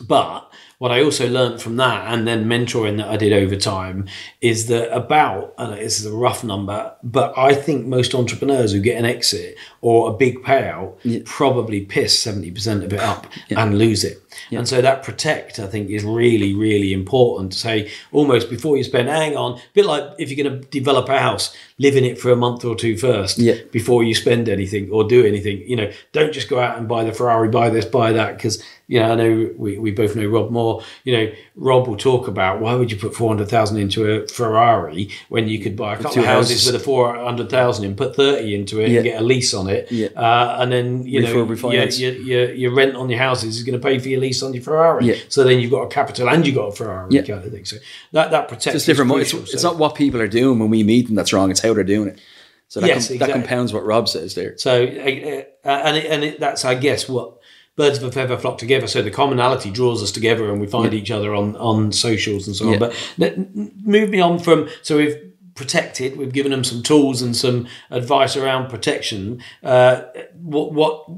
but 0.00 0.50
what 0.78 0.92
I 0.92 1.02
also 1.02 1.28
learned 1.28 1.62
from 1.62 1.76
that 1.76 2.12
and 2.12 2.28
then 2.28 2.44
mentoring 2.44 2.98
that 2.98 3.08
I 3.08 3.16
did 3.16 3.32
over 3.32 3.56
time 3.56 4.08
is 4.42 4.66
that 4.66 4.94
about, 4.94 5.54
and 5.56 5.72
this 5.72 5.98
is 5.98 6.06
a 6.06 6.12
rough 6.12 6.44
number, 6.44 6.94
but 7.02 7.36
I 7.36 7.54
think 7.54 7.86
most 7.86 8.14
entrepreneurs 8.14 8.72
who 8.72 8.80
get 8.80 8.98
an 8.98 9.06
exit 9.06 9.56
or 9.80 10.10
a 10.10 10.12
big 10.12 10.42
payout 10.42 11.24
probably 11.24 11.80
piss 11.86 12.22
70% 12.24 12.84
of 12.84 12.92
it 12.92 13.00
up 13.00 13.26
and 13.50 13.78
lose 13.78 14.04
it. 14.04 14.22
And 14.50 14.68
so 14.68 14.82
that 14.82 15.02
protect, 15.02 15.58
I 15.58 15.66
think, 15.66 15.88
is 15.88 16.04
really, 16.04 16.54
really 16.54 16.92
important 16.92 17.52
to 17.52 17.58
say 17.58 17.90
almost 18.12 18.50
before 18.50 18.76
you 18.76 18.84
spend, 18.84 19.08
hang 19.08 19.34
on, 19.34 19.58
a 19.58 19.62
bit 19.72 19.86
like 19.86 20.12
if 20.18 20.30
you're 20.30 20.46
going 20.46 20.60
to 20.60 20.68
develop 20.68 21.08
a 21.08 21.18
house, 21.18 21.56
live 21.78 21.96
in 21.96 22.04
it 22.04 22.18
for 22.18 22.30
a 22.30 22.36
month 22.36 22.64
or 22.64 22.74
two 22.74 22.96
first 22.96 23.38
Yeah. 23.38 23.56
before 23.70 24.02
you 24.02 24.14
spend 24.14 24.48
anything 24.48 24.90
or 24.90 25.04
do 25.04 25.24
anything. 25.26 25.62
You 25.66 25.76
know, 25.76 25.92
don't 26.12 26.32
just 26.32 26.48
go 26.48 26.58
out 26.58 26.78
and 26.78 26.88
buy 26.88 27.04
the 27.04 27.12
Ferrari, 27.12 27.48
buy 27.48 27.68
this, 27.68 27.84
buy 27.84 28.12
that. 28.12 28.36
Because, 28.36 28.62
you 28.88 28.98
know, 28.98 29.12
I 29.12 29.14
know 29.14 29.50
we, 29.56 29.76
we 29.78 29.90
both 29.90 30.16
know 30.16 30.26
Rob 30.26 30.50
Moore. 30.50 30.82
You 31.04 31.12
know, 31.16 31.32
Rob 31.58 31.88
will 31.88 31.96
talk 31.96 32.28
about 32.28 32.60
why 32.60 32.74
would 32.74 32.90
you 32.92 32.98
put 32.98 33.14
400,000 33.14 33.78
into 33.78 34.04
a 34.10 34.28
Ferrari 34.28 35.08
when 35.30 35.48
you 35.48 35.58
could 35.58 35.74
buy 35.74 35.94
a 35.94 35.96
couple 35.96 36.20
of 36.20 36.26
houses 36.26 36.50
houses. 36.58 36.72
with 36.72 36.82
a 36.82 36.84
400,000 36.84 37.84
and 37.86 37.96
put 37.96 38.14
30 38.14 38.54
into 38.54 38.80
it 38.80 38.90
Yeah. 38.90 38.96
and 38.96 39.04
get 39.04 39.20
a 39.22 39.24
lease 39.24 39.54
on 39.54 39.68
it. 39.70 39.90
Yeah. 39.90 40.08
Uh, 40.08 40.58
and 40.60 40.70
then, 40.70 41.06
you 41.06 41.22
know, 41.22 41.44
your, 41.54 42.12
your, 42.12 42.52
your, 42.52 42.74
rent 42.74 42.94
on 42.94 43.08
your 43.08 43.18
houses 43.18 43.56
is 43.56 43.62
going 43.62 43.80
to 43.80 43.82
pay 43.82 43.98
for 43.98 44.08
your 44.08 44.20
lease 44.20 44.42
on 44.42 44.52
your 44.52 44.62
Ferrari. 44.62 45.06
Yeah. 45.06 45.14
So 45.28 45.44
then 45.44 45.58
you've 45.58 45.70
got 45.70 45.82
a 45.84 45.88
capital 45.88 46.28
and 46.28 46.46
you've 46.46 46.56
got 46.56 46.66
a 46.68 46.72
Ferrari 46.72 47.08
Yeah. 47.14 47.22
kind 47.22 47.42
of 47.42 47.50
thing. 47.50 47.64
So 47.64 47.76
that, 48.12 48.30
that 48.32 48.48
protects 48.48 48.76
It's 48.76 48.84
different. 48.84 49.10
is 49.12 49.20
It's, 49.22 49.30
crucial. 49.32 49.54
it's 49.54 49.62
not 49.64 49.78
what 49.78 49.94
people 49.94 50.20
are 50.20 50.28
doing 50.28 50.58
when 50.58 50.68
we 50.68 50.82
meet 50.82 51.06
them 51.06 51.14
that's 51.14 51.32
wrong. 51.32 51.50
It's 51.50 51.60
how 51.60 51.72
they're 51.72 51.84
doing 51.84 52.10
it. 52.10 52.20
So 52.68 52.80
that, 52.80 52.88
Yes, 52.88 53.06
com- 53.06 53.14
exactly. 53.14 53.32
that 53.40 53.46
compounds 53.48 53.72
what 53.72 53.84
Rob 53.86 54.08
says 54.08 54.34
there. 54.34 54.58
So, 54.58 54.82
uh, 54.84 55.42
uh, 55.68 55.82
and 55.84 55.96
it, 55.96 56.06
and 56.10 56.24
it, 56.24 56.40
that's, 56.40 56.64
I 56.64 56.74
guess, 56.74 57.08
what 57.08 57.38
birds 57.76 57.98
of 57.98 58.04
a 58.04 58.12
feather 58.12 58.36
flock 58.38 58.58
together. 58.58 58.86
So 58.86 59.02
the 59.02 59.10
commonality 59.10 59.70
draws 59.70 60.02
us 60.02 60.10
together, 60.10 60.50
and 60.50 60.60
we 60.60 60.66
find 60.66 60.92
each 60.94 61.10
other 61.10 61.34
on 61.34 61.56
on 61.56 61.92
socials 61.92 62.46
and 62.46 62.56
so 62.56 62.66
Yeah. 62.66 62.72
on. 62.74 62.78
But 62.78 62.94
let, 63.18 63.54
move 63.84 64.10
me 64.10 64.20
on 64.20 64.38
from 64.38 64.68
so 64.82 64.96
we've 64.96 65.16
protected, 65.54 66.16
we've 66.16 66.32
given 66.32 66.52
them 66.52 66.64
some 66.64 66.82
tools 66.82 67.22
and 67.22 67.34
some 67.36 67.66
advice 67.90 68.36
around 68.36 68.68
protection. 68.70 69.42
Uh, 69.62 70.02
what 70.42 70.72
what 70.72 71.08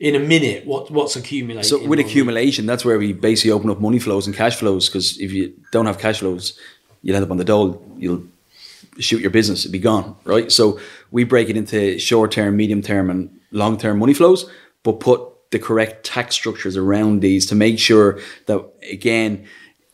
in 0.00 0.14
a 0.14 0.20
minute 0.20 0.66
what 0.66 0.90
what's 0.90 1.16
accumulating. 1.16 1.68
So 1.68 1.86
with 1.86 1.98
accumulation, 1.98 2.66
that's 2.66 2.84
where 2.84 2.98
we 2.98 3.12
basically 3.12 3.50
open 3.50 3.70
up 3.70 3.80
money 3.80 3.98
flows 3.98 4.26
and 4.26 4.34
cash 4.34 4.56
flows. 4.56 4.88
Because 4.88 5.18
if 5.20 5.32
you 5.32 5.52
don't 5.72 5.86
have 5.86 5.98
cash 5.98 6.20
flows, 6.20 6.58
you'll 7.02 7.16
end 7.16 7.24
up 7.24 7.30
on 7.30 7.36
the 7.36 7.44
dole. 7.44 7.84
You'll 7.96 8.22
shoot 8.98 9.20
your 9.20 9.30
business; 9.30 9.64
it'll 9.64 9.72
be 9.72 9.78
gone, 9.78 10.16
right? 10.24 10.50
So 10.52 10.78
we 11.10 11.24
break 11.24 11.48
it 11.48 11.56
into 11.56 11.98
short 11.98 12.30
term, 12.32 12.56
medium 12.56 12.82
term, 12.82 13.10
and 13.10 13.30
long 13.50 13.78
term 13.78 13.98
money 13.98 14.14
flows, 14.14 14.48
but 14.82 15.00
put 15.00 15.20
the 15.50 15.58
correct 15.58 16.04
tax 16.04 16.34
structures 16.34 16.76
around 16.76 17.20
these 17.20 17.46
to 17.46 17.54
make 17.54 17.78
sure 17.78 18.20
that 18.46 18.64
again 18.90 19.46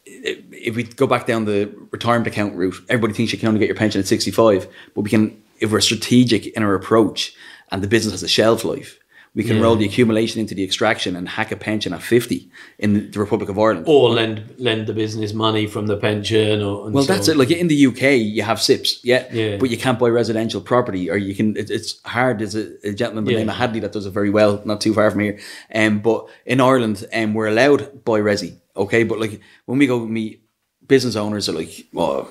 if 0.06 0.76
we 0.76 0.84
go 0.84 1.06
back 1.06 1.26
down 1.26 1.44
the 1.44 1.70
retirement 1.90 2.26
account 2.26 2.54
route, 2.54 2.74
everybody 2.88 3.12
thinks 3.14 3.32
you 3.32 3.38
can 3.38 3.48
only 3.48 3.60
get 3.60 3.68
your 3.68 3.76
pension 3.76 4.00
at 4.00 4.06
65, 4.06 4.66
but 4.94 5.02
we 5.02 5.10
can, 5.10 5.42
if 5.60 5.70
we're 5.70 5.80
strategic 5.80 6.46
in 6.46 6.62
our 6.62 6.74
approach 6.74 7.34
and 7.70 7.82
the 7.82 7.88
business 7.88 8.12
has 8.12 8.22
a 8.22 8.28
shelf 8.28 8.64
life, 8.64 8.98
we 9.36 9.42
can 9.42 9.56
Yeah. 9.56 9.62
roll 9.62 9.76
the 9.76 9.84
accumulation 9.84 10.40
into 10.40 10.54
the 10.54 10.62
extraction 10.62 11.16
and 11.16 11.28
hack 11.28 11.50
a 11.50 11.56
pension 11.56 11.92
at 11.92 12.02
50 12.02 12.48
in 12.78 13.10
the 13.10 13.18
Republic 13.18 13.48
of 13.48 13.58
Ireland. 13.58 13.84
or 13.88 14.10
lend 14.10 14.42
lend 14.58 14.86
the 14.86 14.92
business 14.92 15.32
money 15.32 15.66
from 15.66 15.86
the 15.88 15.96
pension 15.96 16.62
or 16.62 16.86
and 16.86 16.94
Well, 16.94 17.04
so 17.04 17.12
that's 17.12 17.28
on. 17.28 17.34
it. 17.34 17.38
Like 17.38 17.50
in 17.50 17.68
the 17.68 17.86
UK, 17.90 18.16
you 18.36 18.42
have 18.42 18.58
SIPPs, 18.60 19.00
yeah, 19.02 19.24
Yeah. 19.32 19.56
but 19.56 19.70
you 19.70 19.76
can't 19.76 19.98
buy 19.98 20.08
residential 20.08 20.60
property, 20.60 21.10
or 21.10 21.16
you 21.16 21.34
can. 21.34 21.56
It, 21.56 21.68
it's 21.70 22.00
hard. 22.04 22.38
There's 22.38 22.54
a, 22.54 22.66
a 22.90 22.92
gentleman 22.92 23.24
by 23.24 23.28
the 23.30 23.32
Yeah. 23.32 23.38
name 23.40 23.48
of 23.50 23.56
Hadley 23.56 23.80
that 23.80 23.92
does 23.92 24.06
it 24.06 24.12
very 24.12 24.30
well, 24.30 24.62
not 24.64 24.80
too 24.80 24.94
far 24.94 25.10
from 25.10 25.20
here. 25.20 25.38
Um, 25.74 25.98
but 26.00 26.26
in 26.46 26.60
Ireland, 26.60 27.04
um, 27.12 27.34
we're 27.34 27.48
allowed 27.48 28.04
buy 28.04 28.20
resi, 28.20 28.52
okay. 28.76 29.02
But 29.04 29.18
like 29.18 29.40
when 29.66 29.78
we 29.80 29.86
go 29.88 29.98
meet 30.06 30.42
business 30.86 31.16
owners, 31.16 31.48
are 31.48 31.52
like, 31.62 31.86
"Oh, 31.96 32.28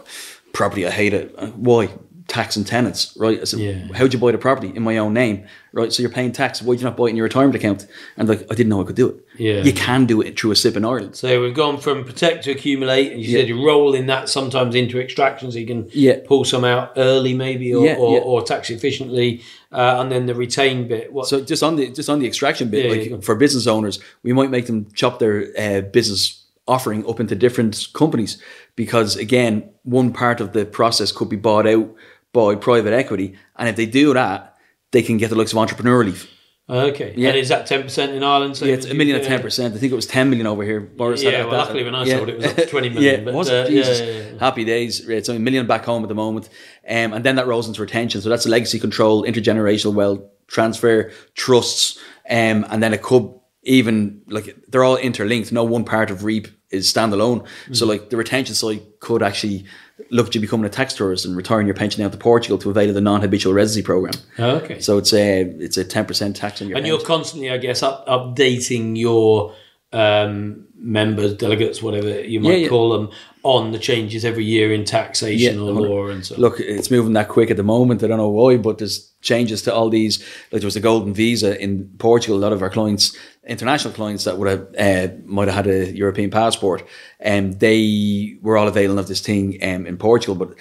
property, 0.53 0.85
I 0.87 0.91
hate 0.91 1.13
it. 1.13 1.33
Uh, 1.37 1.47
Why? 1.47 1.89
Tax 2.33 2.55
and 2.57 2.65
tenants, 2.65 3.13
right?" 3.15 3.39
I 3.39 3.43
said, 3.43 3.59
Yeah. 3.59 3.87
"How'd 3.93 4.11
you 4.13 4.19
buy 4.19 4.31
the 4.31 4.37
property 4.39 4.71
in 4.75 4.81
my 4.83 4.97
own 4.97 5.13
name, 5.13 5.45
right? 5.71 5.93
So 5.93 6.01
you're 6.01 6.11
paying 6.11 6.31
tax. 6.31 6.61
Why'd 6.61 6.79
you 6.79 6.85
not 6.85 6.97
buy 6.97 7.05
it 7.05 7.09
in 7.11 7.15
your 7.15 7.25
retirement 7.25 7.55
account?" 7.55 7.85
And 8.17 8.27
like, 8.27 8.41
I 8.51 8.55
didn't 8.55 8.69
know 8.69 8.81
I 8.81 8.85
could 8.85 8.95
do 8.95 9.09
it. 9.09 9.15
Yeah. 9.37 9.63
you 9.63 9.73
can 9.73 10.05
do 10.05 10.21
it 10.21 10.39
through 10.39 10.51
a 10.51 10.55
SIPP 10.55 10.75
in 10.77 10.85
Ireland. 10.85 11.15
So 11.15 11.41
we've 11.41 11.53
gone 11.55 11.77
from 11.79 12.03
protect 12.03 12.43
to 12.45 12.51
accumulate, 12.51 13.11
and 13.11 13.21
you 13.21 13.29
Yeah. 13.29 13.39
said 13.39 13.49
you 13.49 13.65
roll 13.65 13.93
in 13.93 14.05
that 14.07 14.29
sometimes 14.29 14.73
into 14.75 14.99
extraction, 14.99 15.51
so 15.51 15.57
you 15.59 15.67
can 15.67 15.87
Yeah. 15.91 16.17
pull 16.25 16.43
some 16.43 16.63
out 16.63 16.91
early, 16.97 17.33
maybe, 17.33 17.73
or, 17.73 17.85
Yeah, 17.85 17.95
or, 17.95 18.15
yeah. 18.17 18.21
or 18.23 18.41
tax 18.43 18.69
efficiently, 18.69 19.41
uh, 19.71 19.97
and 19.99 20.11
then 20.11 20.25
the 20.25 20.35
retain 20.35 20.87
bit. 20.87 21.13
What? 21.13 21.27
So 21.27 21.41
just 21.41 21.61
on 21.63 21.75
the 21.77 21.87
just 21.89 22.09
on 22.09 22.19
the 22.19 22.27
extraction 22.27 22.69
bit, 22.69 22.85
Yeah, 22.85 22.91
like 22.91 23.09
yeah, 23.09 23.17
for 23.21 23.35
business 23.35 23.67
owners, 23.67 23.99
we 24.23 24.33
might 24.33 24.49
make 24.51 24.65
them 24.65 24.87
chop 24.93 25.19
their 25.19 25.47
uh, 25.57 25.81
business 25.81 26.39
offering 26.65 27.05
up 27.09 27.19
into 27.19 27.35
different 27.35 27.87
companies 27.93 28.37
because 28.77 29.17
again, 29.17 29.63
one 29.83 30.13
part 30.13 30.39
of 30.39 30.53
the 30.53 30.63
process 30.65 31.11
could 31.11 31.27
be 31.27 31.35
bought 31.35 31.67
out 31.67 31.89
by 32.33 32.55
private 32.55 32.93
equity, 32.93 33.35
and 33.55 33.69
if 33.69 33.75
they 33.75 33.85
do 33.85 34.13
that, 34.13 34.57
they 34.91 35.01
can 35.01 35.17
get 35.17 35.29
the 35.29 35.35
likes 35.35 35.51
of 35.53 35.57
entrepreneur 35.59 35.97
relief. 35.99 36.29
okay, 36.69 37.13
Yeah. 37.15 37.29
and 37.29 37.37
is 37.37 37.49
that 37.49 37.65
ten 37.67 37.83
percent 37.83 38.11
in 38.13 38.23
Ireland? 38.23 38.57
So 38.57 38.65
Yeah, 38.65 38.73
it's 38.73 38.85
a 38.85 38.93
million 38.93 39.15
at 39.19 39.23
ten 39.25 39.41
percent. 39.41 39.75
I 39.75 39.77
think 39.77 39.91
it 39.91 39.95
was 39.95 40.05
ten 40.07 40.29
million 40.29 40.47
over 40.47 40.63
here. 40.63 40.79
Boris 40.81 41.21
had 41.21 41.33
Yeah, 41.33 41.39
at 41.39 41.47
well, 41.47 41.51
that. 41.57 41.65
luckily 41.65 41.83
when 41.83 41.93
I 41.95 42.03
Yeah. 42.05 42.17
sold 42.17 42.29
it, 42.29 42.33
it 42.33 42.37
was 42.37 42.45
up 42.47 42.55
to 42.55 42.65
20 42.65 42.89
million, 42.89 43.13
yeah, 43.19 43.25
but, 43.25 43.33
was 43.33 43.49
uh, 43.49 43.65
it? 43.67 43.71
yeah, 43.71 43.81
Jesus. 43.81 43.99
yeah, 43.99 44.31
yeah. 44.33 44.39
Happy 44.39 44.63
days. 44.65 45.05
Right, 45.07 45.17
It's 45.17 45.29
only 45.29 45.41
a 45.41 45.43
million 45.43 45.67
back 45.67 45.85
home 45.85 46.03
at 46.03 46.09
the 46.09 46.15
moment, 46.15 46.49
um, 46.89 47.13
and 47.13 47.23
then 47.23 47.35
that 47.35 47.47
rolls 47.47 47.67
into 47.67 47.81
retention. 47.81 48.21
So 48.21 48.29
that's 48.29 48.45
legacy 48.47 48.79
control, 48.79 49.23
intergenerational 49.23 49.93
wealth 49.93 50.21
transfer, 50.47 51.11
trusts, 51.35 51.99
um, 52.29 52.65
and 52.69 52.81
then 52.81 52.93
it 52.93 53.01
could 53.01 53.29
even 53.63 54.21
like 54.27 54.55
they're 54.69 54.83
all 54.83 54.97
interlinked. 54.97 55.51
No 55.51 55.63
one 55.63 55.83
part 55.85 56.09
of 56.11 56.23
REAP 56.23 56.47
is 56.69 56.91
standalone. 56.91 57.45
Mm. 57.67 57.75
So 57.75 57.85
like 57.85 58.09
the 58.09 58.17
retention 58.17 58.55
side 58.55 58.81
could 58.99 59.21
actually 59.21 59.65
look 60.09 60.27
at 60.27 60.35
you 60.35 60.41
becoming 60.41 60.65
a 60.65 60.69
tax 60.69 60.93
tourist 60.93 61.25
and 61.25 61.35
retiring 61.35 61.67
your 61.67 61.75
pension 61.75 62.03
out 62.03 62.11
to 62.11 62.17
Portugal 62.17 62.57
to 62.59 62.69
avail 62.69 62.89
of 62.89 62.95
the 62.95 63.01
non-habitual 63.01 63.53
residency 63.53 63.83
program. 63.85 64.13
Okay. 64.39 64.79
So 64.79 64.97
it's 64.97 65.13
a 65.13 65.41
it's 65.41 65.77
a 65.77 65.83
ten 65.83 66.05
percent 66.05 66.35
tax 66.35 66.61
on 66.61 66.67
your 66.69 66.77
and 66.77 66.83
pension. 66.83 66.97
you're 66.99 67.05
constantly, 67.07 67.49
I 67.51 67.57
guess, 67.57 67.83
up, 67.83 68.05
updating 68.07 68.97
your 68.97 69.53
um, 69.91 70.65
members, 70.75 71.35
delegates, 71.35 71.81
whatever 71.81 72.21
you 72.21 72.39
might 72.39 72.49
Yeah, 72.51 72.55
yeah. 72.57 72.67
call 72.69 72.89
them, 72.93 73.11
on 73.43 73.71
the 73.71 73.79
changes 73.79 74.23
every 74.25 74.45
year 74.45 74.73
in 74.73 74.85
taxation 74.85 75.55
Yeah, 75.55 75.61
or 75.61 75.71
law 75.73 76.07
and 76.07 76.25
so. 76.25 76.35
Look, 76.37 76.59
it's 76.59 76.89
moving 76.89 77.13
that 77.13 77.27
quick 77.27 77.51
at 77.51 77.57
the 77.57 77.63
moment. 77.63 78.03
I 78.03 78.07
don't 78.07 78.17
know 78.17 78.29
why, 78.29 78.57
but 78.57 78.77
there's 78.79 79.11
changes 79.21 79.61
to 79.63 79.73
all 79.73 79.89
these. 79.89 80.19
Like 80.51 80.61
there 80.61 80.67
was 80.67 80.73
the 80.73 80.79
golden 80.79 81.13
visa 81.13 81.61
in 81.61 81.89
Portugal. 81.99 82.37
A 82.37 82.39
lot 82.39 82.53
of 82.53 82.61
our 82.61 82.69
clients, 82.69 83.15
international 83.45 83.93
clients 83.93 84.23
that 84.23 84.37
would 84.37 84.49
have 84.49 84.67
uh, 84.77 85.13
might 85.25 85.47
have 85.47 85.65
had 85.65 85.67
a 85.67 85.91
European 85.91 86.29
passport, 86.29 86.85
and 87.19 87.59
they 87.59 88.37
were 88.41 88.57
all 88.57 88.67
availing 88.67 88.99
of 88.99 89.07
this 89.07 89.21
thing 89.21 89.57
um, 89.61 89.85
in 89.85 89.97
Portugal, 89.97 90.35
but 90.35 90.55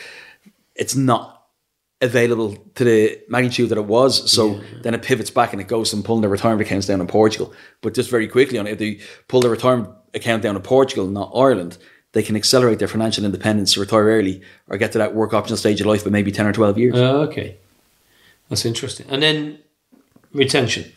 it's 0.75 0.97
not 0.97 1.43
available 2.01 2.57
to 2.75 2.85
the 2.85 3.21
magnitude 3.29 3.69
that 3.69 3.79
it 3.79 3.85
was. 3.85 4.31
So 4.31 4.61
then 4.83 4.93
it 4.93 5.03
pivots 5.03 5.31
back 5.31 5.53
and 5.53 5.63
it 5.63 5.69
goes 5.69 5.93
and 5.93 6.05
pulling 6.05 6.21
their 6.21 6.31
retirement 6.31 6.67
accounts 6.67 6.89
down 6.89 7.01
in 7.01 7.07
Portugal. 7.07 7.55
But 7.81 7.95
just 7.95 8.11
very 8.11 8.27
quickly 8.27 8.59
on 8.59 8.67
it, 8.67 8.73
if 8.73 8.79
they 8.79 9.01
pull 9.29 9.41
their 9.41 9.53
retirement 9.53 9.91
account 10.13 10.43
down 10.43 10.57
in 10.57 10.63
Portugal, 10.63 11.07
not 11.07 11.31
Ireland, 11.33 11.79
they 12.11 12.23
can 12.23 12.35
accelerate 12.35 12.81
their 12.81 12.89
financial 12.89 13.25
independence, 13.25 13.77
retire 13.77 14.05
early, 14.05 14.43
or 14.69 14.77
get 14.77 14.93
to 14.93 14.99
that 14.99 15.15
work 15.15 15.33
optional 15.33 15.57
stage 15.57 15.81
of 15.81 15.87
life 15.87 16.05
by 16.05 16.11
maybe 16.11 16.33
10 16.33 16.47
or 16.47 16.53
12 16.53 16.79
years. 16.79 16.95
Oh, 16.97 17.23
okay. 17.23 17.57
That's 18.49 18.65
interesting. 18.65 19.07
And 19.09 19.23
then 19.23 19.61
retention. 20.33 20.93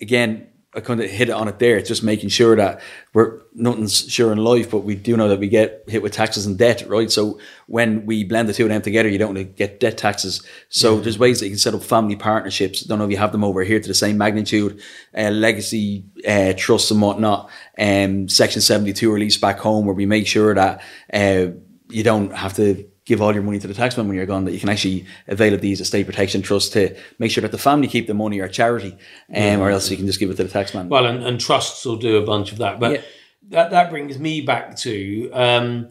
Again, 0.00 0.48
I 0.72 0.80
kind 0.80 1.00
of 1.00 1.10
hit 1.10 1.28
it 1.28 1.32
on 1.32 1.48
it 1.48 1.58
there. 1.58 1.76
It's 1.76 1.88
just 1.88 2.04
making 2.04 2.28
sure 2.28 2.54
that 2.54 2.80
we're 3.12 3.40
nothing's 3.52 4.08
sure 4.08 4.30
in 4.30 4.38
life, 4.38 4.70
but 4.70 4.84
we 4.84 4.94
do 4.94 5.16
know 5.16 5.28
that 5.28 5.40
we 5.40 5.48
get 5.48 5.82
hit 5.88 6.00
with 6.00 6.12
taxes 6.12 6.46
and 6.46 6.56
debt, 6.56 6.88
right? 6.88 7.10
So 7.10 7.40
when 7.66 8.06
we 8.06 8.22
blend 8.22 8.48
the 8.48 8.52
two 8.52 8.64
of 8.64 8.68
them 8.68 8.80
together, 8.80 9.08
you 9.08 9.18
don't 9.18 9.34
want 9.34 9.38
to 9.38 9.52
get 9.52 9.80
debt 9.80 9.98
taxes. 9.98 10.46
So 10.68 11.00
there's 11.00 11.18
ways 11.18 11.40
that 11.40 11.46
you 11.46 11.52
can 11.52 11.58
set 11.58 11.74
up 11.74 11.82
family 11.82 12.14
partnerships. 12.14 12.82
Don't 12.82 13.00
know 13.00 13.06
if 13.06 13.10
you 13.10 13.16
have 13.16 13.32
them 13.32 13.42
over 13.42 13.64
here 13.64 13.80
to 13.80 13.88
the 13.88 13.94
same 13.94 14.16
magnitude, 14.16 14.80
uh, 15.16 15.30
legacy 15.30 16.04
uh, 16.26 16.52
trusts 16.56 16.92
and 16.92 17.02
whatnot. 17.02 17.50
Um, 17.76 18.28
Section 18.28 18.62
72 18.62 19.12
relief 19.12 19.40
back 19.40 19.58
home, 19.58 19.86
where 19.86 19.94
we 19.94 20.06
make 20.06 20.28
sure 20.28 20.54
that 20.54 20.82
uh, 21.12 21.46
you 21.88 22.04
don't 22.04 22.32
have 22.32 22.54
to 22.54 22.89
give 23.04 23.22
all 23.22 23.32
your 23.32 23.42
money 23.42 23.58
to 23.58 23.66
the 23.66 23.74
taxman 23.74 24.06
when 24.06 24.14
you're 24.16 24.26
gone, 24.26 24.44
that 24.44 24.52
you 24.52 24.60
can 24.60 24.68
actually 24.68 25.06
avail 25.26 25.54
of 25.54 25.60
these 25.60 25.80
estate 25.80 26.06
protection 26.06 26.42
trusts 26.42 26.70
to 26.70 26.94
make 27.18 27.30
sure 27.30 27.42
that 27.42 27.50
the 27.52 27.58
family 27.58 27.88
keep 27.88 28.06
the 28.06 28.14
money 28.14 28.38
or 28.38 28.48
charity, 28.48 28.96
um, 29.34 29.60
or 29.60 29.70
else 29.70 29.90
you 29.90 29.96
can 29.96 30.06
just 30.06 30.20
give 30.20 30.30
it 30.30 30.36
to 30.36 30.44
the 30.44 30.50
taxman. 30.58 30.88
Well, 30.88 31.06
and, 31.06 31.24
and 31.24 31.40
trusts 31.40 31.84
will 31.84 31.96
do 31.96 32.16
a 32.18 32.24
bunch 32.24 32.52
of 32.52 32.58
that. 32.58 32.78
But 32.78 32.92
Yeah. 32.92 33.00
that, 33.48 33.70
that 33.70 33.90
brings 33.90 34.18
me 34.18 34.42
back 34.42 34.76
to 34.78 35.30
um, 35.32 35.88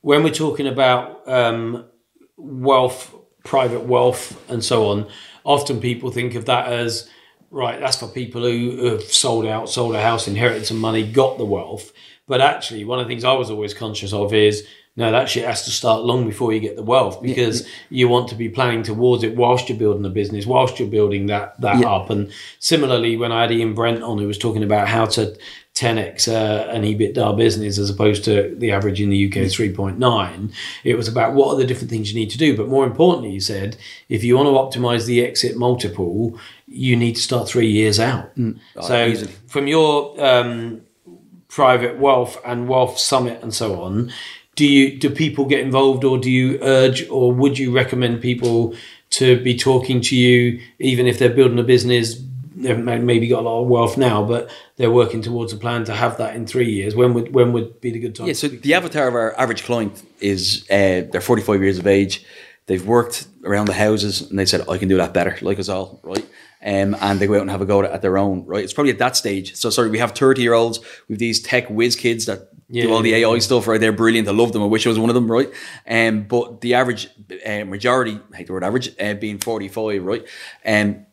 when 0.00 0.22
we're 0.22 0.34
talking 0.34 0.66
about 0.66 1.26
um, 1.28 1.84
wealth, 2.36 3.14
private 3.44 3.84
wealth, 3.84 4.38
and 4.50 4.62
so 4.64 4.88
on, 4.88 5.08
often 5.44 5.80
people 5.80 6.10
think 6.10 6.34
of 6.34 6.44
that 6.46 6.70
as 6.72 7.08
right, 7.50 7.80
that's 7.80 7.96
for 7.96 8.08
people 8.08 8.42
who 8.42 8.84
have 8.84 9.02
sold 9.02 9.46
out, 9.46 9.70
sold 9.70 9.94
a 9.94 10.02
house, 10.02 10.28
inherited 10.28 10.66
some 10.66 10.78
money, 10.78 11.10
got 11.10 11.38
the 11.38 11.44
wealth. 11.46 11.92
But 12.26 12.42
actually, 12.42 12.84
one 12.84 12.98
of 12.98 13.06
the 13.06 13.08
things 13.10 13.24
I 13.24 13.32
was 13.32 13.50
always 13.50 13.72
conscious 13.72 14.12
of 14.12 14.34
is 14.34 14.66
no, 14.98 15.12
that 15.12 15.28
shit 15.28 15.44
has 15.46 15.64
to 15.64 15.70
start 15.70 16.02
long 16.02 16.26
before 16.26 16.52
you 16.52 16.58
get 16.58 16.74
the 16.74 16.82
wealth 16.82 17.22
because 17.22 17.64
you 17.88 18.08
want 18.08 18.28
to 18.30 18.34
be 18.34 18.48
planning 18.48 18.82
towards 18.82 19.22
it 19.22 19.36
whilst 19.36 19.68
you're 19.68 19.78
building 19.78 20.04
a 20.04 20.10
business, 20.10 20.44
whilst 20.44 20.80
you're 20.80 20.88
building 20.88 21.26
that 21.26 21.58
that 21.60 21.78
Yeah. 21.80 21.88
up. 21.94 22.10
And 22.10 22.32
similarly, 22.58 23.16
when 23.16 23.30
I 23.30 23.42
had 23.42 23.52
Ian 23.52 23.74
Brent 23.74 24.02
on, 24.02 24.18
who 24.18 24.26
was 24.26 24.38
talking 24.38 24.64
about 24.64 24.88
how 24.88 25.06
to 25.06 25.36
10x 25.76 26.26
uh, 26.26 26.68
an 26.70 26.82
EBITDA 26.82 27.36
business 27.36 27.78
as 27.78 27.88
opposed 27.88 28.24
to 28.24 28.52
the 28.58 28.72
average 28.72 29.00
in 29.00 29.10
the 29.10 29.26
UK 29.28 29.36
is 29.36 29.54
3.9, 29.54 30.50
it 30.82 30.96
was 30.96 31.06
about 31.06 31.34
what 31.34 31.54
are 31.54 31.56
the 31.56 31.64
different 31.64 31.90
things 31.90 32.12
you 32.12 32.18
need 32.18 32.30
to 32.30 32.38
do. 32.38 32.56
But 32.56 32.66
more 32.66 32.84
importantly, 32.84 33.30
he 33.30 33.38
said, 33.38 33.76
if 34.08 34.24
you 34.24 34.36
want 34.36 34.48
to 34.48 34.80
optimize 34.80 35.06
the 35.06 35.24
exit 35.24 35.56
multiple, 35.56 36.36
you 36.66 36.96
need 36.96 37.14
to 37.14 37.22
start 37.22 37.48
three 37.48 37.70
years 37.70 38.00
out. 38.00 38.32
so 38.82 39.06
easily. 39.06 39.32
from 39.46 39.68
your 39.68 40.20
um, 40.22 40.80
private 41.48 41.98
wealth 41.98 42.36
and 42.44 42.68
wealth 42.68 42.98
summit 42.98 43.40
and 43.42 43.54
so 43.54 43.80
on 43.80 44.12
do 44.58 44.66
you 44.66 44.98
do 44.98 45.08
people 45.08 45.44
get 45.44 45.60
involved 45.60 46.02
or 46.02 46.18
do 46.18 46.30
you 46.30 46.58
urge 46.62 47.08
or 47.10 47.32
would 47.32 47.56
you 47.56 47.70
recommend 47.70 48.20
people 48.20 48.74
to 49.10 49.40
be 49.42 49.56
talking 49.56 50.00
to 50.00 50.16
you 50.16 50.60
even 50.80 51.06
if 51.06 51.16
they're 51.18 51.36
building 51.40 51.60
a 51.60 51.62
business 51.62 52.20
they've 52.56 52.76
maybe 52.76 53.28
got 53.28 53.38
a 53.38 53.46
lot 53.48 53.62
of 53.62 53.68
wealth 53.68 53.96
now 53.96 54.24
but 54.24 54.50
they're 54.76 54.90
working 54.90 55.22
towards 55.22 55.52
a 55.52 55.56
plan 55.56 55.84
to 55.84 55.94
have 55.94 56.18
that 56.18 56.34
in 56.34 56.44
three 56.44 56.70
years 56.70 56.96
when 56.96 57.14
would 57.14 57.32
when 57.32 57.52
would 57.52 57.80
be 57.80 57.92
the 57.92 58.00
good 58.00 58.16
time 58.16 58.26
Yeah, 58.26 58.32
so 58.32 58.48
the 58.48 58.74
avatar 58.74 59.06
of 59.06 59.14
our 59.14 59.38
average 59.38 59.62
client 59.62 60.02
is 60.18 60.66
uh, 60.70 61.06
they're 61.10 61.20
45 61.20 61.62
years 61.62 61.78
of 61.78 61.86
age. 61.86 62.24
They've 62.66 62.84
worked 62.84 63.28
around 63.44 63.66
the 63.66 63.74
houses 63.74 64.28
and 64.28 64.38
they 64.38 64.44
said, 64.44 64.68
I 64.68 64.76
can 64.76 64.88
do 64.88 64.96
that 64.96 65.14
better, 65.14 65.38
like 65.40 65.58
us 65.60 65.68
all, 65.68 66.00
right? 66.02 66.26
Um, 66.64 66.96
and 67.00 67.20
they 67.20 67.26
go 67.26 67.34
out 67.34 67.42
and 67.42 67.50
have 67.50 67.60
a 67.60 67.66
go 67.66 67.82
at 67.82 68.02
their 68.02 68.18
own, 68.18 68.44
right? 68.44 68.64
It's 68.64 68.72
probably 68.72 68.90
at 68.92 68.98
that 68.98 69.16
stage. 69.16 69.54
So, 69.54 69.70
sorry, 69.70 69.90
we 69.90 69.98
have 69.98 70.12
30 70.12 70.42
year 70.42 70.54
olds, 70.54 70.80
with 71.08 71.18
these 71.18 71.40
tech 71.40 71.68
whiz 71.70 71.94
kids 71.96 72.26
that 72.26 72.50
Yeah, 72.68 72.84
do 72.84 72.92
all 72.92 73.00
the 73.02 73.10
yeah, 73.10 73.28
AI 73.28 73.38
stuff, 73.38 73.66
right? 73.68 73.80
They're 73.80 73.92
brilliant. 73.92 74.26
I 74.28 74.32
love 74.32 74.52
them. 74.52 74.62
I 74.62 74.66
wish 74.66 74.84
I 74.86 74.90
was 74.90 74.98
one 74.98 75.08
of 75.10 75.14
them, 75.14 75.30
right? 75.30 75.50
Um, 75.88 76.24
but 76.24 76.60
the 76.60 76.74
average 76.74 77.08
uh, 77.46 77.64
majority, 77.64 78.18
I 78.32 78.36
hate 78.36 78.46
the 78.48 78.52
word 78.54 78.64
average, 78.64 78.90
uh, 79.00 79.14
being 79.14 79.38
45, 79.38 80.02
right? 80.04 80.24
Um, 80.66 81.06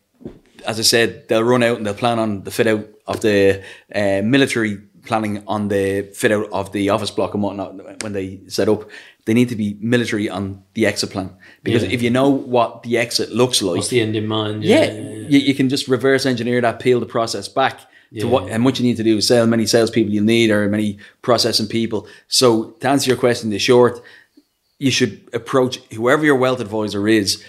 as 0.65 0.79
I 0.79 0.83
said, 0.83 1.27
they'll 1.27 1.43
run 1.43 1.61
out 1.63 1.77
and 1.77 1.85
they'll 1.85 1.93
plan 1.93 2.17
on 2.17 2.43
the 2.43 2.51
fit 2.51 2.65
out 2.67 2.87
of 3.05 3.21
the 3.21 3.63
uh, 3.93 4.21
military 4.23 4.77
planning 5.05 5.43
on 5.47 5.67
the 5.67 6.09
fit 6.15 6.31
out 6.31 6.49
of 6.51 6.71
the 6.71 6.89
office 6.89 7.11
block 7.11 7.35
and 7.35 7.43
whatnot 7.43 8.01
when 8.01 8.13
they 8.13 8.41
set 8.47 8.67
up. 8.67 8.89
They 9.25 9.33
need 9.33 9.49
to 9.49 9.55
be 9.55 9.75
military 9.81 10.29
on 10.29 10.63
the 10.75 10.85
exit 10.85 11.09
plan 11.11 11.29
because 11.63 11.83
Yeah. 11.83 11.89
if 11.95 12.01
you 12.01 12.09
know 12.11 12.29
what 12.29 12.83
the 12.83 12.97
exit 12.97 13.31
looks 13.31 13.61
like, 13.61 13.77
What's 13.77 13.89
the 13.89 14.01
end 14.01 14.15
in 14.15 14.27
mind? 14.27 14.63
yeah, 14.63 14.91
You, 14.93 15.39
you 15.39 15.55
can 15.55 15.67
just 15.69 15.87
reverse 15.87 16.25
engineer 16.25 16.61
that, 16.61 16.79
peel 16.79 16.99
the 16.99 17.05
process 17.07 17.47
back 17.47 17.79
to 18.19 18.27
what, 18.27 18.49
and 18.49 18.63
what 18.63 18.79
you 18.79 18.85
need 18.85 18.97
to 18.97 19.03
do 19.03 19.17
is 19.17 19.27
sell 19.27 19.45
many 19.47 19.65
salespeople 19.65 20.13
you 20.13 20.21
need 20.21 20.49
or 20.51 20.69
many 20.69 20.99
processing 21.21 21.67
people. 21.67 22.07
So 22.27 22.71
to 22.79 22.87
answer 22.87 23.09
your 23.09 23.17
question, 23.17 23.49
the 23.49 23.59
short, 23.59 23.99
you 24.79 24.91
should 24.91 25.27
approach 25.33 25.77
whoever 25.93 26.23
your 26.23 26.35
wealth 26.35 26.59
advisor 26.61 27.07
is 27.07 27.43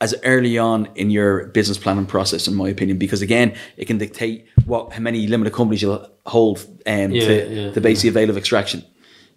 as 0.00 0.14
early 0.24 0.56
on 0.58 0.88
in 0.94 1.10
your 1.10 1.46
business 1.48 1.76
planning 1.76 2.06
process, 2.06 2.46
in 2.48 2.54
my 2.54 2.68
opinion, 2.68 2.98
because 2.98 3.20
again, 3.20 3.54
it 3.76 3.84
can 3.86 3.98
dictate 3.98 4.46
what 4.64 4.92
how 4.92 5.00
many 5.00 5.26
limited 5.26 5.52
companies 5.52 5.82
you'll 5.82 6.08
hold 6.24 6.58
um, 6.86 7.10
Yeah, 7.12 7.26
to, 7.26 7.54
yeah, 7.54 7.70
to 7.72 7.80
basically 7.80 8.10
avail 8.10 8.30
of 8.30 8.36
extraction. 8.36 8.84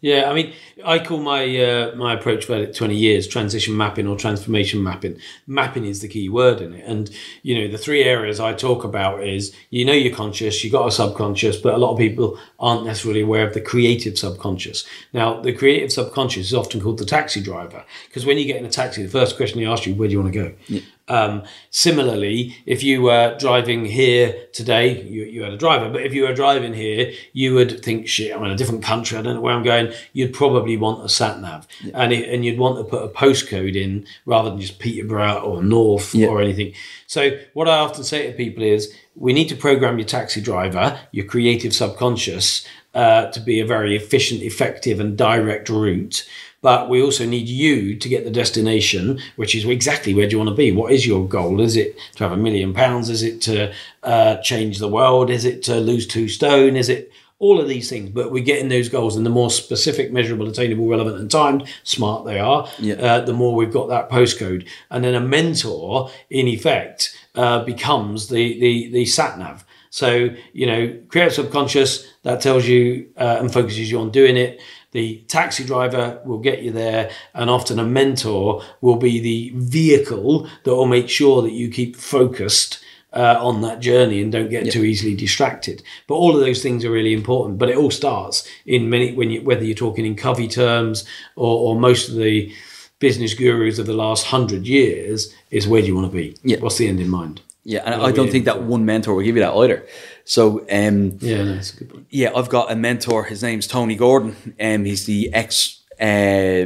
Yeah, 0.02 0.32
I 0.32 0.34
mean, 0.34 0.54
I 0.84 0.98
call 0.98 1.20
my 1.20 1.44
uh, 1.60 1.96
my 1.96 2.16
approach 2.16 2.50
it 2.50 2.76
twenty 2.76 2.96
years 2.96 3.28
transition 3.28 3.78
mapping 3.78 4.08
or 4.08 4.18
transformation 4.18 4.82
mapping. 4.82 5.20
Mapping 5.46 5.86
is 5.86 6.02
the 6.02 6.08
key 6.08 6.28
word 6.28 6.60
in 6.60 6.74
it, 6.74 6.84
and 6.88 7.12
you 7.44 7.54
know 7.54 7.68
the 7.72 7.78
three 7.78 8.04
areas 8.04 8.40
I 8.40 8.54
talk 8.54 8.84
about 8.84 9.24
is 9.24 9.56
you 9.70 9.86
know 9.86 9.94
you're 9.94 10.16
conscious, 10.16 10.64
you've 10.64 10.74
got 10.74 10.88
a 10.88 10.92
subconscious, 10.92 11.58
but 11.58 11.76
a 11.76 11.78
lot 11.78 11.92
of 11.92 12.00
people 12.00 12.40
aren't 12.60 12.86
necessarily 12.86 13.22
aware 13.22 13.48
of 13.48 13.54
the 13.54 13.62
creative 13.62 14.18
subconscious. 14.18 14.88
Now, 15.14 15.40
the 15.40 15.54
creative 15.54 15.92
subconscious 15.92 16.48
is 16.48 16.54
often 16.56 16.82
called 16.82 16.98
the 16.98 17.06
taxi 17.06 17.42
driver 17.42 17.86
because 18.08 18.26
when 18.26 18.40
you 18.40 18.46
get 18.46 18.58
in 18.58 18.66
a 18.66 18.70
taxi, 18.70 19.04
the 19.04 19.10
first 19.10 19.38
question 19.38 19.60
they 19.60 19.68
ask 19.68 19.86
you, 19.86 19.94
"Where 19.94 20.08
do 20.08 20.14
you 20.14 20.22
want 20.22 20.34
to 20.34 20.40
go?" 20.40 20.82
Um, 21.12 21.44
similarly, 21.72 22.56
if 22.66 22.84
you 22.84 23.02
were 23.02 23.36
driving 23.38 23.84
here 23.86 24.48
today, 24.54 25.02
you, 25.04 25.24
you 25.24 25.44
had 25.44 25.52
a 25.52 25.58
driver, 25.58 25.90
but 25.90 26.04
if 26.04 26.14
you 26.14 26.24
were 26.24 26.34
driving 26.34 26.74
here, 26.74 27.12
you 27.34 27.54
would 27.56 27.84
think, 27.84 28.08
shit, 28.08 28.34
I'm 28.34 28.44
in 28.46 28.52
a 28.52 28.56
different 28.56 28.84
country, 28.84 29.18
I 29.18 29.22
don't 29.22 29.36
know 29.36 29.42
where 29.42 29.54
I'm 29.54 29.64
going. 29.64 29.92
You'd 30.14 30.34
probably 30.34 30.78
want 30.78 31.04
a 31.04 31.10
sat 31.10 31.42
nav 31.42 31.68
and, 31.94 32.14
it, 32.14 32.30
and 32.30 32.46
you'd 32.46 32.58
want 32.60 32.78
to 32.78 32.84
put 32.86 33.04
a 33.04 33.10
postcode 33.10 33.76
in 33.76 34.06
rather 34.26 34.50
than 34.52 34.62
just 34.62 34.80
Peterborough 34.80 35.40
or 35.42 35.62
North 35.62 36.16
Yeah. 36.16 36.28
or 36.30 36.42
anything. 36.42 36.74
So, 37.08 37.38
what 37.54 37.68
I 37.68 37.78
often 37.80 38.06
say 38.06 38.28
to 38.28 38.38
people 38.38 38.64
is, 38.64 38.94
we 39.16 39.34
need 39.34 39.50
to 39.50 39.56
program 39.58 39.98
your 40.00 40.08
taxi 40.08 40.40
driver, 40.40 40.98
your 41.12 41.26
creative 41.26 41.74
subconscious, 41.74 42.66
uh, 42.94 43.28
to 43.28 43.40
be 43.40 43.60
a 43.60 43.66
very 43.66 43.96
efficient, 43.96 44.42
effective, 44.42 45.00
and 45.00 45.18
direct 45.18 45.70
route. 45.70 46.28
But 46.62 46.90
we 46.90 47.02
also 47.02 47.26
need 47.26 47.48
you 47.48 47.96
to 47.96 48.10
get 48.10 48.24
the 48.24 48.30
destination, 48.30 49.20
which 49.36 49.56
is 49.56 49.66
exactly 49.66 50.14
where 50.14 50.28
do 50.28 50.34
you 50.34 50.38
want 50.38 50.50
to 50.52 50.56
be? 50.56 50.72
What 50.72 50.92
is 50.92 51.08
your 51.08 51.28
goal? 51.28 51.60
Is 51.60 51.76
it 51.76 51.98
to 52.18 52.24
have 52.24 52.34
a 52.34 52.38
million 52.38 52.72
pounds? 52.74 53.10
Is 53.10 53.24
it 53.24 53.42
to 53.44 53.74
uh, 54.04 54.38
change 54.38 54.78
the 54.78 54.88
world? 54.88 55.32
Is 55.32 55.44
it 55.44 55.64
to 55.64 55.76
lose 55.80 56.06
two 56.06 56.28
stone? 56.28 56.76
Is 56.76 56.88
it 56.88 57.12
all 57.40 57.60
of 57.60 57.68
these 57.68 57.90
things? 57.90 58.12
But 58.12 58.32
we're 58.32 58.44
getting 58.44 58.70
those 58.70 58.90
goals, 58.90 59.16
and 59.16 59.26
the 59.26 59.32
more 59.32 59.50
specific, 59.50 60.12
measurable, 60.14 60.48
attainable, 60.48 60.88
relevant, 60.88 61.18
and 61.18 61.32
timed, 61.32 61.68
smart 61.84 62.26
they 62.26 62.40
are, 62.40 62.70
Yeah. 62.78 62.94
uh, 62.96 63.22
the 63.22 63.34
more 63.34 63.56
we've 63.56 63.74
got 63.74 63.90
that 63.90 64.12
postcode. 64.12 64.68
And 64.92 65.04
then 65.04 65.16
a 65.16 65.20
mentor, 65.20 66.12
in 66.30 66.48
effect, 66.48 67.18
uh, 67.34 67.64
becomes 67.64 68.28
the 68.28 68.60
the 68.60 68.90
the 68.92 69.06
sat 69.06 69.40
nav. 69.40 69.66
So 69.92 70.30
you 70.54 70.66
know, 70.66 71.00
create 71.10 71.34
subconscious 71.34 72.12
that 72.24 72.42
tells 72.42 72.66
you 72.66 73.10
uh, 73.18 73.38
and 73.40 73.54
focuses 73.54 73.92
you 73.92 74.00
on 74.00 74.10
doing 74.10 74.38
it. 74.38 74.60
The 74.92 75.24
taxi 75.28 75.64
driver 75.64 76.22
will 76.26 76.40
get 76.40 76.64
you 76.64 76.72
there, 76.72 77.12
and 77.34 77.50
often 77.50 77.78
a 77.78 77.86
mentor 77.86 78.64
will 78.82 78.96
be 78.96 79.20
the 79.20 79.52
vehicle 79.56 80.50
that 80.64 80.76
will 80.76 80.88
make 80.88 81.10
sure 81.10 81.42
that 81.44 81.54
you 81.54 81.70
keep 81.70 81.96
focused 81.96 82.84
uh, 83.14 83.38
on 83.40 83.62
that 83.62 83.80
journey 83.80 84.22
and 84.22 84.32
don't 84.32 84.50
get 84.50 84.72
too 84.72 84.86
easily 84.86 85.14
distracted. 85.14 85.84
But 86.08 86.16
all 86.16 86.34
of 86.34 86.42
those 86.42 86.62
things 86.62 86.86
are 86.86 86.92
really 86.92 87.14
important. 87.14 87.60
But 87.60 87.70
it 87.70 87.78
all 87.78 87.92
starts 87.92 88.48
in 88.66 88.90
many 88.90 89.14
when 89.14 89.30
you 89.30 89.42
whether 89.42 89.64
you're 89.64 89.76
talking 89.76 90.06
in 90.06 90.16
Covey 90.16 90.48
terms 90.48 91.06
or, 91.36 91.74
or 91.74 91.80
most 91.80 92.10
of 92.10 92.16
the 92.16 92.54
business 93.00 93.34
gurus 93.34 93.80
of 93.80 93.88
the 93.88 93.94
last 93.94 94.28
hundred 94.28 94.68
years 94.68 95.34
is 95.50 95.68
where 95.68 95.82
do 95.82 95.88
you 95.88 95.96
want 95.96 96.10
to 96.10 96.16
be? 96.16 96.38
Yeah. 96.44 96.60
What's 96.60 96.78
the 96.78 96.88
end 96.88 97.00
in 97.00 97.10
mind? 97.10 97.42
Yeah, 97.64 97.82
and 97.86 98.02
I 98.02 98.12
don't 98.12 98.32
think 98.32 98.46
that 98.46 98.64
one 98.64 98.86
mentor 98.86 99.14
will 99.14 99.24
give 99.24 99.36
you 99.36 99.44
that 99.44 99.54
either. 99.54 99.86
So, 100.26 100.62
um, 100.72 101.18
Yeah, 101.22 101.44
no, 101.44 101.54
that's 101.56 101.74
a 101.74 101.78
good 101.78 101.90
point. 101.90 102.08
yeah, 102.10 102.32
I've 102.36 102.50
got 102.50 102.72
a 102.72 102.76
mentor. 102.76 103.24
His 103.26 103.44
name's 103.44 103.68
Tony 103.68 103.96
Gordon, 103.96 104.56
and 104.58 104.88
he's 104.88 105.06
the 105.06 105.32
ex 105.34 105.82
uh, 106.00 106.66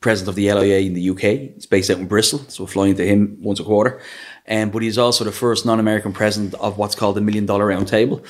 president 0.00 0.28
of 0.28 0.34
the 0.34 0.52
LIA 0.52 0.80
in 0.80 0.94
the 0.94 1.10
UK. 1.10 1.54
He's 1.54 1.66
based 1.66 1.90
out 1.90 1.98
in 1.98 2.06
Bristol, 2.06 2.40
so 2.48 2.64
we're 2.64 2.68
flying 2.70 2.96
to 2.96 3.06
him 3.06 3.38
once 3.40 3.60
a 3.60 3.64
quarter. 3.64 4.00
Um, 4.48 4.70
but 4.70 4.82
he's 4.82 4.98
also 4.98 5.24
the 5.24 5.30
first 5.32 5.64
non-American 5.64 6.12
president 6.12 6.54
of 6.54 6.76
what's 6.76 6.96
called 6.96 7.16
the 7.16 7.20
Million 7.20 7.46
Dollar 7.46 7.66
Round 7.66 7.86
Table, 7.86 8.22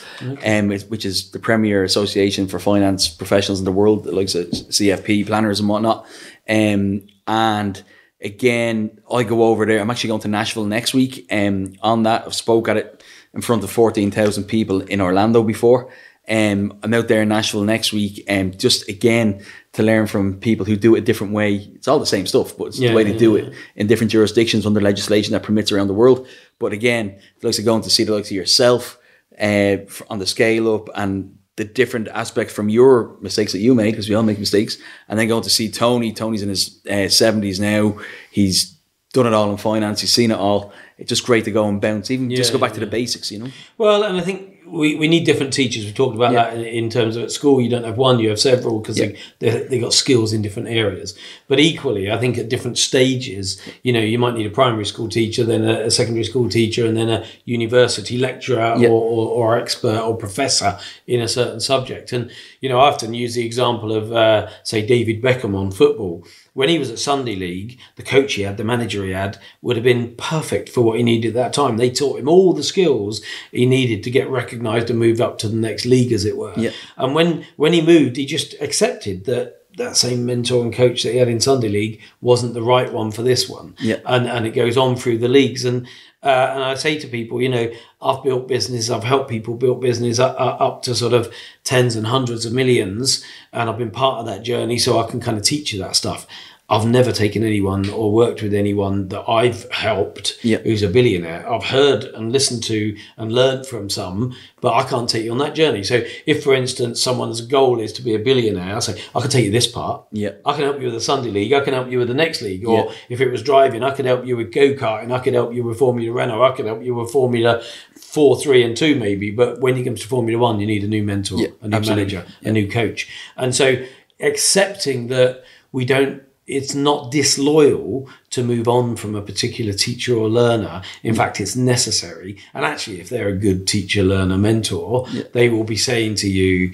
um, 0.45 0.69
which 0.69 1.07
is 1.07 1.31
the 1.31 1.39
premier 1.39 1.83
association 1.85 2.47
for 2.49 2.59
finance 2.59 3.09
professionals 3.09 3.59
in 3.61 3.65
the 3.65 3.73
world, 3.73 4.05
like 4.07 4.27
CFP 4.27 5.27
planners 5.27 5.59
and 5.59 5.69
whatnot. 5.71 6.07
Um, 6.49 7.07
and 7.27 7.83
again, 8.23 9.01
I 9.13 9.23
go 9.25 9.45
over 9.45 9.67
there. 9.67 9.81
I'm 9.81 9.91
actually 9.91 10.09
going 10.09 10.21
to 10.23 10.29
Nashville 10.29 10.65
next 10.65 10.95
week. 10.95 11.27
Um, 11.31 11.75
on 11.83 12.05
that, 12.05 12.25
I've 12.27 12.35
spoke 12.35 12.69
at 12.69 12.77
it 12.77 13.03
in 13.35 13.41
front 13.43 13.65
of 13.65 13.71
14,000 13.71 14.45
people 14.45 14.81
in 14.83 15.01
Orlando 15.01 15.43
before. 15.43 15.91
Um, 16.29 16.79
I'm 16.83 16.95
out 16.95 17.09
there 17.09 17.23
in 17.23 17.29
Nashville 17.31 17.65
next 17.65 17.93
week, 17.93 18.25
and 18.29 18.57
just 18.57 18.89
again 18.89 19.45
to 19.73 19.83
learn 19.83 20.07
from 20.07 20.39
people 20.39 20.65
who 20.65 20.77
do 20.77 20.95
it 20.95 20.99
a 20.99 21.03
different 21.05 21.33
way. 21.33 21.57
It's 21.75 21.89
all 21.89 21.99
the 21.99 22.07
same 22.07 22.27
stuff, 22.29 22.57
but 22.57 22.67
it's 22.69 22.79
Yeah, 22.79 22.91
the 22.91 22.95
way 22.97 23.03
they 23.05 23.13
yeah, 23.13 23.19
do 23.19 23.37
yeah. 23.37 23.43
it 23.45 23.55
in 23.75 23.87
different 23.89 24.13
jurisdictions 24.13 24.65
under 24.65 24.81
legislation 24.81 25.33
that 25.33 25.43
permits 25.43 25.73
around 25.73 25.89
the 25.89 25.95
world. 25.95 26.29
But 26.61 26.73
again, 26.73 27.19
the 27.41 27.49
looks 27.49 27.59
of 27.59 27.65
going 27.65 27.83
to 27.83 27.91
see 27.91 28.05
the 28.05 28.15
likes 28.15 28.31
of 28.31 28.37
yourself 28.37 28.99
uh, 29.41 29.79
on 30.09 30.21
the 30.21 30.27
scale 30.27 30.73
up 30.73 30.89
and 30.95 31.39
the 31.57 31.65
different 31.65 32.09
aspects 32.09 32.55
from 32.55 32.69
your 32.69 33.17
mistakes 33.21 33.53
that 33.53 33.59
you 33.59 33.75
made, 33.75 33.91
because 33.91 34.09
we 34.09 34.15
all 34.15 34.23
make 34.23 34.39
mistakes, 34.39 34.79
and 35.09 35.19
then 35.19 35.29
going 35.29 35.43
to 35.43 35.51
see 35.51 35.71
Tony. 35.71 36.13
Tony's 36.13 36.43
in 36.43 36.49
his 36.49 36.81
uh, 36.87 37.09
70s 37.09 37.61
now. 37.61 37.99
He's 38.31 38.79
done 39.13 39.27
it 39.27 39.35
all 39.35 39.51
in 39.51 39.59
finance. 39.59 40.01
He's 40.01 40.13
seen 40.13 40.31
it 40.31 40.39
all. 40.39 40.73
It's 40.97 41.09
just 41.09 41.27
great 41.27 41.45
to 41.45 41.51
go 41.51 41.69
and 41.69 41.81
bounce, 41.81 42.11
even 42.11 42.31
just 42.31 42.53
go 42.53 42.59
back 42.59 42.73
to 42.75 42.81
the 42.81 42.87
basics, 42.87 43.31
you 43.31 43.39
know? 43.39 43.51
Well, 43.77 44.03
and 44.05 44.17
I 44.17 44.23
think 44.23 44.52
we, 44.73 44.95
we 44.97 45.07
need 45.07 45.25
different 45.27 45.53
teachers. 45.53 45.85
We 45.85 45.93
talked 45.93 46.17
about 46.17 46.33
Yeah. 46.33 46.45
that 46.51 46.57
in, 46.57 46.65
in 46.85 46.91
terms 46.91 47.17
of 47.17 47.25
at 47.25 47.31
school, 47.31 47.61
you 47.61 47.69
don't 47.69 47.85
have 47.85 47.99
one, 47.99 48.19
you 48.21 48.31
have 48.31 48.41
several 48.41 48.81
because 48.81 48.99
Yeah. 48.99 49.09
they, 49.39 49.51
they, 49.51 49.63
they 49.69 49.79
got 49.79 49.93
skills 49.93 50.33
in 50.33 50.41
different 50.43 50.69
areas. 50.69 51.15
But 51.47 51.61
equally, 51.61 52.11
I 52.11 52.19
think 52.19 52.39
at 52.39 52.49
different 52.49 52.79
stages, 52.79 53.61
you 53.83 53.93
know, 53.93 54.01
you 54.01 54.19
might 54.19 54.35
need 54.35 54.47
a 54.47 54.51
primary 54.51 54.87
school 54.87 55.09
teacher, 55.09 55.45
then 55.45 55.65
a, 55.65 55.83
a 55.87 55.91
secondary 55.91 56.25
school 56.25 56.49
teacher, 56.49 56.87
and 56.87 56.97
then 56.97 57.11
a 57.11 57.25
university 57.45 58.17
lecturer 58.17 58.75
Yeah. 58.79 58.89
or, 58.89 59.03
or, 59.03 59.29
or 59.55 59.59
expert 59.59 60.01
or 60.01 60.17
professor 60.17 60.79
in 61.07 61.21
a 61.21 61.29
certain 61.29 61.61
subject. 61.61 62.13
And, 62.13 62.31
you 62.61 62.69
know, 62.71 62.79
I 62.81 62.89
often 62.89 63.13
use 63.15 63.35
the 63.35 63.45
example 63.45 63.93
of, 63.93 64.11
uh, 64.13 64.49
say, 64.63 64.85
David 64.87 65.21
Beckham 65.23 65.55
on 65.55 65.71
football. 65.71 66.25
When 66.55 66.69
he 66.69 66.79
was 66.79 66.91
at 66.91 66.99
Sunday 66.99 67.35
League, 67.35 67.79
the 67.97 68.03
coach 68.03 68.35
he 68.35 68.43
had, 68.43 68.59
the 68.59 68.65
manager 68.65 69.05
he 69.05 69.13
had, 69.13 69.39
would 69.63 69.77
have 69.77 69.85
been 69.85 70.15
perfect 70.17 70.69
for 70.69 70.83
what 70.83 70.99
he 70.99 71.03
needed 71.03 71.29
at 71.29 71.35
that 71.35 71.53
time. 71.53 71.77
They 71.77 71.91
taught 71.91 72.19
him 72.19 72.29
all 72.29 72.53
the 72.53 72.63
skills 72.63 73.23
he 73.51 73.65
needed 73.65 74.03
to 74.03 74.11
get 74.11 74.29
recognised 74.29 74.91
and 74.91 74.99
move 74.99 75.21
up 75.21 75.39
to 75.39 75.49
the 75.49 75.57
next 75.57 75.87
league, 75.87 76.13
as 76.13 76.25
it 76.25 76.37
were. 76.37 76.55
Yeah. 76.57 76.73
And 76.97 77.15
when 77.15 77.47
when 77.57 77.73
he 77.73 77.81
moved, 77.81 78.17
he 78.17 78.27
just 78.27 78.55
accepted 78.61 79.25
that 79.25 79.63
that 79.79 79.97
same 79.97 80.27
mentor 80.27 80.63
and 80.63 80.75
coach 80.75 81.03
that 81.03 81.13
he 81.13 81.19
had 81.19 81.29
in 81.29 81.41
Sunday 81.41 81.69
League 81.69 82.03
wasn't 82.21 82.53
the 82.53 82.63
right 82.63 82.93
one 82.93 83.11
for 83.11 83.23
this 83.23 83.49
one. 83.49 83.75
Yeah. 83.79 84.01
And 84.05 84.27
and 84.27 84.47
it 84.47 84.51
goes 84.51 84.77
on 84.77 84.97
through 84.97 85.19
the 85.19 85.29
leagues. 85.29 85.65
And 85.65 85.87
uh, 86.23 86.51
and 86.55 86.63
I 86.63 86.75
say 86.75 86.99
to 86.99 87.07
people, 87.09 87.43
you 87.43 87.49
know, 87.49 87.73
I've 88.01 88.23
built 88.23 88.47
business, 88.47 88.91
I've 88.91 89.05
helped 89.05 89.29
people 89.29 89.55
build 89.55 89.81
business 89.81 90.19
up, 90.19 90.37
up 90.39 90.83
to 90.83 90.95
sort 90.95 91.13
of 91.13 91.33
tens 91.65 91.97
and 91.97 92.07
hundreds 92.07 92.47
of 92.47 92.53
millions, 92.53 93.25
and 93.53 93.69
I've 93.69 93.79
been 93.79 93.91
part 93.91 94.21
of 94.21 94.27
that 94.27 94.43
journey, 94.43 94.79
so 94.79 95.01
I 95.01 95.11
can 95.11 95.21
kind 95.21 95.37
of 95.37 95.43
teach 95.43 95.73
you 95.73 95.81
that 95.81 95.97
stuff. 95.97 96.27
I've 96.73 96.87
never 96.87 97.13
taken 97.13 97.45
anyone 97.45 97.91
or 97.91 98.11
worked 98.11 98.41
with 98.43 98.55
anyone 98.55 99.09
that 99.09 99.25
I've 99.29 99.71
helped 99.71 100.39
Yeah. 100.43 100.59
who's 100.59 100.83
a 100.83 100.89
billionaire. 100.89 101.43
I've 101.53 101.65
heard 101.65 102.05
and 102.05 102.33
listened 102.33 102.63
to 102.65 102.97
and 103.19 103.31
learned 103.31 103.67
from 103.67 103.91
some, 103.91 104.35
but 104.63 104.73
I 104.73 104.83
can't 104.85 105.09
take 105.09 105.25
you 105.25 105.33
on 105.33 105.39
that 105.39 105.55
journey. 105.55 105.85
So, 105.85 106.03
if 106.25 106.43
for 106.43 106.55
instance 106.55 107.03
someone's 107.03 107.43
goal 107.43 107.79
is 107.79 107.93
to 107.95 108.03
be 108.03 108.15
a 108.15 108.19
billionaire, 108.19 108.77
I 108.77 108.79
say 108.79 109.01
I 109.15 109.21
can 109.21 109.29
take 109.31 109.45
you 109.45 109.51
this 109.51 109.67
part. 109.67 110.05
Yeah. 110.13 110.31
I 110.47 110.55
can 110.55 110.63
help 110.65 110.79
you 110.79 110.87
with 110.87 110.95
the 110.95 111.01
Sunday 111.01 111.31
league. 111.31 111.53
I 111.53 111.61
can 111.61 111.75
help 111.75 111.91
you 111.91 111.99
with 111.99 112.09
the 112.09 112.15
next 112.15 112.41
league. 112.41 112.67
Or 112.67 112.87
Yeah. 112.89 112.95
if 113.11 113.21
it 113.21 113.31
was 113.31 113.43
driving, 113.43 113.83
I 113.83 113.91
could 113.91 114.07
help 114.07 114.27
you 114.27 114.39
with 114.39 114.51
go 114.51 114.73
karting. 114.73 115.13
I 115.13 115.19
could 115.19 115.35
help 115.35 115.53
you 115.55 115.65
with 115.65 115.79
Formula 115.79 116.11
Renault. 116.11 116.43
I 116.43 116.53
could 116.57 116.65
help 116.67 116.83
you 116.83 116.95
with 116.95 117.11
Formula 117.11 117.61
Four, 118.01 118.39
Three, 118.41 118.63
and 118.63 118.75
Two, 118.77 118.95
maybe. 118.97 119.31
But 119.31 119.61
when 119.61 119.77
it 119.77 119.85
comes 119.85 120.01
to 120.03 120.09
Formula 120.09 120.39
One, 120.39 120.59
you 120.61 120.67
need 120.67 120.85
a 120.85 120.89
new 120.89 121.03
mentor, 121.03 121.39
Yeah, 121.39 121.49
a 121.61 121.69
new 121.69 121.77
absolutely. 121.77 122.15
manager, 122.15 122.33
a 122.45 122.53
new 122.53 122.67
coach. 122.69 123.09
And 123.37 123.55
so, 123.55 123.77
accepting 124.21 125.09
that 125.09 125.43
we 125.73 125.85
don't. 125.85 126.23
It's 126.57 126.75
not 126.75 127.11
disloyal 127.11 128.09
to 128.31 128.43
move 128.45 128.69
on 128.69 128.97
from 128.97 129.15
a 129.15 129.23
particular 129.23 129.73
teacher 129.73 130.15
or 130.17 130.29
learner. 130.29 130.83
In 131.03 131.15
fact, 131.15 131.41
it's 131.41 131.57
necessary. 131.57 132.37
And 132.55 132.65
actually, 132.65 133.01
if 133.01 133.09
they're 133.09 133.29
a 133.29 133.37
good 133.37 133.67
teacher, 133.67 134.03
learner, 134.03 134.39
mentor, 134.39 135.07
they 135.33 135.49
will 135.49 135.65
be 135.65 135.77
saying 135.77 136.17
to 136.17 136.29
you, 136.29 136.73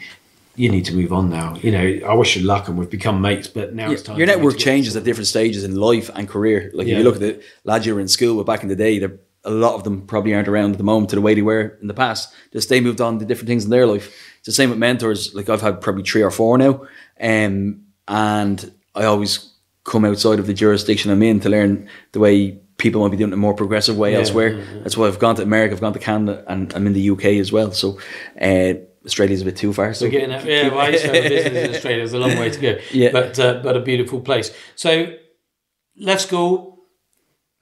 you 0.56 0.68
need 0.68 0.84
to 0.86 0.94
move 0.94 1.12
on 1.12 1.30
now. 1.30 1.54
You 1.62 1.70
know, 1.70 2.00
I 2.10 2.14
wish 2.14 2.36
you 2.36 2.42
luck 2.44 2.66
and 2.68 2.76
we've 2.76 2.90
become 2.90 3.20
mates, 3.20 3.46
but 3.46 3.74
now 3.74 3.90
it's 3.92 4.02
time. 4.02 4.18
Your 4.18 4.26
network 4.26 4.54
changes 4.58 4.96
at 4.96 5.04
different 5.04 5.28
stages 5.28 5.62
in 5.62 5.76
life 5.76 6.10
and 6.14 6.28
career. 6.28 6.70
Like 6.74 6.86
if 6.88 6.98
you 6.98 7.04
look 7.04 7.14
at 7.14 7.20
the 7.20 7.42
lads 7.64 7.86
you 7.86 7.94
were 7.94 8.00
in 8.00 8.08
school 8.08 8.36
with 8.36 8.46
back 8.46 8.62
in 8.64 8.68
the 8.68 8.76
day, 8.76 8.98
they're- 8.98 9.18
a 9.44 9.50
lot 9.50 9.74
of 9.76 9.84
them 9.84 10.02
probably 10.02 10.34
aren't 10.34 10.48
around 10.48 10.72
at 10.72 10.78
the 10.78 10.84
moment 10.84 11.10
to 11.10 11.16
the 11.16 11.22
way 11.22 11.32
they 11.32 11.42
were 11.42 11.78
in 11.80 11.86
the 11.86 11.94
past. 11.94 12.34
Just 12.52 12.68
they 12.68 12.80
moved 12.80 13.00
on 13.00 13.18
to 13.20 13.24
different 13.24 13.46
things 13.48 13.64
in 13.64 13.70
their 13.70 13.86
life. 13.86 14.06
It's 14.40 14.46
the 14.46 14.52
same 14.52 14.68
with 14.70 14.78
mentors. 14.80 15.32
Like 15.32 15.48
I've 15.48 15.62
had 15.62 15.80
probably 15.80 16.02
three 16.02 16.22
or 16.22 16.30
four 16.32 16.58
now, 16.58 16.82
um, 17.20 17.82
and 18.08 18.72
I 18.96 19.04
always 19.04 19.48
come 19.88 20.04
outside 20.04 20.38
of 20.38 20.46
the 20.46 20.54
jurisdiction 20.54 21.10
I'm 21.10 21.22
in 21.22 21.40
to 21.40 21.48
learn 21.48 21.88
the 22.12 22.20
way 22.20 22.60
people 22.76 23.00
might 23.00 23.10
be 23.10 23.16
doing 23.16 23.30
it 23.30 23.34
in 23.34 23.38
a 23.38 23.42
more 23.42 23.54
progressive 23.54 23.96
way 23.96 24.14
elsewhere. 24.14 24.64
That's 24.82 24.96
why 24.96 25.08
I've 25.08 25.18
gone 25.18 25.34
to 25.36 25.42
America, 25.42 25.74
I've 25.74 25.80
gone 25.80 25.94
to 25.94 25.98
Canada, 25.98 26.44
and 26.46 26.72
I'm 26.74 26.86
in 26.86 26.92
the 26.92 27.10
UK 27.10 27.24
as 27.24 27.50
well. 27.50 27.72
So 27.72 27.98
uh, 28.40 28.74
Australia's 29.04 29.42
a 29.42 29.44
bit 29.44 29.56
too 29.56 29.72
far. 29.72 29.94
So 29.94 30.06
We're 30.06 30.12
getting 30.12 30.30
that. 30.30 30.44
Yeah, 30.44 30.68
well, 30.68 30.80
I 30.80 30.90
used 30.90 31.04
to 31.04 31.08
have 31.08 31.24
a 31.24 31.28
business 31.28 31.64
in 31.64 31.70
Australia. 31.74 31.98
There's 31.98 32.12
a 32.12 32.18
long 32.18 32.38
way 32.38 32.50
to 32.50 32.60
go. 32.60 32.78
Yeah. 32.92 33.10
But 33.10 33.38
uh, 33.38 33.60
but 33.62 33.76
a 33.76 33.80
beautiful 33.80 34.20
place. 34.20 34.54
So 34.76 35.14
left 35.96 36.22
school, 36.22 36.84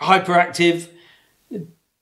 hyperactive, 0.01 0.89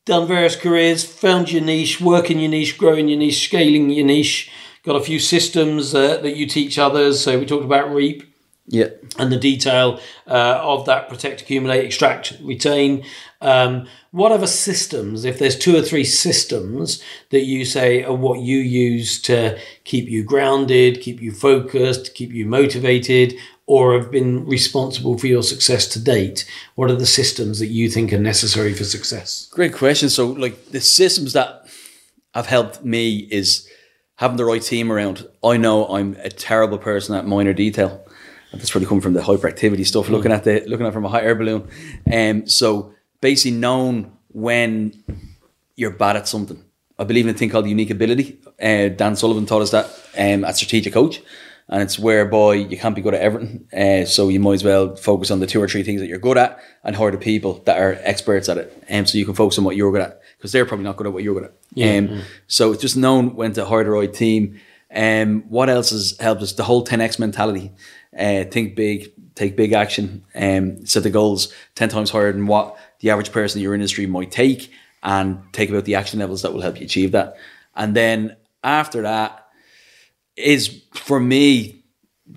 done 0.04 0.26
various 0.26 0.56
careers, 0.56 1.04
found 1.04 1.52
your 1.52 1.62
niche, 1.62 2.00
working 2.00 2.40
your 2.40 2.50
niche, 2.50 2.76
growing 2.78 3.08
your 3.08 3.18
niche, 3.18 3.44
scaling 3.44 3.90
your 3.90 4.06
niche. 4.06 4.50
Got 4.84 4.96
a 4.96 5.00
few 5.00 5.18
systems 5.18 5.94
uh, 5.94 6.18
that 6.18 6.36
you 6.36 6.46
teach 6.46 6.78
others. 6.78 7.22
So 7.22 7.38
we 7.38 7.46
talked 7.46 7.64
about 7.64 7.94
Reap 7.94 8.33
yeah, 8.66 8.88
and 9.18 9.30
the 9.30 9.36
detail 9.36 10.00
uh, 10.26 10.58
of 10.62 10.86
that 10.86 11.08
protect, 11.08 11.42
accumulate, 11.42 11.84
extract, 11.84 12.38
retain. 12.42 13.04
Um, 13.42 13.86
what 14.10 14.32
other 14.32 14.46
systems, 14.46 15.26
if 15.26 15.38
there's 15.38 15.58
two 15.58 15.76
or 15.76 15.82
three 15.82 16.04
systems 16.04 17.02
that 17.30 17.44
you 17.44 17.66
say 17.66 18.02
are 18.04 18.14
what 18.14 18.40
you 18.40 18.56
use 18.56 19.20
to 19.22 19.58
keep 19.84 20.08
you 20.08 20.24
grounded, 20.24 21.02
keep 21.02 21.20
you 21.20 21.30
focused, 21.30 22.14
keep 22.14 22.32
you 22.32 22.46
motivated, 22.46 23.34
or 23.66 23.98
have 23.98 24.10
been 24.10 24.46
responsible 24.46 25.18
for 25.18 25.26
your 25.26 25.42
success 25.42 25.86
to 25.88 25.98
date, 25.98 26.50
what 26.74 26.90
are 26.90 26.96
the 26.96 27.06
systems 27.06 27.58
that 27.58 27.66
you 27.68 27.88
think 27.88 28.12
are 28.12 28.18
necessary 28.18 28.74
for 28.74 28.84
success? 28.84 29.48
great 29.50 29.72
question. 29.74 30.08
So 30.08 30.28
like 30.28 30.70
the 30.70 30.80
systems 30.80 31.32
that 31.32 31.66
have 32.34 32.46
helped 32.46 32.84
me 32.84 33.28
is 33.30 33.68
having 34.16 34.36
the 34.36 34.44
right 34.44 34.62
team 34.62 34.92
around. 34.92 35.26
I 35.42 35.56
know 35.56 35.86
I'm 35.86 36.16
a 36.20 36.30
terrible 36.30 36.78
person 36.78 37.14
at 37.14 37.26
minor 37.26 37.52
detail. 37.52 38.03
And 38.54 38.60
that's 38.60 38.70
probably 38.70 38.88
come 38.88 39.00
from 39.00 39.14
the 39.14 39.20
hyperactivity 39.20 39.84
stuff. 39.84 40.08
Looking 40.08 40.30
at 40.32 40.44
the 40.44 40.64
looking 40.66 40.86
at 40.86 40.90
it 40.90 40.92
from 40.92 41.04
a 41.04 41.08
hot 41.08 41.24
air 41.24 41.34
balloon. 41.34 41.68
Um, 42.12 42.46
so 42.48 42.94
basically 43.20 43.58
known 43.58 44.12
when 44.28 45.02
you're 45.74 45.90
bad 45.90 46.16
at 46.16 46.28
something. 46.28 46.62
I 46.96 47.02
believe 47.04 47.26
in 47.26 47.34
a 47.34 47.38
thing 47.38 47.50
called 47.50 47.66
unique 47.68 47.90
ability. 47.90 48.38
Uh, 48.62 48.88
Dan 48.88 49.16
Sullivan 49.16 49.46
taught 49.46 49.62
us 49.62 49.72
that 49.72 49.86
um, 50.16 50.44
at 50.44 50.56
Strategic 50.56 50.92
Coach. 50.92 51.20
And 51.66 51.82
it's 51.82 51.98
whereby 51.98 52.54
you 52.54 52.76
can't 52.78 52.94
be 52.94 53.00
good 53.00 53.14
at 53.14 53.22
everything. 53.22 53.66
Uh, 53.72 54.04
so 54.04 54.28
you 54.28 54.38
might 54.38 54.52
as 54.54 54.64
well 54.64 54.94
focus 54.96 55.30
on 55.30 55.40
the 55.40 55.46
two 55.46 55.60
or 55.62 55.66
three 55.66 55.82
things 55.82 56.00
that 56.00 56.06
you're 56.08 56.18
good 56.18 56.36
at 56.36 56.60
and 56.84 56.94
hire 56.94 57.10
the 57.10 57.16
people 57.16 57.62
that 57.64 57.78
are 57.78 57.98
experts 58.02 58.48
at 58.50 58.58
it. 58.58 58.84
Um, 58.90 59.06
so 59.06 59.16
you 59.18 59.24
can 59.24 59.34
focus 59.34 59.58
on 59.58 59.64
what 59.64 59.74
you're 59.74 59.90
good 59.90 60.02
at 60.02 60.20
because 60.36 60.52
they're 60.52 60.66
probably 60.66 60.84
not 60.84 60.96
good 60.96 61.06
at 61.06 61.12
what 61.14 61.22
you're 61.24 61.34
good 61.34 61.44
at. 61.44 61.52
um, 61.98 62.22
So 62.46 62.72
it's 62.72 62.82
just 62.82 62.96
known 62.98 63.34
when 63.34 63.54
to 63.54 63.64
hire 63.64 63.82
the 63.82 63.90
right 63.90 64.12
team. 64.12 64.60
Um, 64.94 65.42
what 65.48 65.68
else 65.68 65.90
has 65.90 66.16
helped 66.20 66.42
us? 66.42 66.52
The 66.52 66.64
whole 66.64 66.84
10x 66.84 67.18
mentality. 67.18 67.72
Uh, 68.16 68.44
think 68.44 68.76
big, 68.76 69.12
take 69.34 69.56
big 69.56 69.72
action, 69.72 70.24
um, 70.36 70.86
set 70.86 71.02
the 71.02 71.10
goals 71.10 71.52
10 71.74 71.88
times 71.88 72.10
higher 72.10 72.32
than 72.32 72.46
what 72.46 72.78
the 73.00 73.10
average 73.10 73.32
person 73.32 73.58
in 73.58 73.64
your 73.64 73.74
industry 73.74 74.06
might 74.06 74.30
take 74.30 74.70
and 75.02 75.40
take 75.52 75.68
about 75.68 75.84
the 75.84 75.96
action 75.96 76.20
levels 76.20 76.42
that 76.42 76.52
will 76.52 76.60
help 76.60 76.78
you 76.78 76.84
achieve 76.84 77.12
that. 77.12 77.36
And 77.74 77.94
then 77.96 78.36
after 78.62 79.02
that 79.02 79.48
is 80.36 80.82
for 80.94 81.18
me 81.18 81.84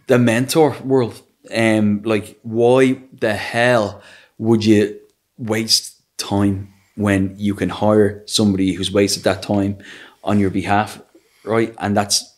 the 0.08 0.18
mentor 0.18 0.76
world. 0.84 1.22
Um, 1.54 2.02
like 2.04 2.38
why 2.42 3.02
the 3.14 3.34
hell 3.34 4.02
would 4.38 4.66
you 4.66 5.00
waste 5.38 6.02
time 6.18 6.74
when 6.96 7.36
you 7.38 7.54
can 7.54 7.70
hire 7.70 8.24
somebody 8.26 8.74
who's 8.74 8.92
wasted 8.92 9.24
that 9.24 9.44
time 9.44 9.78
on 10.24 10.40
your 10.40 10.50
behalf, 10.50 11.02
right? 11.46 11.74
And 11.78 11.96
that's 11.96 12.34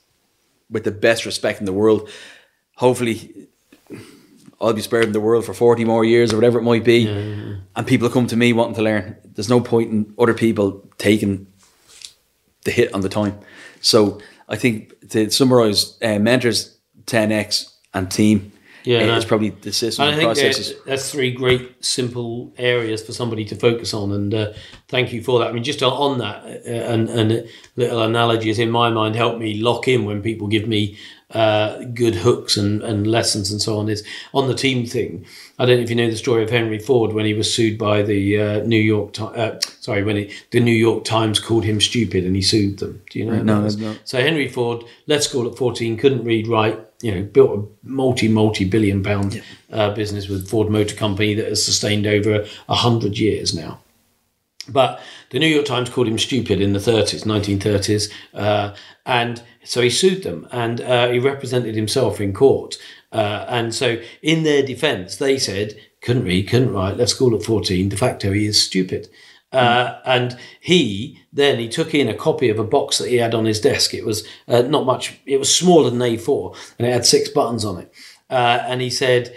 with 0.69 0.83
the 0.83 0.91
best 0.91 1.25
respect 1.25 1.59
in 1.59 1.65
the 1.65 1.73
world. 1.73 2.09
Hopefully, 2.75 3.47
I'll 4.61 4.73
be 4.73 4.81
spared 4.81 5.05
in 5.05 5.13
the 5.13 5.19
world 5.19 5.45
for 5.45 5.53
40 5.53 5.85
more 5.85 6.03
years 6.03 6.33
or 6.33 6.35
whatever 6.37 6.59
it 6.59 6.63
might 6.63 6.83
be. 6.83 7.07
And 7.75 7.87
people 7.87 8.09
come 8.09 8.27
to 8.27 8.35
me 8.35 8.53
wanting 8.53 8.75
to 8.75 8.81
learn. 8.81 9.15
There's 9.23 9.49
no 9.49 9.61
point 9.61 9.91
in 9.91 10.13
other 10.17 10.33
people 10.33 10.87
taking 10.97 11.47
the 12.65 12.71
hit 12.71 12.93
on 12.93 13.01
the 13.01 13.09
time. 13.09 13.39
So 13.81 14.19
I 14.49 14.57
think 14.57 15.09
to 15.09 15.29
summarize, 15.31 15.97
uh, 16.01 16.19
mentors, 16.19 16.77
10x, 17.05 17.71
and 17.93 18.11
team 18.11 18.51
Yeah, 18.83 18.99
uh, 18.99 19.05
no. 19.07 19.15
is 19.15 19.25
probably 19.25 19.49
the 19.49 19.73
system 19.73 20.05
I 20.05 20.11
think 20.11 20.23
processes. 20.23 20.75
that's 20.85 21.11
three 21.11 21.31
great, 21.31 21.83
simple 21.83 22.53
areas 22.57 23.03
for 23.03 23.11
somebody 23.11 23.45
to 23.45 23.55
focus 23.55 23.93
on. 23.93 24.11
And 24.11 24.33
uh, 24.33 24.53
thank 24.87 25.11
you 25.11 25.21
for 25.21 25.39
that. 25.39 25.49
I 25.49 25.51
mean, 25.51 25.63
just 25.63 25.83
on- 25.83 26.17
that, 26.19 26.43
uh, 26.45 26.69
and, 26.69 27.09
and 27.09 27.47
little 27.75 28.01
analogies 28.01 28.57
in 28.57 28.71
my 28.71 28.89
mind 28.89 29.15
help 29.15 29.37
me 29.37 29.61
lock 29.61 29.87
in 29.87 30.05
when 30.05 30.21
people 30.21 30.47
give 30.47 30.67
me 30.67 30.97
uh, 31.31 31.83
good 31.93 32.15
hooks 32.15 32.57
and, 32.57 32.81
and 32.81 33.05
lessons 33.05 33.51
and 33.51 33.61
so 33.61 33.77
on. 33.77 33.89
Is 33.89 34.03
on 34.33 34.47
the 34.47 34.55
team 34.55 34.85
thing. 34.85 35.25
I 35.59 35.65
don't 35.65 35.77
know 35.77 35.83
if 35.83 35.89
you 35.89 35.95
know 35.95 36.09
the 36.09 36.15
story 36.15 36.43
of 36.43 36.49
Henry 36.49 36.79
Ford 36.79 37.13
when 37.13 37.25
he 37.25 37.33
was 37.33 37.53
sued 37.53 37.77
by 37.77 38.01
the 38.01 38.39
uh, 38.41 38.59
New 38.63 38.81
York. 38.81 39.13
Times. 39.13 39.37
Uh, 39.37 39.59
sorry, 39.79 40.03
when 40.03 40.15
he, 40.15 40.33
the 40.51 40.59
New 40.59 40.71
York 40.71 41.03
Times 41.03 41.39
called 41.39 41.65
him 41.65 41.79
stupid 41.79 42.25
and 42.25 42.35
he 42.35 42.41
sued 42.41 42.79
them. 42.79 43.01
Do 43.09 43.19
you 43.19 43.25
know? 43.25 43.43
No, 43.43 43.67
no. 43.67 43.95
So 44.05 44.21
Henry 44.21 44.47
Ford 44.47 44.83
left 45.05 45.23
school 45.23 45.49
at 45.49 45.57
14, 45.57 45.97
couldn't 45.97 46.23
read, 46.23 46.47
write, 46.47 46.79
you 47.01 47.13
know, 47.13 47.23
built 47.23 47.59
a 47.59 47.87
multi, 47.87 48.27
multi 48.27 48.65
billion 48.65 49.03
pound 49.03 49.41
uh, 49.71 49.93
business 49.93 50.27
with 50.27 50.49
Ford 50.49 50.69
Motor 50.69 50.95
Company 50.95 51.33
that 51.35 51.47
has 51.47 51.63
sustained 51.63 52.05
over 52.05 52.45
a 52.67 52.75
hundred 52.75 53.17
years 53.17 53.55
now. 53.55 53.79
But 54.67 55.01
the 55.31 55.39
New 55.39 55.47
York 55.47 55.65
Times 55.65 55.89
called 55.89 56.07
him 56.07 56.19
stupid 56.19 56.61
in 56.61 56.73
the 56.73 56.79
30s, 56.79 57.23
1930s. 57.23 58.11
Uh, 58.33 58.75
and 59.05 59.41
so 59.63 59.81
he 59.81 59.89
sued 59.89 60.23
them 60.23 60.47
and 60.51 60.81
uh, 60.81 61.09
he 61.09 61.19
represented 61.19 61.75
himself 61.75 62.21
in 62.21 62.33
court. 62.33 62.77
Uh, 63.11 63.45
and 63.49 63.73
so, 63.73 63.99
in 64.21 64.43
their 64.43 64.61
defense, 64.61 65.15
they 65.15 65.39
said, 65.39 65.79
couldn't 66.01 66.25
read, 66.25 66.47
couldn't 66.47 66.73
write, 66.73 66.97
left 66.97 67.09
school 67.09 67.35
at 67.35 67.43
14, 67.43 67.89
de 67.89 67.97
facto, 67.97 68.31
he 68.31 68.45
is 68.45 68.61
stupid. 68.61 69.09
Uh, 69.51 69.99
and 70.05 70.37
he 70.59 71.19
then 71.33 71.57
he 71.57 71.67
took 71.67 71.95
in 71.95 72.07
a 72.07 72.13
copy 72.13 72.49
of 72.49 72.59
a 72.59 72.63
box 72.63 72.97
that 72.99 73.09
he 73.09 73.15
had 73.15 73.33
on 73.33 73.45
his 73.45 73.59
desk. 73.59 73.93
It 73.93 74.05
was 74.05 74.27
uh, 74.47 74.61
not 74.61 74.85
much. 74.85 75.19
It 75.25 75.37
was 75.37 75.53
smaller 75.53 75.89
than 75.89 75.99
A4, 75.99 76.55
and 76.77 76.87
it 76.87 76.93
had 76.93 77.05
six 77.05 77.29
buttons 77.29 77.65
on 77.65 77.79
it. 77.79 77.93
Uh, 78.29 78.63
and 78.67 78.79
he 78.79 78.89
said, 78.91 79.35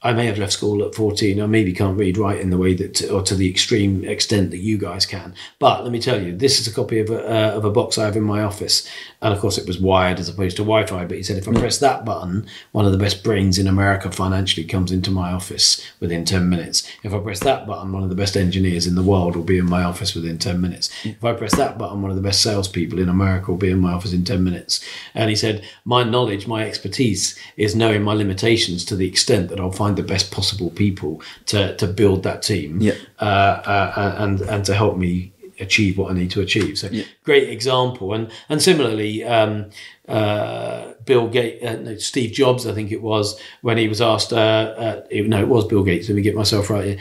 "I 0.00 0.12
may 0.12 0.26
have 0.26 0.38
left 0.38 0.52
school 0.52 0.84
at 0.84 0.94
14. 0.94 1.40
I 1.40 1.46
maybe 1.46 1.72
can't 1.72 1.98
read 1.98 2.16
write 2.16 2.40
in 2.40 2.50
the 2.50 2.58
way 2.58 2.74
that, 2.74 3.10
or 3.10 3.20
to 3.22 3.34
the 3.34 3.50
extreme 3.50 4.04
extent 4.04 4.52
that 4.52 4.58
you 4.58 4.78
guys 4.78 5.06
can. 5.06 5.34
But 5.58 5.82
let 5.82 5.90
me 5.90 6.00
tell 6.00 6.22
you, 6.22 6.36
this 6.36 6.60
is 6.60 6.68
a 6.68 6.72
copy 6.72 7.00
of 7.00 7.10
a, 7.10 7.26
uh, 7.26 7.56
of 7.56 7.64
a 7.64 7.70
box 7.70 7.98
I 7.98 8.04
have 8.04 8.16
in 8.16 8.22
my 8.22 8.42
office. 8.42 8.88
And 9.20 9.34
of 9.34 9.40
course, 9.40 9.58
it 9.58 9.66
was 9.66 9.80
wired 9.80 10.20
as 10.20 10.28
opposed 10.28 10.56
to 10.58 10.62
Wi-Fi. 10.62 11.04
But 11.04 11.16
he 11.16 11.24
said, 11.24 11.36
if 11.36 11.48
I 11.48 11.52
press 11.52 11.78
that 11.78 12.04
button, 12.04 12.46
one 12.70 12.86
of 12.86 12.92
the 12.92 12.98
best 12.98 13.24
brains 13.24 13.58
in 13.58 13.66
America 13.66 14.10
financially 14.12 14.64
comes 14.64 14.92
into 14.92 15.10
my 15.10 15.32
office 15.32 15.84
within 15.98 16.24
10 16.24 16.48
minutes. 16.48 16.88
If 17.02 17.12
I 17.12 17.18
press 17.18 17.40
that 17.40 17.66
button, 17.66 17.90
one 17.90 18.04
of 18.04 18.08
the 18.08 18.14
best 18.14 18.36
engineers 18.36 18.86
in 18.86 18.94
the 18.94 19.02
world 19.02 19.34
will 19.34 19.42
be 19.42 19.58
in 19.58 19.68
my 19.68 19.82
office 19.82 20.14
within 20.14 20.38
10 20.38 20.60
minutes. 20.60 20.90
If 21.04 21.24
I 21.24 21.32
press 21.32 21.56
that 21.56 21.76
button, 21.76 22.02
one 22.02 22.12
of 22.12 22.16
the 22.16 22.22
best 22.22 22.40
salespeople 22.40 23.00
in 23.00 23.08
America 23.08 23.50
will 23.50 23.58
be 23.58 23.70
in 23.70 23.80
my 23.80 23.92
office 23.92 24.12
in 24.12 24.24
10 24.24 24.44
minutes. 24.44 24.80
And 25.12 25.28
he 25.28 25.34
said, 25.34 25.64
my 25.84 26.04
knowledge, 26.04 26.46
my 26.46 26.64
expertise 26.64 27.36
is 27.56 27.74
knowing 27.74 28.04
my 28.04 28.12
limitations 28.12 28.84
to 28.84 28.94
the 28.94 29.08
extent 29.08 29.48
that 29.48 29.58
I'll 29.58 29.72
find 29.72 29.87
the 29.96 30.02
best 30.02 30.30
possible 30.30 30.70
people 30.70 31.22
to, 31.46 31.76
to 31.76 31.86
build 31.86 32.22
that 32.24 32.42
team 32.42 32.80
Yeah. 32.80 32.94
uh, 33.20 33.24
uh, 33.24 34.14
and, 34.18 34.40
and 34.42 34.64
to 34.66 34.74
help 34.74 34.96
me 34.96 35.32
achieve 35.60 35.98
what 35.98 36.10
I 36.10 36.14
need 36.14 36.30
to 36.32 36.40
achieve. 36.40 36.78
So 36.78 36.88
great 37.24 37.48
example. 37.48 38.12
And, 38.14 38.30
and 38.48 38.62
similarly, 38.62 39.24
um, 39.24 39.70
uh, 40.06 40.92
Bill 41.04 41.28
Gates, 41.28 41.64
uh, 41.64 41.76
no, 41.76 41.96
Steve 41.96 42.32
Jobs, 42.32 42.66
I 42.66 42.72
think 42.72 42.92
it 42.92 43.02
was, 43.02 43.40
when 43.62 43.76
he 43.76 43.88
was 43.88 44.00
asked, 44.00 44.32
uh, 44.32 44.36
uh, 44.36 45.02
no, 45.10 45.40
it 45.40 45.48
was 45.48 45.66
Bill 45.66 45.82
Gates. 45.82 46.08
Let 46.08 46.14
me 46.14 46.22
get 46.22 46.34
myself 46.36 46.70
right 46.70 46.84
here. 46.84 46.98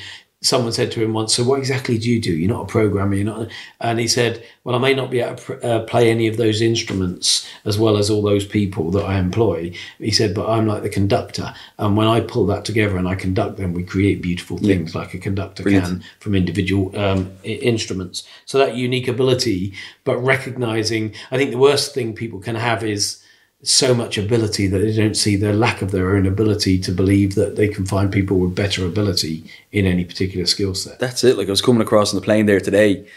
Someone 0.48 0.72
said 0.72 0.92
to 0.94 1.04
him 1.04 1.12
once, 1.14 1.34
"So 1.36 1.44
what 1.44 1.60
exactly 1.60 1.98
do 1.98 2.10
you 2.10 2.20
do? 2.22 2.32
You're 2.32 2.50
not 2.58 2.64
a 2.64 2.74
programmer. 2.78 3.16
You're 3.16 3.26
not." 3.26 3.50
And 3.82 4.00
he 4.00 4.08
said, 4.08 4.44
"Well, 4.64 4.76
I 4.76 4.80
may 4.80 4.94
not 4.94 5.12
be 5.12 5.20
able 5.20 5.36
to 5.36 5.42
pr- 5.44 5.66
uh, 5.66 5.80
play 5.82 6.10
any 6.10 6.28
of 6.28 6.38
those 6.38 6.62
instruments 6.62 7.46
as 7.66 7.78
well 7.78 7.98
as 7.98 8.10
all 8.10 8.22
those 8.22 8.46
people 8.46 8.90
that 8.92 9.04
I 9.04 9.20
employ." 9.20 9.72
He 10.00 10.12
said, 10.12 10.34
"But 10.34 10.48
I'm 10.50 10.66
like 10.66 10.84
the 10.84 10.90
conductor, 10.90 11.54
and 11.78 11.98
when 11.98 12.08
I 12.08 12.22
pull 12.22 12.46
that 12.48 12.64
together 12.64 12.96
and 12.98 13.08
I 13.10 13.16
conduct 13.16 13.58
them, 13.58 13.74
we 13.74 13.84
create 13.84 14.22
beautiful 14.22 14.58
things 14.58 14.96
like 14.96 15.14
a 15.14 15.18
conductor 15.18 15.64
can 15.64 16.04
from 16.20 16.34
individual 16.36 16.98
um, 16.98 17.30
i- 17.44 17.50
instruments. 17.74 18.24
So 18.46 18.58
that 18.58 18.76
unique 18.76 19.08
ability, 19.10 19.74
but 20.06 20.18
recognizing, 20.24 21.14
I 21.32 21.38
think 21.38 21.52
the 21.52 21.58
worst 21.58 21.94
thing 21.94 22.14
people 22.14 22.40
can 22.40 22.56
have 22.56 22.84
is 22.86 23.18
so 23.64 23.94
much 23.94 24.18
ability 24.18 24.68
that 24.68 24.80
they 24.80 24.96
don't 24.96 25.18
see 25.18 25.36
the 25.36 25.52
lack 25.52 25.82
of 25.82 25.92
their 25.92 26.16
own 26.16 26.28
ability 26.28 26.78
to 26.80 26.92
believe 26.92 27.36
that 27.36 27.56
they 27.56 27.68
can 27.68 27.86
find 27.86 28.12
people 28.12 28.38
with 28.38 28.54
better 28.54 28.86
ability 28.86 29.44
in 29.72 29.86
any 29.86 30.06
particular 30.06 30.46
skill 30.46 30.76
set. 30.76 31.00
That's 31.00 31.24
it. 31.24 31.38
Like 31.38 31.48
I 31.48 31.52
was 31.52 31.62
coming 31.62 31.82
across 31.82 32.14
on 32.14 32.20
the 32.20 32.24
plane 32.24 32.46
there 32.46 32.60
today, 32.60 33.08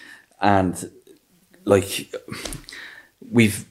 and 0.41 0.91
like 1.65 2.11
we've 3.31 3.67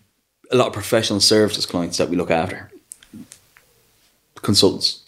a 0.51 0.55
lot 0.55 0.67
of 0.67 0.73
professional 0.73 1.19
services 1.19 1.65
clients 1.65 1.97
that 1.97 2.09
we 2.09 2.17
look 2.17 2.31
after, 2.31 2.71
consultants, 4.35 5.03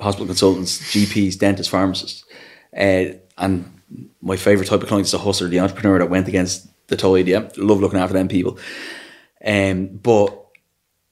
hospital 0.00 0.26
consultants, 0.26 0.80
GPs, 0.92 1.38
dentists, 1.38 1.70
pharmacists, 1.70 2.24
uh, 2.76 3.06
and 3.38 3.80
my 4.20 4.36
favorite 4.36 4.68
type 4.68 4.82
of 4.82 4.88
client 4.88 5.06
is 5.06 5.12
the 5.12 5.18
hustler, 5.18 5.48
the 5.48 5.60
entrepreneur 5.60 5.98
that 5.98 6.10
went 6.10 6.28
against 6.28 6.68
the 6.88 6.96
tide. 6.96 7.26
Yeah, 7.26 7.48
love 7.56 7.80
looking 7.80 7.98
after 7.98 8.14
them 8.14 8.28
people. 8.28 8.58
Um, 9.44 9.86
but 9.86 10.45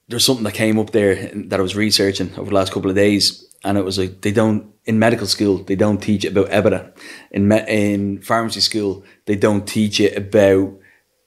there's 0.08 0.24
something 0.24 0.44
that 0.44 0.54
came 0.54 0.78
up 0.78 0.90
there 0.90 1.14
that 1.34 1.58
I 1.58 1.62
was 1.62 1.74
researching 1.76 2.32
over 2.36 2.50
the 2.50 2.54
last 2.54 2.72
couple 2.72 2.90
of 2.90 2.96
days, 2.96 3.44
and 3.64 3.78
it 3.78 3.84
was 3.84 3.98
like 3.98 4.20
they 4.20 4.32
don't 4.32 4.72
in 4.84 4.98
medical 4.98 5.26
school 5.26 5.58
they 5.64 5.76
don't 5.76 6.02
teach 6.02 6.24
about 6.26 6.50
EBITDA. 6.50 6.92
In 7.30 7.48
me, 7.48 7.62
in 7.68 8.20
pharmacy 8.22 8.60
school 8.60 9.02
they 9.26 9.34
don't 9.36 9.66
teach 9.66 10.00
it 10.00 10.16
about 10.16 10.74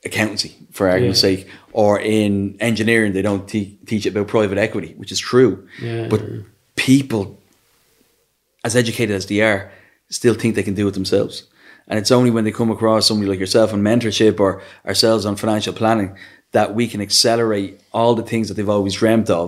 accountancy, 0.06 0.56
for 0.72 0.88
argument's 0.88 1.24
Yeah. 1.24 1.30
sake, 1.38 1.48
or 1.74 2.00
in 2.00 2.56
engineering 2.60 3.14
they 3.14 3.24
don't 3.24 3.48
te- 3.48 3.78
teach 3.88 4.06
it 4.06 4.10
about 4.10 4.28
private 4.28 4.58
equity, 4.60 4.94
which 4.98 5.12
is 5.12 5.20
true. 5.20 5.68
Yeah. 5.82 6.08
But 6.08 6.22
people, 6.76 7.40
as 8.64 8.76
educated 8.76 9.16
as 9.16 9.26
they 9.26 9.42
are, 9.42 9.72
still 10.10 10.36
think 10.36 10.56
they 10.56 10.64
can 10.64 10.76
do 10.76 10.88
it 10.88 10.94
themselves. 10.94 11.44
And 11.90 11.98
it's 11.98 12.12
only 12.12 12.30
when 12.32 12.44
they 12.44 12.52
come 12.52 12.70
across 12.70 13.08
somebody 13.08 13.30
like 13.30 13.40
yourself 13.40 13.74
on 13.74 13.82
mentorship 13.82 14.40
or 14.40 14.62
ourselves 14.86 15.26
on 15.26 15.36
financial 15.38 15.74
planning 15.74 16.16
that 16.58 16.74
we 16.74 16.88
can 16.88 17.02
accelerate 17.02 17.80
all 17.92 18.16
the 18.16 18.28
things 18.32 18.48
that 18.48 18.56
they've 18.56 18.76
always 18.78 18.96
dreamt 18.96 19.30
of 19.30 19.48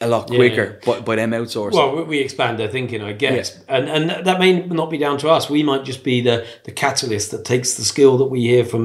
a 0.00 0.08
lot 0.14 0.30
Yeah. 0.30 0.36
quicker 0.36 0.66
by, 0.86 1.00
by 1.00 1.14
them 1.16 1.30
outsourcing. 1.32 1.72
Well, 1.72 2.04
we- 2.04 2.24
expand 2.26 2.58
their 2.58 2.68
thinking, 2.76 3.00
I 3.10 3.12
guess, 3.24 3.46
and 3.68 3.84
and 3.96 4.04
that 4.26 4.38
may 4.38 4.52
not 4.80 4.88
be 4.90 4.98
down 5.06 5.16
to 5.18 5.28
us. 5.36 5.42
We 5.50 5.62
might 5.70 5.84
just 5.90 6.02
be 6.04 6.16
the 6.20 6.36
the 6.66 6.72
catalyst 6.84 7.30
that 7.32 7.44
takes 7.44 7.74
the 7.74 7.84
skill 7.92 8.14
that 8.20 8.30
we 8.34 8.40
hear 8.52 8.64
from 8.64 8.84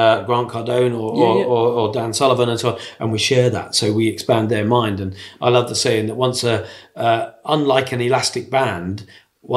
uh, 0.00 0.16
Grant 0.26 0.48
Cardone 0.54 0.94
or, 1.02 1.10
or, 1.22 1.38
yeah. 1.38 1.46
or, 1.54 1.64
or 1.78 1.84
Dan 1.98 2.12
Sullivan 2.12 2.48
and 2.48 2.60
so 2.60 2.68
on, 2.72 2.78
and 3.00 3.12
we 3.12 3.18
share 3.18 3.48
that. 3.50 3.74
So 3.74 3.84
we 4.00 4.04
expand 4.08 4.50
their 4.50 4.66
mind. 4.78 5.00
And 5.00 5.14
I 5.40 5.48
love 5.56 5.66
the 5.68 5.74
saying 5.74 6.06
that 6.08 6.16
once 6.26 6.44
a 6.44 6.56
uh, 7.04 7.22
unlike 7.56 7.88
an 7.94 8.00
elastic 8.00 8.50
band. 8.50 9.06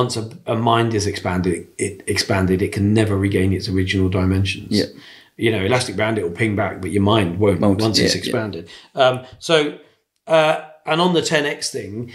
Once 0.02 0.16
a, 0.22 0.30
a 0.46 0.56
mind 0.56 0.94
is 0.94 1.08
expanded, 1.08 1.68
it 1.80 2.04
expanded. 2.06 2.62
It 2.62 2.72
can 2.72 2.94
never 2.94 3.16
regain 3.18 3.52
its 3.54 3.68
original 3.68 4.08
dimensions. 4.08 4.70
Yeah. 4.70 4.86
You 5.40 5.52
know, 5.52 5.64
elastic 5.64 5.96
band, 5.96 6.18
it 6.18 6.24
will 6.24 6.32
ping 6.32 6.56
back, 6.56 6.82
but 6.82 6.92
your 6.92 7.02
mind 7.02 7.40
won't, 7.40 7.62
once 7.62 7.98
it's 7.98 8.00
yeah, 8.00 8.08
yeah. 8.08 8.18
expanded. 8.18 8.70
Um, 8.94 9.26
so, 9.40 9.80
uh, 10.28 10.66
and 10.86 11.00
on 11.00 11.14
the 11.14 11.22
10x 11.22 11.70
thing, 11.72 12.12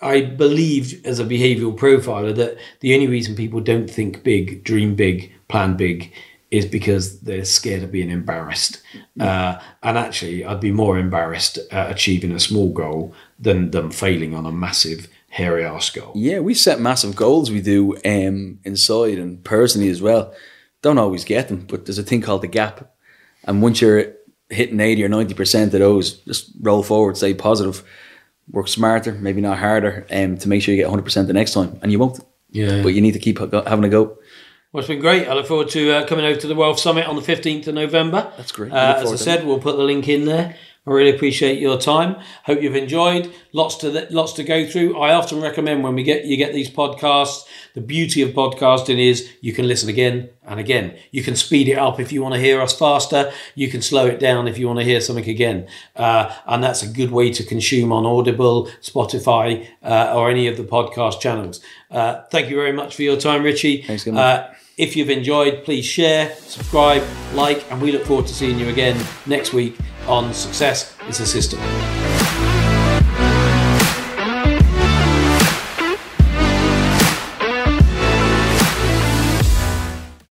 I 0.00 0.20
believe 0.20 1.04
as 1.04 1.18
a 1.18 1.24
behavioral 1.24 1.76
profiler 1.76 2.34
that 2.36 2.58
the 2.80 2.94
only 2.94 3.06
reason 3.06 3.34
people 3.34 3.60
don't 3.60 3.88
think 3.88 4.22
big, 4.22 4.62
dream 4.62 4.94
big, 4.94 5.32
plan 5.48 5.76
big 5.76 6.12
is 6.50 6.64
because 6.66 7.20
they're 7.20 7.44
scared 7.44 7.82
of 7.82 7.92
being 7.92 8.10
embarrassed. 8.10 8.80
Uh, 9.20 9.58
and 9.82 9.98
actually, 9.98 10.44
I'd 10.44 10.60
be 10.60 10.72
more 10.72 10.98
embarrassed 10.98 11.58
at 11.70 11.90
achieving 11.90 12.32
a 12.32 12.40
small 12.40 12.72
goal 12.72 13.14
than 13.38 13.70
them 13.70 13.90
failing 13.90 14.34
on 14.34 14.46
a 14.46 14.52
massive, 14.52 15.08
hairy 15.28 15.64
ass 15.64 15.90
goal. 15.90 16.12
Yeah, 16.14 16.38
we 16.40 16.54
set 16.54 16.80
massive 16.80 17.16
goals. 17.16 17.50
We 17.50 17.60
do 17.60 17.96
um, 18.04 18.60
inside 18.64 19.18
and 19.18 19.42
personally 19.44 19.90
as 19.90 20.00
well. 20.00 20.34
Don't 20.82 20.98
always 20.98 21.24
get 21.24 21.48
them, 21.48 21.66
but 21.68 21.86
there's 21.86 21.98
a 21.98 22.02
thing 22.02 22.20
called 22.20 22.42
the 22.42 22.48
gap. 22.48 22.94
And 23.44 23.62
once 23.62 23.80
you're 23.80 24.12
hitting 24.48 24.80
80 24.80 25.04
or 25.04 25.08
90% 25.08 25.64
of 25.64 25.72
those, 25.72 26.18
just 26.18 26.52
roll 26.60 26.82
forward, 26.82 27.16
stay 27.16 27.34
positive, 27.34 27.82
work 28.50 28.68
smarter, 28.68 29.12
maybe 29.12 29.40
not 29.40 29.58
harder, 29.58 30.06
um, 30.10 30.38
to 30.38 30.48
make 30.48 30.62
sure 30.62 30.74
you 30.74 30.82
get 30.82 30.90
100% 30.90 31.26
the 31.26 31.32
next 31.32 31.52
time. 31.52 31.78
And 31.82 31.92
you 31.92 31.98
won't. 31.98 32.20
Yeah. 32.50 32.82
But 32.82 32.94
you 32.94 33.00
need 33.00 33.12
to 33.12 33.18
keep 33.18 33.38
having 33.38 33.84
a 33.84 33.88
go. 33.88 34.18
Well, 34.72 34.80
it's 34.80 34.88
been 34.88 35.00
great. 35.00 35.26
I 35.26 35.34
look 35.34 35.46
forward 35.46 35.70
to 35.70 35.90
uh, 35.92 36.06
coming 36.06 36.24
over 36.24 36.38
to 36.40 36.46
the 36.46 36.54
Wealth 36.54 36.78
Summit 36.78 37.06
on 37.06 37.16
the 37.16 37.22
15th 37.22 37.66
of 37.68 37.74
November. 37.74 38.32
That's 38.36 38.52
great. 38.52 38.70
Uh, 38.72 39.00
as 39.02 39.12
I 39.12 39.16
said, 39.16 39.46
we'll 39.46 39.60
put 39.60 39.76
the 39.76 39.82
link 39.82 40.08
in 40.08 40.26
there. 40.26 40.56
I 40.88 40.90
really 40.92 41.14
appreciate 41.14 41.60
your 41.60 41.78
time. 41.78 42.16
Hope 42.44 42.62
you've 42.62 42.74
enjoyed. 42.74 43.30
Lots 43.52 43.74
to 43.76 43.92
th- 43.92 44.10
lots 44.10 44.32
to 44.34 44.42
go 44.42 44.66
through. 44.66 44.98
I 44.98 45.12
often 45.12 45.38
recommend 45.42 45.84
when 45.84 45.94
we 45.94 46.02
get 46.02 46.24
you 46.24 46.38
get 46.38 46.54
these 46.54 46.70
podcasts. 46.70 47.44
The 47.74 47.82
beauty 47.82 48.22
of 48.22 48.30
podcasting 48.30 48.98
is 48.98 49.30
you 49.42 49.52
can 49.52 49.68
listen 49.68 49.90
again 49.90 50.30
and 50.46 50.58
again. 50.58 50.96
You 51.10 51.22
can 51.22 51.36
speed 51.36 51.68
it 51.68 51.76
up 51.76 52.00
if 52.00 52.10
you 52.10 52.22
want 52.22 52.36
to 52.36 52.40
hear 52.40 52.62
us 52.62 52.76
faster. 52.76 53.30
You 53.54 53.68
can 53.68 53.82
slow 53.82 54.06
it 54.06 54.18
down 54.18 54.48
if 54.48 54.56
you 54.56 54.66
want 54.66 54.78
to 54.78 54.84
hear 54.84 55.02
something 55.02 55.28
again. 55.28 55.68
Uh, 55.94 56.34
and 56.46 56.64
that's 56.64 56.82
a 56.82 56.88
good 56.88 57.10
way 57.10 57.30
to 57.32 57.44
consume 57.44 57.92
on 57.92 58.06
Audible, 58.06 58.70
Spotify, 58.80 59.68
uh, 59.82 60.14
or 60.16 60.30
any 60.30 60.46
of 60.46 60.56
the 60.56 60.64
podcast 60.64 61.20
channels. 61.20 61.60
Uh, 61.90 62.22
thank 62.30 62.48
you 62.48 62.56
very 62.56 62.72
much 62.72 62.96
for 62.96 63.02
your 63.02 63.18
time, 63.18 63.42
Richie. 63.42 63.82
Thanks, 63.82 64.06
Uh, 64.06 64.54
if 64.78 64.96
you've 64.96 65.10
enjoyed, 65.10 65.64
please 65.64 65.84
share, 65.84 66.34
subscribe, 66.36 67.02
like, 67.34 67.70
and 67.70 67.82
we 67.82 67.92
look 67.92 68.06
forward 68.06 68.26
to 68.28 68.32
seeing 68.34 68.58
you 68.58 68.68
again 68.68 68.96
next 69.26 69.52
week 69.52 69.76
on 70.08 70.32
Success 70.32 70.94
is 71.08 71.20
a 71.20 71.26
System. 71.26 72.07